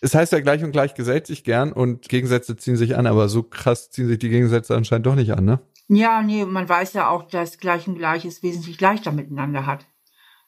Es 0.00 0.14
heißt 0.14 0.32
ja 0.32 0.40
gleich 0.40 0.62
und 0.62 0.72
gleich 0.72 0.94
gesellt 0.94 1.26
sich 1.26 1.44
gern 1.44 1.72
und 1.72 2.08
Gegensätze 2.08 2.56
ziehen 2.56 2.76
sich 2.76 2.96
an, 2.96 3.06
aber 3.06 3.28
so 3.28 3.42
krass 3.42 3.90
ziehen 3.90 4.08
sich 4.08 4.18
die 4.18 4.28
Gegensätze 4.28 4.74
anscheinend 4.74 5.06
doch 5.06 5.14
nicht 5.14 5.32
an, 5.32 5.44
ne? 5.44 5.60
Ja, 5.88 6.22
nee, 6.22 6.44
man 6.44 6.68
weiß 6.68 6.94
ja 6.94 7.08
auch, 7.10 7.28
dass 7.28 7.58
Gleich 7.58 7.86
und 7.86 7.96
Gleich 7.96 8.24
es 8.24 8.42
wesentlich 8.42 8.80
leichter 8.80 9.12
miteinander 9.12 9.66
hat. 9.66 9.86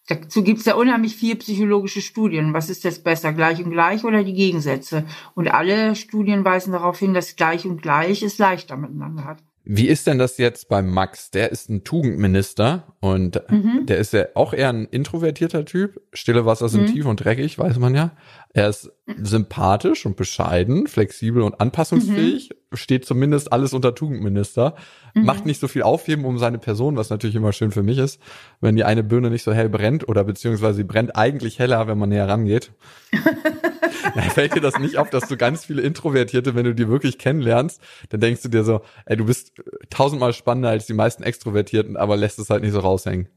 Dazu 0.09 0.43
gibt's 0.43 0.65
ja 0.65 0.75
unheimlich 0.75 1.17
viel 1.17 1.37
psychologische 1.37 2.01
Studien. 2.01 2.55
Was 2.55 2.71
ist 2.71 2.83
jetzt 2.83 3.05
besser, 3.05 3.33
gleich 3.35 3.63
und 3.63 3.71
gleich 3.71 4.05
oder 4.05 4.25
die 4.25 4.33
Gegensätze? 4.33 5.07
Und 5.35 5.49
alle 5.49 5.95
Studien 5.97 6.45
weisen 6.45 6.73
darauf 6.73 6.99
hin, 6.99 7.13
dass 7.15 7.37
gleich 7.37 7.67
und 7.67 7.83
gleich 7.83 8.23
es 8.23 8.39
leichter 8.39 8.77
miteinander 8.77 9.25
hat. 9.25 9.43
Wie 9.71 9.87
ist 9.87 10.07
denn 10.07 10.17
das 10.17 10.39
jetzt 10.39 10.71
bei 10.71 10.81
Max? 10.81 11.31
Der 11.31 11.53
ist 11.53 11.69
ein 11.69 11.85
Tugendminister 11.85 12.95
und 13.01 13.43
mhm. 13.51 13.85
der 13.85 13.99
ist 13.99 14.15
ja 14.15 14.25
auch 14.35 14.55
eher 14.55 14.71
ein 14.71 14.87
introvertierter 14.87 15.67
Typ. 15.67 16.01
Stille 16.15 16.47
Wasser 16.47 16.71
sind 16.71 16.89
mhm. 16.89 16.95
tief 16.95 17.05
und 17.05 17.23
dreckig, 17.23 17.59
weiß 17.59 17.79
man 17.79 17.95
ja. 17.95 18.13
Er 18.55 18.71
ist 18.71 18.91
sympathisch 19.19 20.07
und 20.07 20.17
bescheiden, 20.17 20.87
flexibel 20.87 21.43
und 21.43 21.61
anpassungsfähig. 21.61 22.49
Mhm. 22.49 22.77
Steht 22.79 23.05
zumindest 23.05 23.53
alles 23.53 23.75
unter 23.75 23.95
Tugendminister. 23.95 24.75
Mhm. 25.15 25.27
Macht 25.27 25.45
nicht 25.45 25.61
so 25.61 25.69
viel 25.69 25.83
Aufheben 25.83 26.25
um 26.25 26.39
seine 26.39 26.59
Person, 26.59 26.97
was 26.97 27.11
natürlich 27.11 27.37
immer 27.37 27.53
schön 27.53 27.71
für 27.71 27.83
mich 27.83 27.99
ist, 27.99 28.23
wenn 28.63 28.75
die 28.75 28.85
eine 28.85 29.05
Birne 29.05 29.29
nicht 29.29 29.43
so 29.43 29.53
hell 29.53 29.69
brennt 29.69 30.09
oder 30.09 30.25
beziehungsweise 30.25 30.79
sie 30.79 30.85
brennt 30.85 31.15
eigentlich 31.15 31.59
heller, 31.59 31.87
wenn 31.89 31.99
man 31.99 32.09
näher 32.09 32.27
rangeht. 32.27 32.73
ja, 34.15 34.23
fällt 34.23 34.55
dir 34.55 34.61
das 34.61 34.79
nicht 34.79 34.99
auf, 34.99 35.11
dass 35.11 35.29
du 35.29 35.37
ganz 35.37 35.65
viele 35.65 35.83
Introvertierte, 35.83 36.55
wenn 36.55 36.65
du 36.65 36.75
die 36.75 36.89
wirklich 36.89 37.19
kennenlernst, 37.19 37.81
dann 38.11 38.21
denkst 38.21 38.43
du 38.43 38.49
dir 38.49 38.65
so, 38.65 38.83
ey, 39.07 39.17
du 39.17 39.25
bist 39.25 39.53
tausendmal 39.91 40.33
spannender 40.33 40.71
als 40.71 40.87
die 40.87 40.95
meisten 40.95 41.23
Extrovertierten, 41.23 41.97
aber 41.97 42.17
lässt 42.17 42.39
es 42.39 42.51
halt 42.51 42.63
nicht 42.63 42.73
so 42.73 42.81
raushängen. 42.81 43.29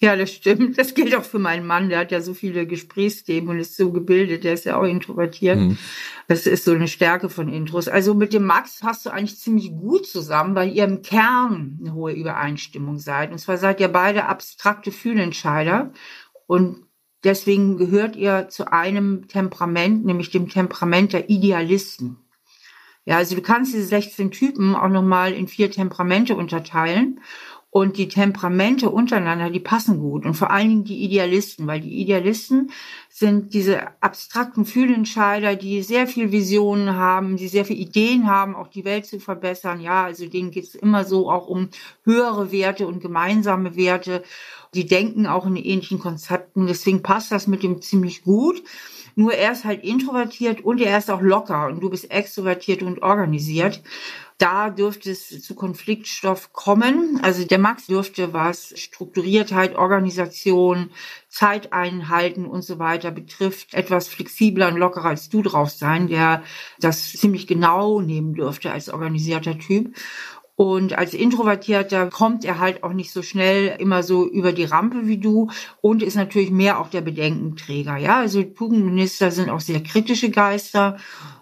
Ja, 0.00 0.14
das 0.14 0.32
stimmt. 0.32 0.78
Das 0.78 0.94
gilt 0.94 1.14
auch 1.16 1.24
für 1.24 1.40
meinen 1.40 1.66
Mann. 1.66 1.88
Der 1.88 1.98
hat 1.98 2.12
ja 2.12 2.20
so 2.20 2.32
viele 2.32 2.66
Gesprächsthemen 2.66 3.48
und 3.50 3.58
ist 3.58 3.76
so 3.76 3.90
gebildet. 3.90 4.44
Der 4.44 4.54
ist 4.54 4.64
ja 4.64 4.78
auch 4.78 4.84
introvertiert. 4.84 5.58
Mhm. 5.58 5.78
Das 6.28 6.46
ist 6.46 6.64
so 6.64 6.72
eine 6.72 6.86
Stärke 6.86 7.28
von 7.28 7.48
Intros. 7.48 7.88
Also 7.88 8.14
mit 8.14 8.32
dem 8.32 8.44
Max 8.44 8.78
passt 8.78 9.06
du 9.06 9.10
eigentlich 9.10 9.38
ziemlich 9.38 9.70
gut 9.72 10.06
zusammen, 10.06 10.54
weil 10.54 10.70
ihr 10.72 10.84
im 10.84 11.02
Kern 11.02 11.80
eine 11.80 11.94
hohe 11.94 12.12
Übereinstimmung 12.12 12.98
seid. 12.98 13.32
Und 13.32 13.38
zwar 13.38 13.56
seid 13.56 13.80
ihr 13.80 13.88
beide 13.88 14.26
abstrakte 14.26 14.92
Fühlentscheider. 14.92 15.92
Und 16.46 16.84
deswegen 17.24 17.76
gehört 17.76 18.16
ihr 18.16 18.48
zu 18.48 18.72
einem 18.72 19.28
Temperament, 19.28 20.04
nämlich 20.04 20.30
dem 20.30 20.48
Temperament 20.48 21.12
der 21.12 21.30
Idealisten. 21.30 22.18
Ja, 23.04 23.16
also 23.16 23.34
du 23.34 23.40
kannst 23.40 23.72
diese 23.72 23.86
16 23.86 24.30
Typen 24.32 24.74
auch 24.74 24.88
nochmal 24.88 25.32
in 25.32 25.48
vier 25.48 25.70
Temperamente 25.70 26.36
unterteilen. 26.36 27.20
Und 27.70 27.98
die 27.98 28.08
Temperamente 28.08 28.88
untereinander, 28.88 29.50
die 29.50 29.60
passen 29.60 29.98
gut. 29.98 30.24
Und 30.24 30.34
vor 30.34 30.50
allen 30.50 30.68
Dingen 30.68 30.84
die 30.84 31.04
Idealisten, 31.04 31.66
weil 31.66 31.82
die 31.82 32.00
Idealisten 32.00 32.70
sind 33.10 33.52
diese 33.52 34.02
abstrakten 34.02 34.64
Fühlentscheider, 34.64 35.54
die 35.54 35.82
sehr 35.82 36.06
viel 36.06 36.32
Visionen 36.32 36.94
haben, 36.94 37.36
die 37.36 37.48
sehr 37.48 37.66
viel 37.66 37.78
Ideen 37.78 38.26
haben, 38.26 38.56
auch 38.56 38.68
die 38.68 38.86
Welt 38.86 39.04
zu 39.04 39.20
verbessern. 39.20 39.82
Ja, 39.82 40.04
also 40.04 40.26
denen 40.26 40.50
geht 40.50 40.64
es 40.64 40.74
immer 40.74 41.04
so 41.04 41.30
auch 41.30 41.46
um 41.46 41.68
höhere 42.04 42.52
Werte 42.52 42.86
und 42.86 43.00
gemeinsame 43.00 43.76
Werte. 43.76 44.22
Die 44.74 44.86
denken 44.86 45.26
auch 45.26 45.46
in 45.46 45.56
ähnlichen 45.56 45.98
Konzepten. 45.98 46.66
Deswegen 46.66 47.02
passt 47.02 47.32
das 47.32 47.46
mit 47.46 47.62
dem 47.62 47.80
ziemlich 47.80 48.22
gut. 48.22 48.62
Nur 49.14 49.34
er 49.34 49.52
ist 49.52 49.64
halt 49.64 49.82
introvertiert 49.82 50.60
und 50.60 50.80
er 50.80 50.96
ist 50.96 51.10
auch 51.10 51.20
locker 51.20 51.66
und 51.66 51.80
du 51.80 51.90
bist 51.90 52.10
extrovertiert 52.10 52.82
und 52.82 53.02
organisiert. 53.02 53.82
Da 54.38 54.70
dürfte 54.70 55.10
es 55.10 55.42
zu 55.42 55.56
Konfliktstoff 55.56 56.52
kommen. 56.52 57.18
Also 57.24 57.44
der 57.44 57.58
Max 57.58 57.88
dürfte, 57.88 58.32
was 58.32 58.72
Strukturiertheit, 58.78 59.74
Organisation, 59.74 60.90
Zeit 61.28 61.72
einhalten 61.72 62.46
und 62.46 62.62
so 62.62 62.78
weiter 62.78 63.10
betrifft, 63.10 63.74
etwas 63.74 64.06
flexibler 64.06 64.68
und 64.68 64.76
lockerer 64.76 65.06
als 65.06 65.28
du 65.28 65.42
drauf 65.42 65.70
sein, 65.70 66.06
der 66.06 66.44
das 66.78 67.10
ziemlich 67.14 67.48
genau 67.48 68.00
nehmen 68.00 68.34
dürfte 68.34 68.70
als 68.70 68.88
organisierter 68.88 69.58
Typ. 69.58 69.96
Und 70.58 70.98
als 70.98 71.14
Introvertierter 71.14 72.08
kommt 72.08 72.44
er 72.44 72.58
halt 72.58 72.82
auch 72.82 72.92
nicht 72.92 73.12
so 73.12 73.22
schnell 73.22 73.76
immer 73.78 74.02
so 74.02 74.28
über 74.28 74.50
die 74.50 74.64
Rampe 74.64 75.06
wie 75.06 75.18
du 75.18 75.52
und 75.80 76.02
ist 76.02 76.16
natürlich 76.16 76.50
mehr 76.50 76.80
auch 76.80 76.90
der 76.90 77.00
Bedenkenträger. 77.00 77.96
Ja, 77.96 78.18
also 78.18 78.42
Tugendminister 78.42 79.30
sind 79.30 79.50
auch 79.50 79.60
sehr 79.60 79.80
kritische 79.80 80.30
Geister, 80.30 80.96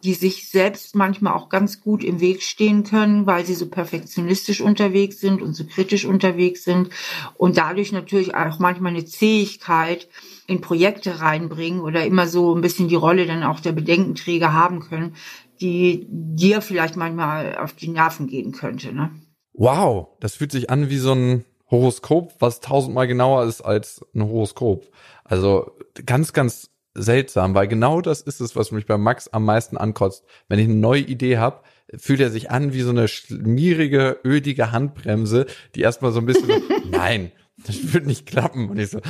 die 0.04 0.12
sich 0.12 0.50
selbst 0.50 0.94
manchmal 0.94 1.32
auch 1.32 1.48
ganz 1.48 1.80
gut 1.80 2.04
im 2.04 2.20
Weg 2.20 2.42
stehen 2.42 2.84
können, 2.84 3.24
weil 3.24 3.46
sie 3.46 3.54
so 3.54 3.70
perfektionistisch 3.70 4.60
unterwegs 4.60 5.18
sind 5.18 5.40
und 5.40 5.54
so 5.54 5.64
kritisch 5.64 6.04
unterwegs 6.04 6.64
sind 6.64 6.90
und 7.38 7.56
dadurch 7.56 7.92
natürlich 7.92 8.34
auch 8.34 8.58
manchmal 8.58 8.92
eine 8.92 9.06
Zähigkeit 9.06 10.08
in 10.46 10.60
Projekte 10.60 11.20
reinbringen 11.20 11.80
oder 11.80 12.04
immer 12.04 12.26
so 12.26 12.54
ein 12.54 12.60
bisschen 12.60 12.88
die 12.88 12.94
Rolle 12.94 13.24
dann 13.24 13.44
auch 13.44 13.60
der 13.60 13.72
Bedenkenträger 13.72 14.52
haben 14.52 14.80
können, 14.80 15.14
die 15.60 16.06
dir 16.08 16.60
vielleicht 16.60 16.96
manchmal 16.96 17.56
auf 17.56 17.72
die 17.72 17.88
Nerven 17.88 18.26
gehen 18.26 18.52
könnte. 18.52 18.92
Ne? 18.92 19.10
Wow, 19.52 20.08
das 20.20 20.36
fühlt 20.36 20.52
sich 20.52 20.70
an 20.70 20.90
wie 20.90 20.98
so 20.98 21.12
ein 21.12 21.44
Horoskop, 21.70 22.34
was 22.38 22.60
tausendmal 22.60 23.08
genauer 23.08 23.44
ist 23.44 23.60
als 23.60 24.04
ein 24.14 24.22
Horoskop. 24.22 24.86
Also 25.24 25.72
ganz, 26.04 26.32
ganz 26.32 26.70
seltsam, 26.94 27.54
weil 27.54 27.68
genau 27.68 28.00
das 28.00 28.22
ist 28.22 28.40
es, 28.40 28.56
was 28.56 28.72
mich 28.72 28.86
bei 28.86 28.96
Max 28.96 29.28
am 29.28 29.44
meisten 29.44 29.76
ankotzt. 29.76 30.24
Wenn 30.48 30.58
ich 30.58 30.66
eine 30.66 30.76
neue 30.76 31.02
Idee 31.02 31.38
habe, 31.38 31.62
fühlt 31.96 32.20
er 32.20 32.30
sich 32.30 32.50
an 32.50 32.72
wie 32.72 32.80
so 32.82 32.90
eine 32.90 33.08
schmierige, 33.08 34.18
ödige 34.24 34.72
Handbremse, 34.72 35.46
die 35.74 35.82
erstmal 35.82 36.12
so 36.12 36.20
ein 36.20 36.26
bisschen, 36.26 36.48
so, 36.48 36.60
nein, 36.90 37.32
das 37.58 37.92
wird 37.92 38.06
nicht 38.06 38.26
klappen. 38.26 38.70
Und 38.70 38.78
ich 38.78 38.90
so, 38.90 39.00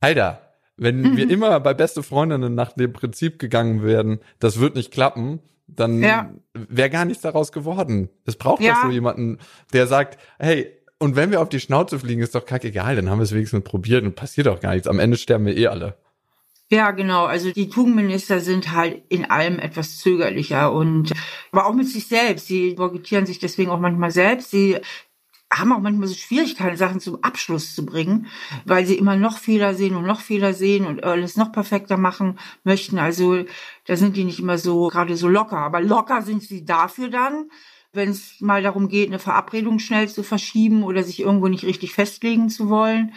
Alter, 0.00 0.40
wenn 0.76 1.16
wir 1.16 1.28
immer 1.30 1.58
bei 1.60 1.74
beste 1.74 2.02
Freundinnen 2.02 2.54
nach 2.54 2.72
dem 2.72 2.92
Prinzip 2.92 3.38
gegangen 3.38 3.82
werden, 3.82 4.20
das 4.38 4.60
wird 4.60 4.74
nicht 4.74 4.92
klappen, 4.92 5.40
dann 5.66 6.02
ja. 6.02 6.30
wäre 6.52 6.90
gar 6.90 7.04
nichts 7.04 7.22
daraus 7.22 7.52
geworden. 7.52 8.10
Es 8.26 8.36
braucht 8.36 8.62
ja. 8.62 8.74
doch 8.74 8.84
so 8.84 8.90
jemanden, 8.90 9.38
der 9.72 9.86
sagt, 9.86 10.18
hey, 10.38 10.70
und 10.98 11.16
wenn 11.16 11.30
wir 11.30 11.40
auf 11.40 11.48
die 11.48 11.60
Schnauze 11.60 11.98
fliegen, 11.98 12.22
ist 12.22 12.34
doch 12.34 12.46
kackegal, 12.46 12.96
dann 12.96 13.10
haben 13.10 13.18
wir 13.18 13.24
es 13.24 13.32
wenigstens 13.32 13.64
probiert 13.64 14.04
und 14.04 14.14
passiert 14.14 14.48
auch 14.48 14.60
gar 14.60 14.72
nichts. 14.74 14.88
Am 14.88 14.98
Ende 14.98 15.16
sterben 15.16 15.46
wir 15.46 15.56
eh 15.56 15.66
alle. 15.66 15.96
Ja, 16.70 16.92
genau. 16.92 17.26
Also 17.26 17.52
die 17.52 17.68
Tugendminister 17.68 18.40
sind 18.40 18.72
halt 18.72 19.02
in 19.08 19.26
allem 19.26 19.58
etwas 19.58 19.98
zögerlicher 19.98 20.72
und 20.72 21.12
aber 21.52 21.66
auch 21.66 21.74
mit 21.74 21.88
sich 21.88 22.06
selbst. 22.06 22.46
Sie 22.46 22.74
boykottieren 22.74 23.26
sich 23.26 23.38
deswegen 23.38 23.70
auch 23.70 23.80
manchmal 23.80 24.10
selbst. 24.10 24.50
Sie 24.50 24.78
haben 25.58 25.72
auch 25.72 25.80
manchmal 25.80 26.08
so 26.08 26.14
Schwierigkeiten, 26.14 26.76
Sachen 26.76 27.00
zum 27.00 27.22
Abschluss 27.22 27.74
zu 27.74 27.86
bringen, 27.86 28.26
weil 28.64 28.86
sie 28.86 28.96
immer 28.96 29.16
noch 29.16 29.38
Fehler 29.38 29.74
sehen 29.74 29.96
und 29.96 30.06
noch 30.06 30.20
Fehler 30.20 30.52
sehen 30.52 30.86
und 30.86 31.04
alles 31.04 31.36
noch 31.36 31.52
perfekter 31.52 31.96
machen 31.96 32.38
möchten. 32.64 32.98
Also 32.98 33.44
da 33.86 33.96
sind 33.96 34.16
die 34.16 34.24
nicht 34.24 34.40
immer 34.40 34.58
so 34.58 34.88
gerade 34.88 35.16
so 35.16 35.28
locker. 35.28 35.58
Aber 35.58 35.80
locker 35.80 36.22
sind 36.22 36.42
sie 36.42 36.64
dafür 36.64 37.08
dann, 37.08 37.50
wenn 37.94 38.10
es 38.10 38.40
mal 38.40 38.62
darum 38.62 38.88
geht, 38.88 39.08
eine 39.08 39.18
Verabredung 39.18 39.78
schnell 39.78 40.08
zu 40.08 40.22
verschieben 40.22 40.82
oder 40.82 41.02
sich 41.04 41.20
irgendwo 41.20 41.48
nicht 41.48 41.64
richtig 41.64 41.92
festlegen 41.92 42.48
zu 42.48 42.68
wollen. 42.68 43.12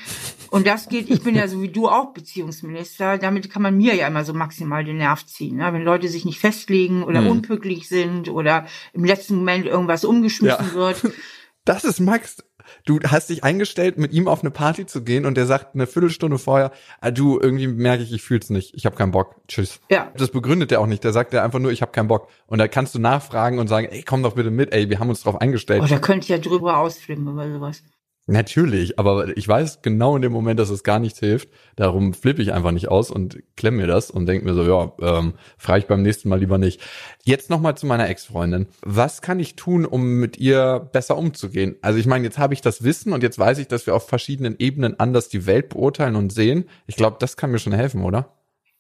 Und 0.52 0.68
das 0.68 0.88
geht, 0.88 1.10
ich 1.10 1.24
bin 1.24 1.36
ja 1.36 1.48
so 1.48 1.62
wie 1.62 1.70
du 1.70 1.90
auch 1.90 2.14
Beziehungsminister, 2.14 3.18
damit 3.18 3.50
kann 3.50 3.64
man 3.64 3.76
mir 3.76 3.96
ja 3.96 4.08
immer 4.08 4.24
so 4.24 4.34
maximal 4.34 4.84
den 4.84 4.98
Nerv 4.98 5.26
ziehen. 5.26 5.58
Ne? 5.58 5.74
Wenn 5.74 5.84
Leute 5.84 6.08
sich 6.08 6.26
nicht 6.26 6.40
festlegen 6.40 7.04
oder 7.04 7.22
hm. 7.22 7.28
unpünktlich 7.28 7.88
sind 7.90 8.30
oder 8.30 8.68
im 8.94 9.04
letzten 9.04 9.38
Moment 9.38 9.66
irgendwas 9.66 10.06
umgeschmissen 10.06 10.68
ja. 10.68 10.74
wird. 10.74 11.12
Das 11.68 11.84
ist 11.84 12.00
Max. 12.00 12.38
Du 12.86 13.00
hast 13.02 13.30
dich 13.30 13.44
eingestellt, 13.44 13.98
mit 13.98 14.14
ihm 14.14 14.28
auf 14.28 14.42
eine 14.42 14.52
Party 14.52 14.86
zu 14.86 15.04
gehen 15.04 15.26
und 15.26 15.36
der 15.36 15.46
sagt 15.46 15.76
eine 15.76 15.88
Viertelstunde 15.88 16.38
vorher, 16.38 16.72
ah, 17.02 17.12
du, 17.12 17.40
irgendwie 17.40 17.68
merke 17.68 18.04
ich, 18.04 18.14
ich 18.14 18.22
fühl's 18.22 18.50
nicht. 18.50 18.74
Ich 18.74 18.86
habe 18.86 18.96
keinen 18.96 19.12
Bock. 19.12 19.36
Tschüss. 19.48 19.80
Ja. 19.90 20.12
Das 20.16 20.32
begründet 20.32 20.72
er 20.72 20.80
auch 20.82 20.86
nicht. 20.86 21.04
Der 21.04 21.12
sagt 21.12 21.34
er 21.34 21.44
einfach 21.44 21.60
nur, 21.60 21.72
ich 21.72 21.82
habe 21.82 21.92
keinen 21.92 22.08
Bock. 22.08 22.30
Und 22.46 22.60
da 22.60 22.68
kannst 22.68 22.96
du 22.96 23.00
nachfragen 23.00 23.60
und 23.60 23.68
sagen, 23.68 23.88
ey, 23.90 24.04
komm 24.04 24.24
doch 24.24 24.36
bitte 24.36 24.52
mit, 24.52 24.74
ey, 24.74 24.90
wir 24.90 25.00
haben 25.00 25.10
uns 25.10 25.24
drauf 25.24 25.40
eingestellt. 25.40 25.82
Oh, 25.84 25.88
da 25.88 26.00
könnte 26.00 26.26
ich 26.26 26.30
ja 26.30 26.38
drüber 26.38 26.78
ausflippen 26.78 27.28
oder 27.28 27.52
sowas. 27.52 27.84
Natürlich, 28.30 29.00
aber 29.00 29.38
ich 29.38 29.48
weiß 29.48 29.82
genau 29.82 30.18
in 30.18 30.22
dem 30.22 30.34
Moment, 30.34 30.60
dass 30.60 30.70
es 30.70 30.84
gar 30.84 31.00
nichts 31.00 31.20
hilft. 31.20 31.48
Darum 31.78 32.14
flippe 32.14 32.42
ich 32.42 32.52
einfach 32.52 32.72
nicht 32.72 32.90
aus 32.90 33.10
und 33.10 33.42
klemme 33.56 33.78
mir 33.78 33.88
das 33.88 34.12
und 34.12 34.26
denke 34.26 34.44
mir 34.44 34.54
so, 34.54 34.64
ja, 34.64 34.92
ähm, 35.00 35.36
frage 35.58 35.80
ich 35.80 35.88
beim 35.88 36.02
nächsten 36.02 36.28
Mal 36.28 36.40
lieber 36.40 36.58
nicht. 36.58 36.82
Jetzt 37.24 37.50
nochmal 37.50 37.78
zu 37.78 37.86
meiner 37.86 38.10
Ex-Freundin. 38.10 38.68
Was 38.82 39.22
kann 39.22 39.40
ich 39.40 39.56
tun, 39.56 39.86
um 39.86 40.20
mit 40.20 40.38
ihr 40.38 40.90
besser 40.92 41.18
umzugehen? 41.18 41.78
Also 41.82 42.00
ich 42.00 42.06
meine, 42.06 42.26
jetzt 42.26 42.38
habe 42.38 42.54
ich 42.54 42.60
das 42.60 42.84
Wissen 42.84 43.14
und 43.14 43.24
jetzt 43.24 43.40
weiß 43.40 43.60
ich, 43.60 43.70
dass 43.70 43.88
wir 43.88 43.96
auf 43.96 44.10
verschiedenen 44.10 44.56
Ebenen 44.60 45.00
anders 45.00 45.30
die 45.30 45.46
Welt 45.46 45.70
beurteilen 45.70 46.18
und 46.18 46.34
sehen. 46.34 46.66
Ich 46.86 46.98
glaube, 46.98 47.16
das 47.22 47.38
kann 47.38 47.52
mir 47.52 47.60
schon 47.60 47.72
helfen, 47.72 48.04
oder? 48.04 48.34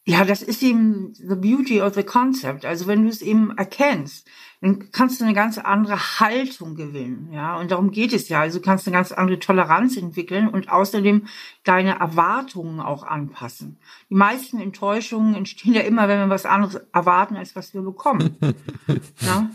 Ja, 0.09 0.23
das 0.23 0.41
ist 0.41 0.63
eben 0.63 1.13
the 1.13 1.35
beauty 1.35 1.81
of 1.81 1.93
the 1.93 2.03
concept. 2.03 2.63
Also 2.63 2.87
wenn 2.87 3.03
du 3.03 3.09
es 3.09 3.21
eben 3.21 3.51
erkennst, 3.57 4.25
dann 4.59 4.91
kannst 4.91 5.21
du 5.21 5.23
eine 5.23 5.35
ganz 5.35 5.59
andere 5.59 6.19
Haltung 6.19 6.73
gewinnen, 6.73 7.29
ja. 7.31 7.59
Und 7.59 7.69
darum 7.69 7.91
geht 7.91 8.11
es 8.11 8.27
ja. 8.27 8.41
Also 8.41 8.57
du 8.57 8.65
kannst 8.65 8.87
eine 8.87 8.95
ganz 8.95 9.11
andere 9.11 9.37
Toleranz 9.37 9.97
entwickeln 9.97 10.47
und 10.47 10.71
außerdem 10.71 11.27
deine 11.63 11.99
Erwartungen 11.99 12.79
auch 12.79 13.03
anpassen. 13.03 13.77
Die 14.09 14.15
meisten 14.15 14.59
Enttäuschungen 14.59 15.35
entstehen 15.35 15.75
ja 15.75 15.81
immer, 15.81 16.07
wenn 16.07 16.19
wir 16.19 16.29
was 16.29 16.47
anderes 16.47 16.81
erwarten, 16.91 17.35
als 17.35 17.55
was 17.55 17.75
wir 17.75 17.83
bekommen. 17.83 18.35
ja? 19.19 19.49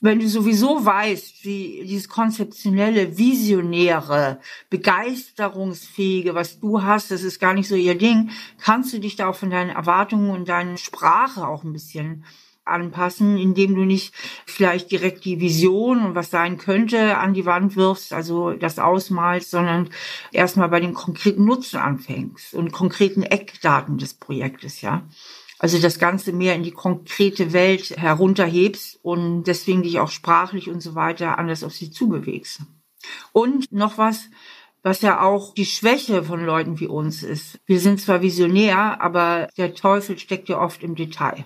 Wenn 0.00 0.18
du 0.18 0.28
sowieso 0.28 0.84
weißt, 0.84 1.44
wie 1.44 1.84
dieses 1.86 2.08
konzeptionelle, 2.08 3.16
visionäre, 3.16 4.40
begeisterungsfähige, 4.70 6.34
was 6.34 6.58
du 6.58 6.82
hast, 6.82 7.12
das 7.12 7.22
ist 7.22 7.38
gar 7.38 7.54
nicht 7.54 7.68
so 7.68 7.76
ihr 7.76 7.96
Ding, 7.96 8.30
kannst 8.58 8.92
du 8.92 8.98
dich 8.98 9.14
da 9.14 9.28
auch 9.28 9.36
von 9.36 9.50
deinen 9.50 9.70
Erwartungen 9.70 10.30
und 10.30 10.48
deiner 10.48 10.78
Sprache 10.78 11.46
auch 11.46 11.62
ein 11.62 11.72
bisschen 11.72 12.24
anpassen, 12.64 13.36
indem 13.36 13.74
du 13.74 13.82
nicht 13.84 14.14
vielleicht 14.46 14.90
direkt 14.90 15.24
die 15.24 15.40
Vision 15.40 16.04
und 16.04 16.14
was 16.14 16.30
sein 16.30 16.58
könnte 16.58 17.18
an 17.18 17.34
die 17.34 17.46
Wand 17.46 17.76
wirfst, 17.76 18.12
also 18.12 18.52
das 18.52 18.78
ausmalst, 18.78 19.50
sondern 19.50 19.90
erstmal 20.32 20.68
bei 20.68 20.80
dem 20.80 20.94
konkreten 20.94 21.44
Nutzen 21.44 21.78
anfängst 21.78 22.54
und 22.54 22.72
konkreten 22.72 23.22
Eckdaten 23.22 23.98
des 23.98 24.14
Projektes, 24.14 24.80
ja. 24.80 25.02
Also 25.58 25.78
das 25.78 26.00
Ganze 26.00 26.32
mehr 26.32 26.56
in 26.56 26.64
die 26.64 26.72
konkrete 26.72 27.52
Welt 27.52 27.96
herunterhebst 27.96 28.98
und 29.02 29.44
deswegen 29.44 29.84
dich 29.84 30.00
auch 30.00 30.10
sprachlich 30.10 30.68
und 30.68 30.80
so 30.80 30.96
weiter 30.96 31.38
anders 31.38 31.62
auf 31.62 31.72
sie 31.72 31.92
zubewegst. 31.92 32.62
Und 33.32 33.70
noch 33.70 33.96
was, 33.96 34.28
was 34.82 35.02
ja 35.02 35.20
auch 35.22 35.54
die 35.54 35.66
Schwäche 35.66 36.24
von 36.24 36.44
Leuten 36.44 36.80
wie 36.80 36.88
uns 36.88 37.22
ist. 37.22 37.60
Wir 37.66 37.78
sind 37.78 38.00
zwar 38.00 38.22
visionär, 38.22 39.00
aber 39.00 39.48
der 39.56 39.74
Teufel 39.74 40.18
steckt 40.18 40.48
ja 40.48 40.60
oft 40.60 40.82
im 40.82 40.96
Detail. 40.96 41.44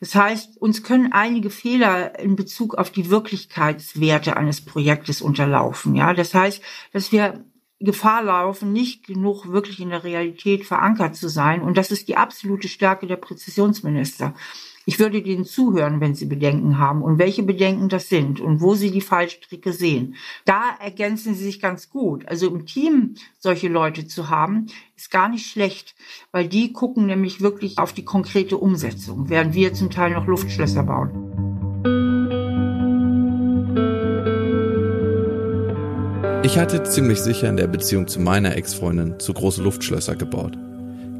Das 0.00 0.14
heißt, 0.14 0.60
uns 0.60 0.82
können 0.82 1.12
einige 1.12 1.50
Fehler 1.50 2.18
in 2.18 2.36
Bezug 2.36 2.74
auf 2.74 2.90
die 2.90 3.10
Wirklichkeitswerte 3.10 4.36
eines 4.36 4.64
Projektes 4.64 5.22
unterlaufen. 5.22 5.94
Ja, 5.94 6.12
das 6.12 6.34
heißt, 6.34 6.62
dass 6.92 7.12
wir 7.12 7.44
Gefahr 7.78 8.22
laufen, 8.22 8.72
nicht 8.72 9.06
genug 9.06 9.52
wirklich 9.52 9.80
in 9.80 9.90
der 9.90 10.02
Realität 10.02 10.64
verankert 10.64 11.14
zu 11.14 11.28
sein. 11.28 11.60
Und 11.62 11.76
das 11.76 11.90
ist 11.90 12.08
die 12.08 12.16
absolute 12.16 12.68
Stärke 12.68 13.06
der 13.06 13.16
Präzisionsminister. 13.16 14.34
Ich 14.88 15.00
würde 15.00 15.20
denen 15.20 15.44
zuhören, 15.44 16.00
wenn 16.00 16.14
sie 16.14 16.26
Bedenken 16.26 16.78
haben 16.78 17.02
und 17.02 17.18
welche 17.18 17.42
Bedenken 17.42 17.88
das 17.88 18.08
sind 18.08 18.40
und 18.40 18.60
wo 18.60 18.76
sie 18.76 18.92
die 18.92 19.00
Fallstricke 19.00 19.72
sehen. 19.72 20.14
Da 20.44 20.62
ergänzen 20.80 21.34
sie 21.34 21.42
sich 21.42 21.60
ganz 21.60 21.90
gut. 21.90 22.26
Also 22.28 22.46
im 22.46 22.66
Team 22.66 23.16
solche 23.40 23.66
Leute 23.66 24.06
zu 24.06 24.30
haben, 24.30 24.66
ist 24.96 25.10
gar 25.10 25.28
nicht 25.28 25.50
schlecht, 25.50 25.96
weil 26.30 26.46
die 26.46 26.72
gucken 26.72 27.06
nämlich 27.06 27.40
wirklich 27.40 27.78
auf 27.78 27.92
die 27.92 28.04
konkrete 28.04 28.58
Umsetzung, 28.58 29.28
während 29.28 29.54
wir 29.54 29.74
zum 29.74 29.90
Teil 29.90 30.12
noch 30.12 30.28
Luftschlösser 30.28 30.84
bauen. 30.84 31.10
Ich 36.44 36.58
hatte 36.58 36.84
ziemlich 36.84 37.18
sicher 37.18 37.48
in 37.48 37.56
der 37.56 37.66
Beziehung 37.66 38.06
zu 38.06 38.20
meiner 38.20 38.56
Ex-Freundin 38.56 39.18
zu 39.18 39.34
große 39.34 39.64
Luftschlösser 39.64 40.14
gebaut. 40.14 40.56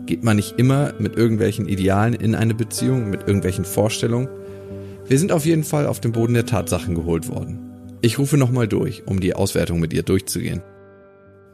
Geht 0.07 0.23
man 0.23 0.37
nicht 0.37 0.57
immer 0.57 0.95
mit 1.01 1.17
irgendwelchen 1.17 1.69
Idealen 1.69 2.15
in 2.15 2.37
eine 2.37 2.55
Beziehung, 2.55 3.11
mit 3.11 3.23
irgendwelchen 3.23 3.65
Vorstellungen? 3.65 4.29
Wir 5.05 5.19
sind 5.19 5.33
auf 5.33 5.45
jeden 5.45 5.65
Fall 5.65 5.87
auf 5.87 6.01
den 6.01 6.13
Boden 6.13 6.35
der 6.35 6.47
Tatsachen 6.47 6.95
geholt 6.95 7.29
worden. 7.29 7.99
Ich 8.03 8.21
rufe 8.21 8.37
nochmal 8.37 8.69
durch, 8.69 9.03
um 9.07 9.19
die 9.19 9.35
Auswertung 9.35 9.81
mit 9.81 9.93
ihr 9.93 10.05
durchzugehen. 10.05 10.63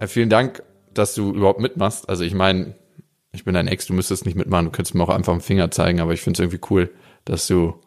Ja, 0.00 0.06
vielen 0.06 0.28
Dank, 0.28 0.62
dass 0.92 1.14
du 1.14 1.32
überhaupt 1.32 1.60
mitmachst. 1.60 2.10
Also 2.10 2.24
ich 2.24 2.34
meine, 2.34 2.74
ich 3.32 3.44
bin 3.44 3.54
dein 3.54 3.68
Ex, 3.68 3.86
du 3.86 3.94
müsstest 3.94 4.26
nicht 4.26 4.36
mitmachen, 4.36 4.66
du 4.66 4.70
könntest 4.70 4.94
mir 4.94 5.02
auch 5.02 5.08
einfach 5.08 5.32
einen 5.32 5.40
Finger 5.40 5.70
zeigen, 5.70 6.00
aber 6.00 6.12
ich 6.12 6.20
finde 6.20 6.36
es 6.36 6.40
irgendwie 6.40 6.66
cool, 6.70 6.90
dass 7.24 7.46
du 7.46 7.80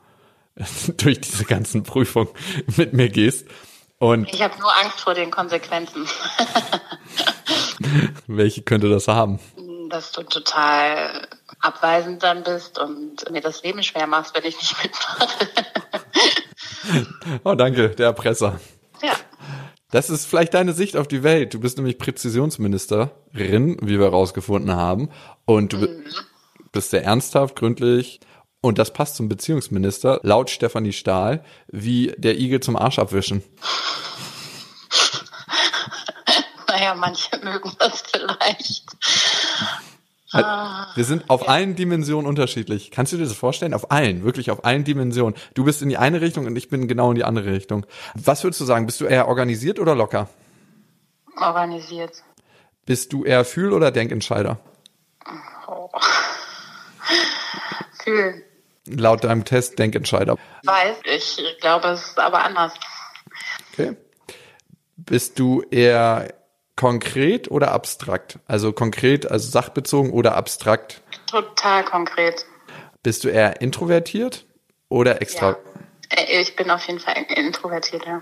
durch 0.97 1.21
diese 1.21 1.45
ganzen 1.45 1.83
Prüfungen 1.83 2.29
mit 2.75 2.93
mir 2.93 3.09
gehst. 3.09 3.47
Und 3.99 4.33
ich 4.33 4.41
habe 4.41 4.57
nur 4.59 4.71
Angst 4.83 5.01
vor 5.01 5.13
den 5.13 5.29
Konsequenzen. 5.29 6.05
welche 8.27 8.63
könnte 8.63 8.89
das 8.89 9.07
haben? 9.07 9.39
Dass 9.95 10.11
du 10.11 10.23
total 10.23 11.25
abweisend 11.61 12.21
dann 12.21 12.43
bist 12.43 12.77
und 12.77 13.31
mir 13.31 13.39
das 13.39 13.63
Leben 13.63 13.81
schwer 13.81 14.07
machst, 14.07 14.35
wenn 14.35 14.43
ich 14.43 14.57
nicht 14.57 14.75
mitmache. 14.83 15.27
oh, 17.45 17.55
danke, 17.55 17.91
der 17.91 18.07
Erpresser. 18.07 18.59
Ja. 19.01 19.13
Das 19.91 20.09
ist 20.09 20.25
vielleicht 20.25 20.53
deine 20.53 20.73
Sicht 20.73 20.97
auf 20.97 21.07
die 21.07 21.23
Welt. 21.23 21.53
Du 21.53 21.61
bist 21.61 21.77
nämlich 21.77 21.97
Präzisionsministerin, 21.97 23.77
wie 23.81 23.97
wir 23.97 24.07
herausgefunden 24.07 24.75
haben. 24.75 25.11
Und 25.45 25.71
du 25.71 25.77
mhm. 25.77 26.03
bist 26.73 26.89
sehr 26.89 27.05
ernsthaft, 27.05 27.55
gründlich. 27.55 28.19
Und 28.59 28.77
das 28.77 28.91
passt 28.91 29.15
zum 29.15 29.29
Beziehungsminister, 29.29 30.19
laut 30.23 30.49
Stefanie 30.49 30.91
Stahl, 30.91 31.45
wie 31.67 32.13
der 32.17 32.37
Igel 32.37 32.59
zum 32.59 32.75
Arsch 32.75 32.99
abwischen. 32.99 33.43
Naja, 36.67 36.93
manche 36.93 37.37
mögen 37.41 37.71
das 37.79 38.03
vielleicht. 38.11 38.83
Ah, 40.43 40.87
wir 40.95 41.03
sind 41.03 41.29
auf 41.29 41.43
ja. 41.43 41.47
allen 41.49 41.75
Dimensionen 41.75 42.27
unterschiedlich. 42.27 42.91
Kannst 42.91 43.13
du 43.13 43.17
dir 43.17 43.23
das 43.23 43.33
vorstellen? 43.33 43.73
Auf 43.73 43.91
allen, 43.91 44.23
wirklich 44.23 44.51
auf 44.51 44.65
allen 44.65 44.83
Dimensionen. 44.83 45.35
Du 45.53 45.63
bist 45.63 45.81
in 45.81 45.89
die 45.89 45.97
eine 45.97 46.21
Richtung 46.21 46.45
und 46.45 46.55
ich 46.55 46.69
bin 46.69 46.87
genau 46.87 47.11
in 47.11 47.15
die 47.15 47.23
andere 47.23 47.51
Richtung. 47.51 47.85
Was 48.13 48.43
würdest 48.43 48.61
du 48.61 48.65
sagen? 48.65 48.85
Bist 48.85 49.01
du 49.01 49.05
eher 49.05 49.27
organisiert 49.27 49.79
oder 49.79 49.95
locker? 49.95 50.29
Organisiert. 51.37 52.23
Bist 52.85 53.13
du 53.13 53.23
eher 53.23 53.45
Fühl- 53.45 53.73
oder 53.73 53.91
Denkentscheider? 53.91 54.59
Oh. 55.67 55.89
Fühlen. 58.03 58.43
Laut 58.87 59.23
deinem 59.23 59.45
Test 59.45 59.79
Denkentscheider. 59.79 60.37
Weiß, 60.63 60.97
ich 61.05 61.57
glaube, 61.59 61.87
es 61.89 62.09
ist 62.09 62.19
aber 62.19 62.43
anders. 62.43 62.73
Okay. 63.73 63.97
Bist 64.95 65.39
du 65.39 65.63
eher 65.71 66.33
konkret 66.75 67.49
oder 67.49 67.71
abstrakt? 67.71 68.39
Also 68.47 68.73
konkret, 68.73 69.29
also 69.29 69.49
sachbezogen 69.49 70.11
oder 70.11 70.35
abstrakt? 70.35 71.01
Total 71.27 71.83
konkret. 71.83 72.45
Bist 73.03 73.23
du 73.23 73.29
eher 73.29 73.61
introvertiert 73.61 74.45
oder 74.89 75.21
extra? 75.21 75.49
Ja. 75.51 75.57
Äh, 76.09 76.41
ich 76.41 76.55
bin 76.55 76.69
auf 76.69 76.85
jeden 76.87 76.99
Fall 76.99 77.15
introvertiert, 77.35 78.05
ja. 78.05 78.21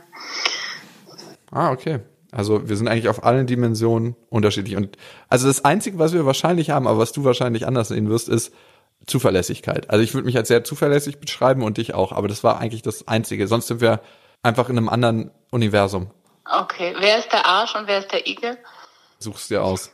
Ah, 1.51 1.71
okay. 1.71 1.99
Also 2.31 2.67
wir 2.67 2.75
sind 2.77 2.87
eigentlich 2.87 3.09
auf 3.09 3.23
allen 3.23 3.45
Dimensionen 3.45 4.15
unterschiedlich. 4.29 4.75
Und 4.75 4.97
also 5.29 5.47
das 5.47 5.63
Einzige, 5.63 5.99
was 5.99 6.13
wir 6.13 6.25
wahrscheinlich 6.25 6.71
haben, 6.71 6.87
aber 6.87 6.97
was 6.97 7.11
du 7.11 7.23
wahrscheinlich 7.23 7.67
anders 7.67 7.89
sehen 7.89 8.09
wirst, 8.09 8.27
ist 8.27 8.51
Zuverlässigkeit. 9.05 9.89
Also 9.89 10.03
ich 10.03 10.13
würde 10.13 10.25
mich 10.25 10.37
als 10.37 10.47
sehr 10.47 10.63
zuverlässig 10.63 11.19
beschreiben 11.19 11.61
und 11.61 11.77
dich 11.77 11.93
auch, 11.93 12.11
aber 12.11 12.27
das 12.27 12.43
war 12.43 12.59
eigentlich 12.59 12.81
das 12.81 13.07
Einzige. 13.07 13.47
Sonst 13.47 13.67
sind 13.67 13.81
wir 13.81 14.01
einfach 14.41 14.69
in 14.69 14.77
einem 14.77 14.89
anderen 14.89 15.31
Universum. 15.51 16.07
Okay, 16.45 16.95
wer 16.99 17.19
ist 17.19 17.31
der 17.31 17.45
Arsch 17.45 17.75
und 17.75 17.87
wer 17.87 17.99
ist 17.99 18.11
der 18.11 18.27
Igel? 18.27 18.57
Suchst 19.19 19.49
dir 19.49 19.63
aus. 19.63 19.91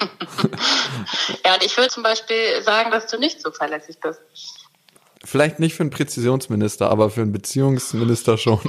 ja, 1.44 1.54
und 1.54 1.64
ich 1.64 1.76
würde 1.76 1.90
zum 1.90 2.04
Beispiel 2.04 2.62
sagen, 2.62 2.92
dass 2.92 3.08
du 3.08 3.18
nicht 3.18 3.40
zuverlässig 3.40 3.98
bist. 4.00 4.20
Vielleicht 5.24 5.58
nicht 5.58 5.74
für 5.74 5.82
einen 5.82 5.90
Präzisionsminister, 5.90 6.88
aber 6.88 7.10
für 7.10 7.22
einen 7.22 7.32
Beziehungsminister 7.32 8.38
schon. 8.38 8.60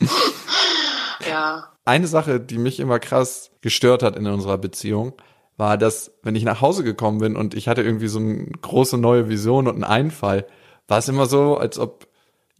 ja. 1.28 1.72
Eine 1.84 2.08
Sache, 2.08 2.40
die 2.40 2.58
mich 2.58 2.80
immer 2.80 2.98
krass 2.98 3.52
gestört 3.60 4.02
hat 4.02 4.16
in 4.16 4.26
unserer 4.26 4.58
Beziehung, 4.58 5.14
war, 5.56 5.78
dass 5.78 6.12
wenn 6.22 6.34
ich 6.34 6.42
nach 6.42 6.60
Hause 6.60 6.82
gekommen 6.82 7.18
bin 7.18 7.36
und 7.36 7.54
ich 7.54 7.68
hatte 7.68 7.82
irgendwie 7.82 8.08
so 8.08 8.18
eine 8.18 8.46
große 8.46 8.98
neue 8.98 9.28
Vision 9.28 9.68
und 9.68 9.74
einen 9.74 9.84
Einfall, 9.84 10.46
war 10.88 10.98
es 10.98 11.08
immer 11.08 11.26
so, 11.26 11.56
als 11.56 11.78
ob 11.78 12.08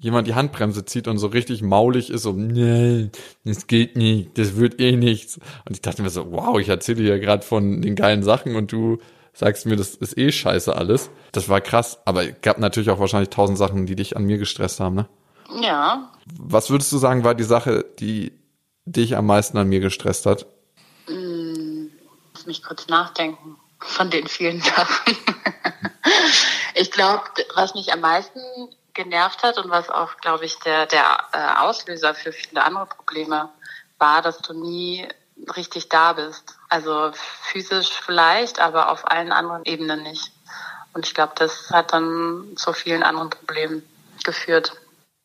jemand 0.00 0.26
die 0.26 0.34
Handbremse 0.34 0.84
zieht 0.84 1.06
und 1.06 1.18
so 1.18 1.28
richtig 1.28 1.62
maulig 1.62 2.10
ist, 2.10 2.22
so, 2.22 2.32
nee, 2.32 3.10
das 3.44 3.66
geht 3.66 3.96
nicht, 3.96 4.36
das 4.38 4.56
wird 4.56 4.80
eh 4.80 4.96
nichts. 4.96 5.38
Und 5.66 5.72
ich 5.72 5.82
dachte 5.82 6.02
mir 6.02 6.10
so, 6.10 6.32
wow, 6.32 6.58
ich 6.58 6.68
erzähle 6.68 7.02
dir 7.02 7.20
gerade 7.20 7.44
von 7.44 7.82
den 7.82 7.94
geilen 7.94 8.22
Sachen 8.22 8.56
und 8.56 8.72
du 8.72 8.98
sagst 9.34 9.66
mir, 9.66 9.76
das 9.76 9.94
ist 9.94 10.16
eh 10.16 10.32
scheiße 10.32 10.74
alles. 10.74 11.10
Das 11.32 11.48
war 11.48 11.60
krass, 11.60 12.00
aber 12.06 12.24
es 12.24 12.34
gab 12.40 12.58
natürlich 12.58 12.90
auch 12.90 12.98
wahrscheinlich 12.98 13.28
tausend 13.28 13.58
Sachen, 13.58 13.86
die 13.86 13.94
dich 13.94 14.16
an 14.16 14.24
mir 14.24 14.38
gestresst 14.38 14.80
haben, 14.80 14.96
ne? 14.96 15.08
Ja. 15.60 16.12
Was 16.38 16.70
würdest 16.70 16.92
du 16.92 16.98
sagen, 16.98 17.24
war 17.24 17.34
die 17.34 17.44
Sache, 17.44 17.84
die 17.98 18.32
dich 18.86 19.16
am 19.16 19.26
meisten 19.26 19.58
an 19.58 19.68
mir 19.68 19.80
gestresst 19.80 20.24
hat? 20.24 20.46
Hm, 21.06 21.90
lass 22.34 22.46
mich 22.46 22.62
kurz 22.62 22.88
nachdenken 22.88 23.56
von 23.78 24.10
den 24.10 24.26
vielen 24.28 24.60
Sachen. 24.60 25.16
ich 26.74 26.90
glaube, 26.90 27.24
was 27.54 27.74
mich 27.74 27.92
am 27.92 28.00
meisten 28.00 28.40
genervt 28.94 29.42
hat 29.42 29.58
und 29.58 29.70
was 29.70 29.88
auch, 29.90 30.16
glaube 30.18 30.44
ich, 30.44 30.58
der, 30.60 30.86
der 30.86 31.18
äh, 31.32 31.60
Auslöser 31.60 32.14
für 32.14 32.32
viele 32.32 32.62
andere 32.64 32.86
Probleme 32.86 33.48
war, 33.98 34.22
dass 34.22 34.38
du 34.38 34.52
nie 34.52 35.06
richtig 35.56 35.88
da 35.88 36.12
bist. 36.12 36.56
Also 36.68 37.10
physisch 37.14 37.90
vielleicht, 38.04 38.60
aber 38.60 38.90
auf 38.90 39.10
allen 39.10 39.32
anderen 39.32 39.64
Ebenen 39.64 40.02
nicht. 40.02 40.32
Und 40.92 41.06
ich 41.06 41.14
glaube, 41.14 41.32
das 41.36 41.70
hat 41.70 41.92
dann 41.92 42.52
zu 42.56 42.72
vielen 42.72 43.02
anderen 43.02 43.30
Problemen 43.30 43.82
geführt. 44.24 44.72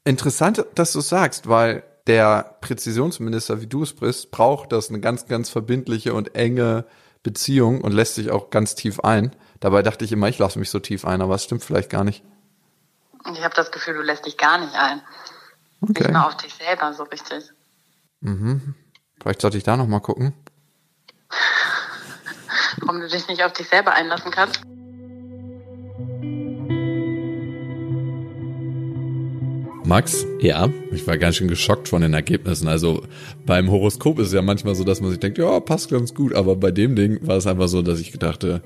Interessant, 0.04 0.64
dass 0.76 0.94
du 0.94 1.02
sagst, 1.02 1.50
weil 1.50 1.84
der 2.08 2.58
Präzisionsminister, 2.62 3.62
wie 3.62 3.68
du 3.68 3.84
es 3.84 3.96
bist, 3.96 4.30
braucht 4.30 4.72
das 4.72 4.90
eine 4.90 5.00
ganz, 5.00 5.28
ganz 5.28 5.50
verbindliche 5.50 6.14
und 6.14 6.36
enge 6.36 6.86
Beziehung 7.24 7.82
und 7.82 7.92
lässt 7.92 8.16
sich 8.16 8.30
auch 8.30 8.52
ganz 8.52 8.76
tief 8.76 9.00
ein. 9.00 9.36
Dabei 9.60 9.82
dachte 9.82 10.06
ich 10.06 10.12
immer, 10.12 10.30
ich 10.30 10.38
lasse 10.38 10.60
mich 10.60 10.70
so 10.70 10.80
tief 10.80 11.06
ein, 11.06 11.22
aber 11.22 11.34
es 11.34 11.44
stimmt 11.44 11.64
vielleicht 11.64 11.90
gar 11.90 12.04
nicht. 12.04 12.24
Ich 13.34 13.44
habe 13.44 13.56
das 13.56 13.72
Gefühl, 13.72 13.96
du 13.96 14.02
lässt 14.02 14.26
dich 14.26 14.38
gar 14.38 14.60
nicht 14.60 14.76
ein. 14.76 15.02
Okay. 15.82 16.04
Nicht 16.04 16.12
mal 16.12 16.28
auf 16.28 16.38
dich 16.38 16.54
selber 16.54 16.94
so 16.94 17.04
richtig. 17.04 17.52
Mhm. 18.22 18.76
Vielleicht 19.20 19.42
sollte 19.42 19.58
ich 19.58 19.64
da 19.64 19.78
nochmal 19.78 20.02
gucken. 20.02 20.34
Warum 22.82 23.02
du 23.02 23.08
dich 23.08 23.28
nicht 23.28 23.44
auf 23.44 23.54
dich 23.54 23.68
selber 23.68 23.94
einlassen 23.94 24.32
kannst? 24.32 24.62
Max? 29.86 30.26
Ja. 30.40 30.70
Ich 30.92 31.06
war 31.08 31.18
ganz 31.18 31.36
schön 31.36 31.48
geschockt 31.48 31.88
von 31.88 32.02
den 32.02 32.14
Ergebnissen. 32.14 32.68
Also 32.68 33.06
beim 33.46 33.70
Horoskop 33.70 34.20
ist 34.20 34.28
es 34.28 34.34
ja 34.34 34.42
manchmal 34.42 34.76
so, 34.76 34.84
dass 34.84 35.02
man 35.02 35.12
sich 35.12 35.20
denkt, 35.20 35.38
ja, 35.38 35.60
passt 35.60 35.90
ganz 35.90 36.14
gut. 36.14 36.34
Aber 36.34 36.56
bei 36.56 36.72
dem 36.72 36.96
Ding 36.96 37.26
war 37.26 37.38
es 37.38 37.48
einfach 37.48 37.68
so, 37.68 37.82
dass 37.82 38.00
ich 38.00 38.12
dachte, 38.18 38.62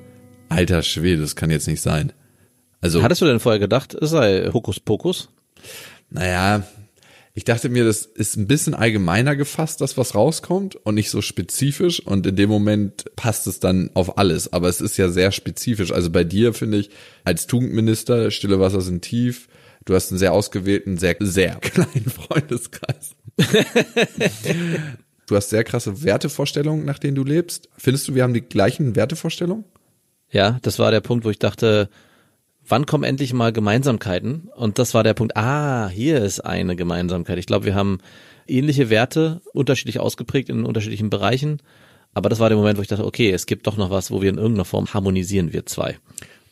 alter 0.47 0.81
Schwede, 0.81 1.21
das 1.21 1.35
kann 1.35 1.49
jetzt 1.49 1.67
nicht 1.67 1.81
sein. 1.81 2.13
Also. 2.81 3.03
Hattest 3.03 3.21
du 3.21 3.25
denn 3.25 3.39
vorher 3.39 3.59
gedacht, 3.59 3.93
es 3.93 4.11
sei 4.11 4.49
Hokuspokus? 4.53 5.29
Naja, 6.09 6.63
ich 7.39 7.45
dachte 7.45 7.69
mir, 7.69 7.85
das 7.85 8.05
ist 8.05 8.35
ein 8.35 8.47
bisschen 8.47 8.73
allgemeiner 8.73 9.35
gefasst, 9.35 9.81
das 9.81 9.97
was 9.97 10.15
rauskommt 10.15 10.75
und 10.75 10.95
nicht 10.95 11.09
so 11.09 11.21
spezifisch 11.21 12.05
und 12.05 12.25
in 12.25 12.35
dem 12.35 12.49
Moment 12.49 13.05
passt 13.15 13.47
es 13.47 13.59
dann 13.59 13.91
auf 13.93 14.17
alles, 14.17 14.51
aber 14.51 14.67
es 14.67 14.81
ist 14.81 14.97
ja 14.97 15.09
sehr 15.09 15.31
spezifisch. 15.31 15.91
Also 15.91 16.09
bei 16.09 16.23
dir 16.23 16.53
finde 16.53 16.79
ich 16.79 16.89
als 17.23 17.47
Tugendminister, 17.47 18.31
Stille 18.31 18.59
Wasser 18.59 18.81
sind 18.81 19.03
tief, 19.03 19.47
du 19.85 19.95
hast 19.95 20.11
einen 20.11 20.19
sehr 20.19 20.33
ausgewählten, 20.33 20.97
sehr, 20.97 21.15
sehr 21.19 21.55
kleinen 21.61 22.09
Freundeskreis. 22.09 23.15
du 25.27 25.35
hast 25.35 25.49
sehr 25.49 25.63
krasse 25.63 26.03
Wertevorstellungen, 26.03 26.83
nach 26.83 26.99
denen 26.99 27.15
du 27.15 27.23
lebst. 27.23 27.69
Findest 27.77 28.07
du, 28.07 28.15
wir 28.15 28.23
haben 28.23 28.33
die 28.33 28.41
gleichen 28.41 28.95
Wertevorstellungen? 28.95 29.63
Ja, 30.31 30.59
das 30.61 30.77
war 30.77 30.91
der 30.91 31.01
Punkt, 31.01 31.23
wo 31.25 31.29
ich 31.29 31.39
dachte, 31.39 31.89
wann 32.69 32.85
kommen 32.85 33.03
endlich 33.03 33.33
mal 33.33 33.51
Gemeinsamkeiten? 33.51 34.49
Und 34.55 34.79
das 34.79 34.93
war 34.93 35.03
der 35.03 35.13
Punkt, 35.13 35.35
ah, 35.35 35.89
hier 35.89 36.23
ist 36.23 36.39
eine 36.39 36.75
Gemeinsamkeit. 36.75 37.37
Ich 37.37 37.45
glaube, 37.45 37.65
wir 37.65 37.75
haben 37.75 37.99
ähnliche 38.47 38.89
Werte, 38.89 39.41
unterschiedlich 39.53 39.99
ausgeprägt 39.99 40.49
in 40.49 40.65
unterschiedlichen 40.65 41.09
Bereichen. 41.09 41.61
Aber 42.13 42.29
das 42.29 42.39
war 42.39 42.49
der 42.49 42.57
Moment, 42.57 42.77
wo 42.77 42.81
ich 42.81 42.87
dachte, 42.87 43.05
okay, 43.05 43.31
es 43.31 43.45
gibt 43.45 43.67
doch 43.67 43.77
noch 43.77 43.91
was, 43.91 44.11
wo 44.11 44.21
wir 44.21 44.29
in 44.29 44.37
irgendeiner 44.37 44.65
Form 44.65 44.93
harmonisieren, 44.93 45.53
wir 45.53 45.65
zwei. 45.65 45.97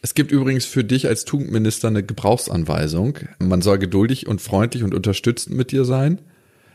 Es 0.02 0.14
gibt 0.14 0.32
übrigens 0.32 0.66
für 0.66 0.84
dich 0.84 1.08
als 1.08 1.26
Tugendminister 1.26 1.88
eine 1.88 2.04
Gebrauchsanweisung. 2.04 3.18
Man 3.40 3.62
soll 3.62 3.80
geduldig 3.80 4.28
und 4.28 4.42
freundlich 4.42 4.84
und 4.84 4.94
unterstützend 4.94 5.58
mit 5.58 5.72
dir 5.72 5.86
sein. 5.86 6.20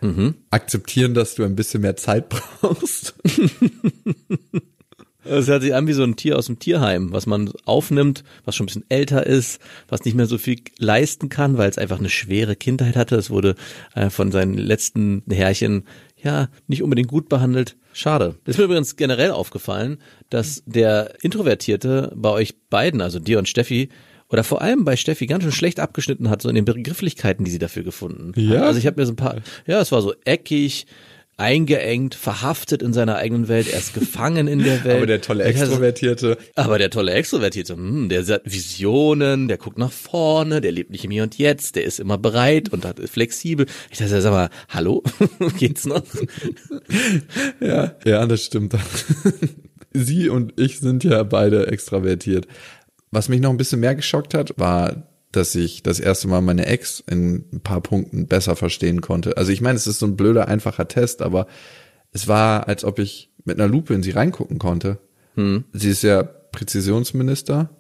Mhm. 0.00 0.34
Akzeptieren, 0.50 1.14
dass 1.14 1.36
du 1.36 1.44
ein 1.44 1.54
bisschen 1.54 1.82
mehr 1.82 1.96
Zeit 1.96 2.28
brauchst. 2.28 3.14
Es 5.24 5.48
hört 5.48 5.62
sich 5.62 5.74
an 5.74 5.86
wie 5.86 5.92
so 5.92 6.02
ein 6.02 6.16
Tier 6.16 6.36
aus 6.36 6.46
dem 6.46 6.58
Tierheim, 6.58 7.12
was 7.12 7.26
man 7.26 7.50
aufnimmt, 7.64 8.24
was 8.44 8.56
schon 8.56 8.64
ein 8.64 8.66
bisschen 8.66 8.84
älter 8.88 9.26
ist, 9.26 9.60
was 9.88 10.04
nicht 10.04 10.14
mehr 10.14 10.26
so 10.26 10.38
viel 10.38 10.58
leisten 10.78 11.28
kann, 11.28 11.58
weil 11.58 11.70
es 11.70 11.78
einfach 11.78 11.98
eine 11.98 12.10
schwere 12.10 12.56
Kindheit 12.56 12.96
hatte. 12.96 13.16
Es 13.16 13.30
wurde 13.30 13.54
äh, 13.94 14.10
von 14.10 14.32
seinen 14.32 14.54
letzten 14.54 15.22
Herrchen 15.30 15.84
ja 16.22 16.48
nicht 16.66 16.82
unbedingt 16.82 17.08
gut 17.08 17.28
behandelt. 17.28 17.76
Schade. 17.92 18.36
ist 18.46 18.58
mir 18.58 18.64
übrigens 18.64 18.96
generell 18.96 19.32
aufgefallen, 19.32 19.98
dass 20.30 20.62
der 20.66 21.14
Introvertierte 21.22 22.12
bei 22.16 22.30
euch 22.30 22.54
beiden, 22.70 23.00
also 23.00 23.18
dir 23.18 23.38
und 23.38 23.48
Steffi, 23.48 23.90
oder 24.30 24.44
vor 24.44 24.62
allem 24.62 24.84
bei 24.84 24.96
Steffi 24.96 25.26
ganz 25.26 25.42
schön 25.42 25.52
schlecht 25.52 25.78
abgeschnitten 25.78 26.30
hat, 26.30 26.40
so 26.40 26.48
in 26.48 26.54
den 26.54 26.64
Begrifflichkeiten, 26.64 27.44
die 27.44 27.50
sie 27.50 27.58
dafür 27.58 27.82
gefunden 27.82 28.32
ja. 28.40 28.60
hat. 28.60 28.66
Also 28.68 28.78
ich 28.78 28.86
habe 28.86 28.98
mir 28.98 29.06
so 29.06 29.12
ein 29.12 29.16
paar, 29.16 29.36
ja, 29.66 29.78
es 29.80 29.92
war 29.92 30.00
so 30.00 30.14
eckig, 30.24 30.86
eingeengt, 31.42 32.14
verhaftet 32.14 32.82
in 32.82 32.92
seiner 32.92 33.16
eigenen 33.16 33.48
Welt, 33.48 33.68
er 33.70 33.78
ist 33.80 33.92
gefangen 33.92 34.46
in 34.46 34.60
der 34.60 34.84
Welt. 34.84 34.96
aber 34.96 35.06
der 35.06 35.20
tolle 35.20 35.44
Extrovertierte. 35.44 36.38
Aber 36.54 36.78
der 36.78 36.88
tolle 36.90 37.12
Extrovertierte, 37.12 37.74
hm, 37.74 38.08
der 38.08 38.24
hat 38.24 38.42
Visionen, 38.44 39.48
der 39.48 39.58
guckt 39.58 39.76
nach 39.76 39.92
vorne, 39.92 40.60
der 40.60 40.72
lebt 40.72 40.90
nicht 40.90 41.04
im 41.04 41.10
Hier 41.10 41.24
und 41.24 41.36
Jetzt, 41.36 41.76
der 41.76 41.84
ist 41.84 42.00
immer 42.00 42.16
bereit 42.16 42.70
und 42.72 42.84
hat, 42.84 42.98
ist 42.98 43.12
flexibel. 43.12 43.66
Ich 43.90 43.98
dachte, 43.98 44.20
sag 44.20 44.30
mal, 44.30 44.50
hallo, 44.68 45.02
geht's 45.58 45.84
noch? 45.84 46.02
ja, 47.60 47.96
ja, 48.04 48.26
das 48.26 48.44
stimmt. 48.44 48.74
Sie 49.92 50.28
und 50.28 50.58
ich 50.58 50.78
sind 50.78 51.04
ja 51.04 51.22
beide 51.24 51.66
extravertiert. 51.66 52.46
Was 53.10 53.28
mich 53.28 53.40
noch 53.40 53.50
ein 53.50 53.58
bisschen 53.58 53.80
mehr 53.80 53.94
geschockt 53.94 54.32
hat, 54.32 54.54
war 54.56 55.11
dass 55.32 55.54
ich 55.54 55.82
das 55.82 55.98
erste 55.98 56.28
Mal 56.28 56.42
meine 56.42 56.66
Ex 56.66 57.02
in 57.06 57.46
ein 57.52 57.60
paar 57.60 57.80
Punkten 57.80 58.26
besser 58.26 58.54
verstehen 58.56 59.00
konnte. 59.00 59.36
Also 59.36 59.50
ich 59.50 59.60
meine, 59.60 59.76
es 59.76 59.86
ist 59.86 59.98
so 59.98 60.06
ein 60.06 60.16
blöder, 60.16 60.48
einfacher 60.48 60.88
Test, 60.88 61.22
aber 61.22 61.46
es 62.12 62.28
war, 62.28 62.68
als 62.68 62.84
ob 62.84 62.98
ich 62.98 63.30
mit 63.44 63.58
einer 63.58 63.68
Lupe 63.68 63.94
in 63.94 64.02
sie 64.02 64.10
reingucken 64.10 64.58
konnte. 64.58 64.98
Hm. 65.34 65.64
Sie 65.72 65.90
ist 65.90 66.02
ja 66.02 66.22
Präzisionsminister. 66.22 67.70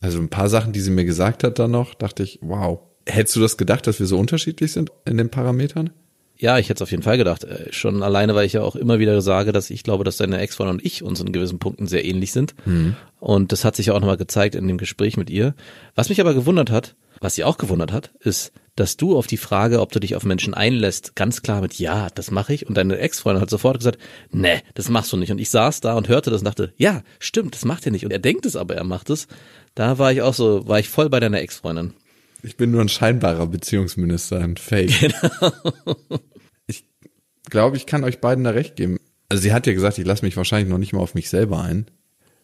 Also 0.00 0.18
ein 0.18 0.30
paar 0.30 0.48
Sachen, 0.48 0.72
die 0.72 0.80
sie 0.80 0.90
mir 0.90 1.04
gesagt 1.04 1.44
hat 1.44 1.58
dann 1.58 1.70
noch, 1.70 1.94
dachte 1.94 2.22
ich, 2.22 2.38
wow. 2.42 2.80
Hättest 3.06 3.36
du 3.36 3.40
das 3.40 3.58
gedacht, 3.58 3.86
dass 3.86 4.00
wir 4.00 4.06
so 4.06 4.18
unterschiedlich 4.18 4.72
sind 4.72 4.90
in 5.04 5.18
den 5.18 5.28
Parametern? 5.28 5.90
Ja, 6.36 6.58
ich 6.58 6.68
hätte 6.68 6.78
es 6.78 6.82
auf 6.82 6.90
jeden 6.90 7.02
Fall 7.02 7.16
gedacht. 7.16 7.44
Äh, 7.44 7.72
Schon 7.72 8.02
alleine, 8.02 8.34
weil 8.34 8.46
ich 8.46 8.54
ja 8.54 8.62
auch 8.62 8.76
immer 8.76 8.98
wieder 8.98 9.20
sage, 9.22 9.52
dass 9.52 9.70
ich 9.70 9.82
glaube, 9.82 10.04
dass 10.04 10.16
deine 10.16 10.38
Ex-Freundin 10.38 10.76
und 10.76 10.84
ich 10.84 11.02
uns 11.02 11.20
in 11.20 11.32
gewissen 11.32 11.58
Punkten 11.58 11.86
sehr 11.86 12.04
ähnlich 12.04 12.32
sind. 12.32 12.54
Und 13.20 13.52
das 13.52 13.64
hat 13.64 13.76
sich 13.76 13.86
ja 13.86 13.94
auch 13.94 14.00
nochmal 14.00 14.16
gezeigt 14.16 14.54
in 14.54 14.66
dem 14.66 14.78
Gespräch 14.78 15.16
mit 15.16 15.30
ihr. 15.30 15.54
Was 15.94 16.08
mich 16.08 16.20
aber 16.20 16.34
gewundert 16.34 16.70
hat, 16.70 16.96
was 17.20 17.36
sie 17.36 17.44
auch 17.44 17.56
gewundert 17.56 17.92
hat, 17.92 18.10
ist, 18.20 18.52
dass 18.76 18.96
du 18.96 19.16
auf 19.16 19.28
die 19.28 19.36
Frage, 19.36 19.80
ob 19.80 19.92
du 19.92 20.00
dich 20.00 20.16
auf 20.16 20.24
Menschen 20.24 20.52
einlässt, 20.52 21.14
ganz 21.14 21.40
klar 21.42 21.60
mit 21.60 21.78
Ja, 21.78 22.08
das 22.14 22.32
mache 22.32 22.52
ich. 22.52 22.66
Und 22.66 22.76
deine 22.76 22.98
Ex-Freundin 22.98 23.40
hat 23.40 23.48
sofort 23.50 23.78
gesagt, 23.78 23.98
nee, 24.32 24.60
das 24.74 24.88
machst 24.88 25.12
du 25.12 25.16
nicht. 25.16 25.30
Und 25.30 25.38
ich 25.38 25.50
saß 25.50 25.80
da 25.80 25.94
und 25.94 26.08
hörte 26.08 26.30
das 26.30 26.40
und 26.40 26.46
dachte, 26.46 26.72
ja, 26.76 27.02
stimmt, 27.20 27.54
das 27.54 27.64
macht 27.64 27.86
er 27.86 27.92
nicht. 27.92 28.04
Und 28.04 28.10
er 28.10 28.18
denkt 28.18 28.44
es, 28.44 28.56
aber 28.56 28.74
er 28.74 28.84
macht 28.84 29.10
es. 29.10 29.28
Da 29.76 29.98
war 29.98 30.10
ich 30.12 30.22
auch 30.22 30.34
so, 30.34 30.66
war 30.66 30.80
ich 30.80 30.88
voll 30.88 31.08
bei 31.08 31.20
deiner 31.20 31.40
Ex-Freundin. 31.40 31.94
Ich 32.44 32.58
bin 32.58 32.70
nur 32.70 32.82
ein 32.82 32.90
scheinbarer 32.90 33.46
Beziehungsminister, 33.46 34.38
ein 34.38 34.58
Fake. 34.58 34.92
Ich 36.66 36.84
glaube, 37.48 37.76
ich 37.76 37.86
kann 37.86 38.04
euch 38.04 38.20
beiden 38.20 38.44
da 38.44 38.50
recht 38.50 38.76
geben. 38.76 38.98
Also 39.30 39.42
sie 39.42 39.52
hat 39.52 39.66
ja 39.66 39.72
gesagt, 39.72 39.98
ich 39.98 40.06
lasse 40.06 40.24
mich 40.24 40.36
wahrscheinlich 40.36 40.70
noch 40.70 40.78
nicht 40.78 40.92
mal 40.92 41.00
auf 41.00 41.14
mich 41.14 41.30
selber 41.30 41.62
ein. 41.62 41.86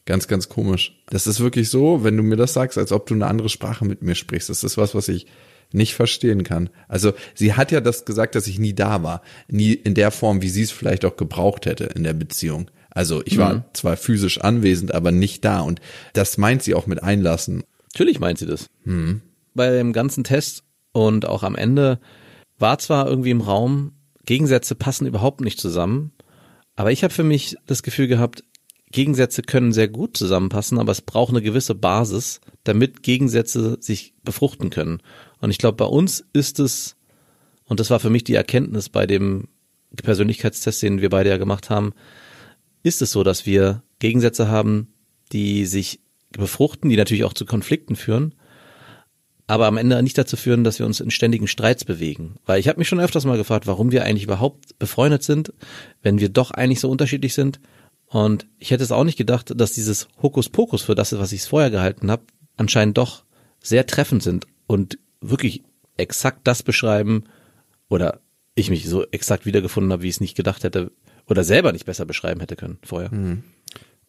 Ganz, 0.06 0.26
ganz 0.26 0.48
komisch. 0.48 1.02
Das 1.10 1.26
ist 1.26 1.40
wirklich 1.40 1.68
so, 1.68 2.02
wenn 2.02 2.16
du 2.16 2.22
mir 2.22 2.36
das 2.36 2.54
sagst, 2.54 2.78
als 2.78 2.92
ob 2.92 3.06
du 3.06 3.14
eine 3.14 3.26
andere 3.26 3.50
Sprache 3.50 3.84
mit 3.84 4.02
mir 4.02 4.14
sprichst. 4.14 4.48
Das 4.48 4.64
ist 4.64 4.78
was, 4.78 4.94
was 4.94 5.08
ich 5.08 5.26
nicht 5.72 5.94
verstehen 5.94 6.44
kann. 6.44 6.70
Also 6.88 7.12
sie 7.34 7.52
hat 7.52 7.70
ja 7.70 7.82
das 7.82 8.06
gesagt, 8.06 8.34
dass 8.34 8.46
ich 8.46 8.58
nie 8.58 8.74
da 8.74 9.02
war. 9.02 9.20
Nie 9.48 9.72
in 9.74 9.94
der 9.94 10.10
Form, 10.10 10.40
wie 10.40 10.48
sie 10.48 10.62
es 10.62 10.70
vielleicht 10.70 11.04
auch 11.04 11.16
gebraucht 11.16 11.66
hätte 11.66 11.84
in 11.84 12.04
der 12.04 12.14
Beziehung. 12.14 12.70
Also 12.90 13.22
ich 13.24 13.36
war 13.36 13.70
zwar 13.74 13.96
physisch 13.98 14.40
anwesend, 14.40 14.94
aber 14.94 15.12
nicht 15.12 15.44
da. 15.44 15.60
Und 15.60 15.80
das 16.14 16.38
meint 16.38 16.62
sie 16.62 16.74
auch 16.74 16.86
mit 16.86 17.02
einlassen. 17.02 17.64
Natürlich 17.92 18.18
meint 18.18 18.38
sie 18.38 18.46
das. 18.46 18.70
Bei 19.54 19.70
dem 19.70 19.92
ganzen 19.92 20.24
Test 20.24 20.64
und 20.92 21.26
auch 21.26 21.42
am 21.42 21.56
Ende 21.56 22.00
war 22.58 22.78
zwar 22.78 23.08
irgendwie 23.08 23.30
im 23.30 23.40
Raum, 23.40 23.92
Gegensätze 24.26 24.74
passen 24.74 25.06
überhaupt 25.06 25.40
nicht 25.40 25.58
zusammen, 25.58 26.12
aber 26.76 26.92
ich 26.92 27.02
habe 27.02 27.12
für 27.12 27.24
mich 27.24 27.56
das 27.66 27.82
Gefühl 27.82 28.06
gehabt, 28.06 28.44
Gegensätze 28.92 29.42
können 29.42 29.72
sehr 29.72 29.88
gut 29.88 30.16
zusammenpassen, 30.16 30.78
aber 30.78 30.92
es 30.92 31.00
braucht 31.00 31.30
eine 31.30 31.42
gewisse 31.42 31.74
Basis, 31.74 32.40
damit 32.64 33.02
Gegensätze 33.02 33.78
sich 33.80 34.14
befruchten 34.24 34.70
können. 34.70 35.00
Und 35.40 35.50
ich 35.50 35.58
glaube, 35.58 35.76
bei 35.76 35.84
uns 35.84 36.24
ist 36.32 36.58
es, 36.58 36.96
und 37.66 37.80
das 37.80 37.90
war 37.90 38.00
für 38.00 38.10
mich 38.10 38.24
die 38.24 38.34
Erkenntnis 38.34 38.88
bei 38.88 39.06
dem 39.06 39.48
Persönlichkeitstest, 39.96 40.82
den 40.82 41.00
wir 41.00 41.10
beide 41.10 41.30
ja 41.30 41.36
gemacht 41.36 41.70
haben, 41.70 41.92
ist 42.82 43.02
es 43.02 43.12
so, 43.12 43.22
dass 43.22 43.46
wir 43.46 43.82
Gegensätze 44.00 44.48
haben, 44.48 44.88
die 45.32 45.66
sich 45.66 46.00
befruchten, 46.32 46.90
die 46.90 46.96
natürlich 46.96 47.24
auch 47.24 47.34
zu 47.34 47.46
Konflikten 47.46 47.94
führen, 47.94 48.34
aber 49.50 49.66
am 49.66 49.78
Ende 49.78 50.00
nicht 50.00 50.16
dazu 50.16 50.36
führen, 50.36 50.62
dass 50.62 50.78
wir 50.78 50.86
uns 50.86 51.00
in 51.00 51.10
ständigen 51.10 51.48
Streits 51.48 51.84
bewegen. 51.84 52.36
Weil 52.46 52.60
ich 52.60 52.68
habe 52.68 52.78
mich 52.78 52.86
schon 52.86 53.00
öfters 53.00 53.24
mal 53.24 53.36
gefragt, 53.36 53.66
warum 53.66 53.90
wir 53.90 54.04
eigentlich 54.04 54.22
überhaupt 54.22 54.78
befreundet 54.78 55.24
sind, 55.24 55.52
wenn 56.02 56.20
wir 56.20 56.28
doch 56.28 56.52
eigentlich 56.52 56.78
so 56.78 56.88
unterschiedlich 56.88 57.34
sind. 57.34 57.58
Und 58.06 58.46
ich 58.60 58.70
hätte 58.70 58.84
es 58.84 58.92
auch 58.92 59.02
nicht 59.02 59.18
gedacht, 59.18 59.52
dass 59.56 59.72
dieses 59.72 60.06
Hokuspokus 60.22 60.82
für 60.82 60.94
das, 60.94 61.18
was 61.18 61.32
ich 61.32 61.40
es 61.40 61.48
vorher 61.48 61.70
gehalten 61.70 62.12
habe, 62.12 62.22
anscheinend 62.58 62.96
doch 62.96 63.24
sehr 63.60 63.88
treffend 63.88 64.22
sind 64.22 64.46
und 64.68 64.98
wirklich 65.20 65.64
exakt 65.96 66.42
das 66.44 66.62
beschreiben 66.62 67.24
oder 67.88 68.20
ich 68.54 68.70
mich 68.70 68.88
so 68.88 69.04
exakt 69.10 69.46
wiedergefunden 69.46 69.92
habe, 69.92 70.04
wie 70.04 70.08
ich 70.08 70.14
es 70.14 70.20
nicht 70.20 70.36
gedacht 70.36 70.62
hätte 70.62 70.92
oder 71.26 71.42
selber 71.42 71.72
nicht 71.72 71.86
besser 71.86 72.04
beschreiben 72.04 72.38
hätte 72.38 72.54
können 72.54 72.78
vorher. 72.84 73.10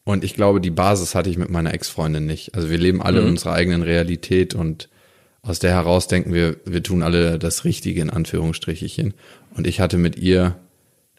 Und 0.03 0.23
ich 0.23 0.35
glaube, 0.35 0.61
die 0.61 0.69
Basis 0.69 1.15
hatte 1.15 1.31
ich 1.31 1.37
mit 1.39 1.49
meiner 1.49 1.73
Ex-Freundin 1.73 2.27
nicht. 2.27 2.53
Also 2.53 2.69
wir 2.69 2.77
leben 2.77 3.01
alle 3.01 3.21
in 3.21 3.27
unserer 3.27 3.53
eigenen 3.53 3.81
Realität 3.81 4.53
und 4.53 4.87
aus 5.43 5.59
der 5.59 5.71
heraus 5.71 6.07
denken 6.07 6.33
wir, 6.33 6.57
wir 6.65 6.83
tun 6.83 7.01
alle 7.01 7.39
das 7.39 7.65
Richtige 7.65 8.01
in 8.01 8.09
Anführungsstrichchen. 8.09 9.13
Und 9.55 9.67
ich 9.67 9.79
hatte 9.79 9.97
mit 9.97 10.17
ihr 10.17 10.55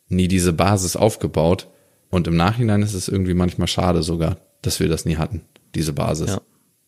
nie 0.09 0.29
diese 0.29 0.53
Basis 0.53 0.97
aufgebaut. 0.97 1.69
Und 2.11 2.29
im 2.29 2.37
Nachhinein 2.37 2.83
ist 2.83 2.95
es 2.95 3.09
irgendwie 3.09 3.35
manchmal 3.35 3.69
schade 3.69 4.03
sogar, 4.03 4.37
dass 4.61 4.79
wir 4.79 4.89
das 4.89 5.05
nie 5.05 5.17
hatten, 5.17 5.43
diese 5.75 5.93
Basis. 5.93 6.31
Ja. 6.31 6.41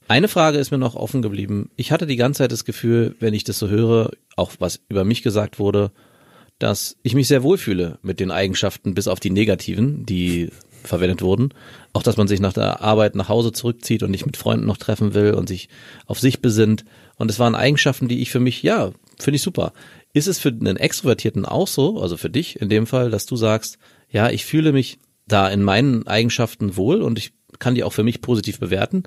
Eine 0.07 0.29
Frage 0.29 0.59
ist 0.59 0.71
mir 0.71 0.79
noch 0.79 0.97
offen 0.97 1.23
geblieben. 1.23 1.71
Ich 1.77 1.91
hatte 1.91 2.07
die 2.07 2.17
ganze 2.17 2.39
Zeit 2.39 2.53
das 2.53 2.67
Gefühl, 2.67 3.17
wenn 3.21 3.33
ich 3.33 3.43
das 3.45 3.59
so 3.59 3.69
höre, 3.69 4.11
auch 4.37 4.53
was 4.59 4.81
über 4.89 5.05
mich 5.05 5.23
gesagt 5.23 5.59
wurde, 5.59 5.93
dass 6.59 6.97
ich 7.03 7.15
mich 7.15 7.27
sehr 7.27 7.43
wohlfühle 7.43 7.99
mit 8.03 8.21
den 8.21 8.31
Eigenschaften, 8.31 8.95
bis 8.95 9.09
auf 9.09 9.19
die 9.19 9.31
negativen, 9.31 10.05
die 10.05 10.51
verwendet 10.85 11.23
wurden. 11.23 11.55
Auch, 11.95 12.03
dass 12.03 12.17
man 12.19 12.29
sich 12.29 12.41
nach 12.41 12.53
der 12.53 12.83
Arbeit 12.83 13.15
nach 13.15 13.29
Hause 13.29 13.53
zurückzieht 13.53 14.03
und 14.03 14.11
nicht 14.11 14.27
mit 14.27 14.37
Freunden 14.37 14.67
noch 14.67 14.77
treffen 14.77 15.15
will 15.15 15.33
und 15.33 15.49
sich 15.49 15.69
auf 16.07 16.21
sich 16.21 16.43
besinnt. 16.43 16.85
Und 17.17 17.31
es 17.31 17.39
waren 17.39 17.55
Eigenschaften, 17.55 18.09
die 18.09 18.21
ich 18.21 18.31
für 18.31 18.41
mich, 18.41 18.63
ja, 18.63 18.93
finde 19.19 19.37
ich 19.37 19.43
super. 19.43 19.73
Ist 20.13 20.29
es 20.29 20.39
für 20.39 20.49
einen 20.49 20.77
Extrovertierten 20.77 21.45
auch 21.45 21.69
so, 21.69 22.01
also 22.01 22.17
für 22.17 22.31
dich 22.31 22.61
in 22.61 22.69
dem 22.69 22.87
Fall, 22.87 23.11
dass 23.11 23.27
du 23.27 23.37
sagst, 23.37 23.79
ja, 24.09 24.31
ich 24.31 24.45
fühle 24.45 24.73
mich 24.73 24.99
da 25.27 25.49
in 25.49 25.63
meinen 25.63 26.07
Eigenschaften 26.07 26.77
wohl 26.77 27.03
und 27.03 27.19
ich 27.19 27.33
kann 27.59 27.75
die 27.75 27.85
auch 27.85 27.93
für 27.93 28.03
mich 28.03 28.21
positiv 28.21 28.59
bewerten? 28.59 29.05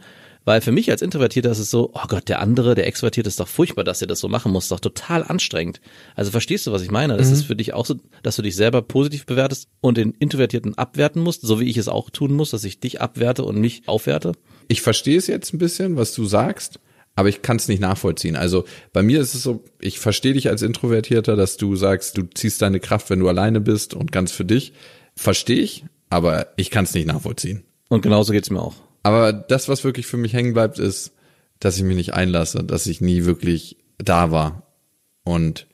Weil 0.47 0.61
für 0.61 0.71
mich 0.71 0.89
als 0.89 1.01
Introvertierter 1.01 1.51
ist 1.51 1.59
es 1.59 1.69
so, 1.69 1.91
oh 1.93 2.07
Gott, 2.07 2.29
der 2.29 2.39
andere, 2.39 2.73
der 2.73 2.87
Extrovertierte 2.87 3.27
ist 3.27 3.41
doch 3.41 3.49
furchtbar, 3.49 3.83
dass 3.83 3.99
er 3.99 4.07
das 4.07 4.21
so 4.21 4.29
machen 4.29 4.53
muss, 4.53 4.63
ist 4.63 4.71
doch 4.71 4.79
total 4.79 5.25
anstrengend. 5.25 5.81
Also 6.15 6.31
verstehst 6.31 6.65
du, 6.65 6.71
was 6.71 6.81
ich 6.81 6.89
meine? 6.89 7.17
Das 7.17 7.29
ist 7.29 7.43
für 7.43 7.55
dich 7.57 7.73
auch 7.73 7.85
so, 7.85 7.95
dass 8.23 8.37
du 8.37 8.41
dich 8.41 8.55
selber 8.55 8.81
positiv 8.81 9.25
bewertest 9.25 9.67
und 9.81 9.97
den 9.97 10.11
Introvertierten 10.11 10.77
abwerten 10.77 11.21
musst, 11.21 11.41
so 11.41 11.59
wie 11.59 11.65
ich 11.69 11.75
es 11.75 11.89
auch 11.89 12.09
tun 12.09 12.31
muss, 12.31 12.51
dass 12.51 12.63
ich 12.63 12.79
dich 12.79 13.01
abwerte 13.01 13.43
und 13.43 13.57
mich 13.57 13.81
aufwerte? 13.87 14.31
Ich 14.69 14.81
verstehe 14.81 15.17
es 15.17 15.27
jetzt 15.27 15.53
ein 15.53 15.57
bisschen, 15.57 15.97
was 15.97 16.13
du 16.13 16.23
sagst, 16.23 16.79
aber 17.17 17.29
ich 17.29 17.41
kann 17.41 17.57
es 17.57 17.67
nicht 17.67 17.81
nachvollziehen. 17.81 18.35
Also 18.35 18.65
bei 18.93 19.01
mir 19.01 19.19
ist 19.19 19.33
es 19.33 19.41
so, 19.41 19.65
ich 19.79 19.99
verstehe 19.99 20.33
dich 20.33 20.49
als 20.49 20.61
Introvertierter, 20.61 21.35
dass 21.35 21.57
du 21.57 21.75
sagst, 21.75 22.15
du 22.15 22.21
ziehst 22.31 22.61
deine 22.61 22.79
Kraft, 22.79 23.09
wenn 23.09 23.19
du 23.19 23.27
alleine 23.27 23.59
bist 23.59 23.95
und 23.95 24.11
ganz 24.11 24.31
für 24.31 24.45
dich. 24.45 24.73
Verstehe 25.15 25.59
ich, 25.59 25.83
aber 26.11 26.53
ich 26.57 26.69
kann 26.69 26.85
es 26.85 26.93
nicht 26.93 27.07
nachvollziehen. 27.07 27.63
Und 27.89 28.03
genauso 28.03 28.33
geht's 28.33 28.51
mir 28.51 28.61
auch. 28.61 28.75
Aber 29.01 29.33
das, 29.33 29.67
was 29.67 29.83
wirklich 29.83 30.05
für 30.05 30.17
mich 30.17 30.33
hängen 30.33 30.53
bleibt, 30.53 30.77
ist, 30.77 31.11
dass 31.59 31.75
ich 31.77 31.83
mich 31.83 31.97
nicht 31.97 32.13
einlasse, 32.13 32.63
dass 32.63 32.85
ich 32.85 33.01
nie 33.01 33.25
wirklich 33.25 33.77
da 33.97 34.29
war. 34.29 34.71
Und 35.23 35.65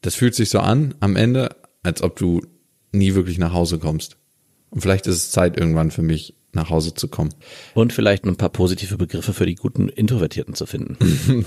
das 0.00 0.16
fühlt 0.16 0.34
sich 0.34 0.50
so 0.50 0.58
an 0.58 0.96
am 0.98 1.14
Ende, 1.14 1.54
als 1.84 2.02
ob 2.02 2.16
du 2.16 2.42
nie 2.90 3.14
wirklich 3.14 3.38
nach 3.38 3.52
Hause 3.52 3.78
kommst. 3.78 4.16
Und 4.70 4.80
vielleicht 4.80 5.06
ist 5.06 5.14
es 5.14 5.30
Zeit, 5.30 5.56
irgendwann 5.56 5.92
für 5.92 6.02
mich 6.02 6.34
nach 6.54 6.70
Hause 6.70 6.94
zu 6.94 7.08
kommen. 7.08 7.32
Und 7.74 7.92
vielleicht 7.92 8.24
ein 8.24 8.36
paar 8.36 8.50
positive 8.50 8.96
Begriffe 8.96 9.32
für 9.32 9.46
die 9.46 9.54
guten 9.54 9.88
Introvertierten 9.88 10.54
zu 10.54 10.66
finden. 10.66 10.96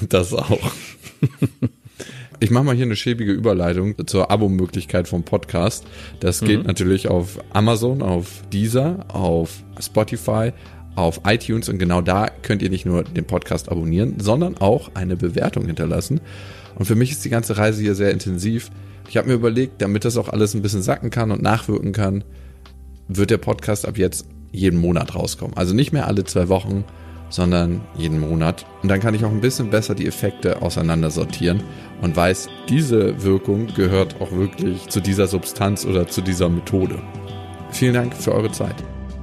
Das 0.10 0.34
auch. 0.34 0.72
Ich 2.40 2.52
mache 2.52 2.66
mal 2.66 2.76
hier 2.76 2.86
eine 2.86 2.96
schäbige 2.96 3.32
Überleitung 3.32 3.96
zur 4.08 4.30
Abo-Möglichkeit 4.30 5.08
vom 5.08 5.24
Podcast. 5.24 5.86
Das 6.20 6.42
geht 6.42 6.66
natürlich 6.66 7.08
auf 7.08 7.40
Amazon, 7.54 8.02
auf 8.02 8.42
Deezer, 8.52 9.06
auf 9.08 9.64
Spotify, 9.80 10.52
auf 10.96 11.22
iTunes 11.26 11.70
und 11.70 11.78
genau 11.78 12.02
da 12.02 12.28
könnt 12.42 12.62
ihr 12.62 12.70
nicht 12.70 12.86
nur 12.86 13.04
den 13.04 13.26
Podcast 13.26 13.70
abonnieren, 13.70 14.20
sondern 14.20 14.58
auch 14.58 14.92
eine 14.96 15.16
Bewertung 15.16 15.66
hinterlassen. 15.66 16.20
Und 16.76 16.86
für 16.86 16.96
mich 16.96 17.12
ist 17.12 17.24
die 17.24 17.30
ganze 17.30 17.58
Reise 17.58 17.82
hier 17.82 17.96
sehr 17.96 18.12
intensiv. 18.12 18.70
Ich 19.08 19.18
habe 19.18 19.30
mir 19.30 19.36
überlegt, 19.36 19.82
damit 19.82 20.04
das 20.04 20.18
auch 20.18 20.30
alles 20.30 20.54
ein 20.54 20.62
bisschen 20.62 20.82
sacken 20.82 21.10
kann 21.10 21.32
und 21.32 21.42
nachwirken 21.42 21.94
kann, 21.94 22.24
wird 23.08 23.30
der 23.30 23.38
Podcast 23.38 23.88
ab 23.88 23.98
jetzt 23.98 24.26
jeden 24.56 24.80
Monat 24.80 25.16
rauskommen. 25.16 25.56
Also 25.58 25.74
nicht 25.74 25.92
mehr 25.92 26.08
alle 26.08 26.24
zwei 26.24 26.50
Wochen, 26.50 26.84
sondern 27.30 27.82
jeden 27.98 28.20
Monat. 28.20 28.66
Und 28.82 28.90
dann 28.90 29.00
kann 29.00 29.14
ich 29.14 29.26
auch 29.26 29.32
ein 29.32 29.42
bisschen 29.42 29.70
besser 29.70 29.96
die 29.96 30.08
Effekte 30.08 30.62
auseinandersortieren 30.62 31.64
und 32.02 32.16
weiß, 32.16 32.50
diese 32.70 33.24
Wirkung 33.24 33.68
gehört 33.76 34.22
auch 34.22 34.32
wirklich 34.32 34.88
zu 34.88 35.00
dieser 35.00 35.28
Substanz 35.28 35.86
oder 35.86 36.08
zu 36.08 36.22
dieser 36.22 36.50
Methode. 36.50 37.00
Vielen 37.72 37.94
Dank 37.94 38.16
für 38.16 38.34
eure 38.34 38.52
Zeit. 38.52 38.76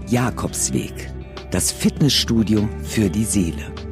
Jakobsweg. 0.08 1.10
Das 1.50 1.70
Fitnessstudio 1.70 2.68
für 2.82 3.08
die 3.08 3.24
Seele. 3.24 3.91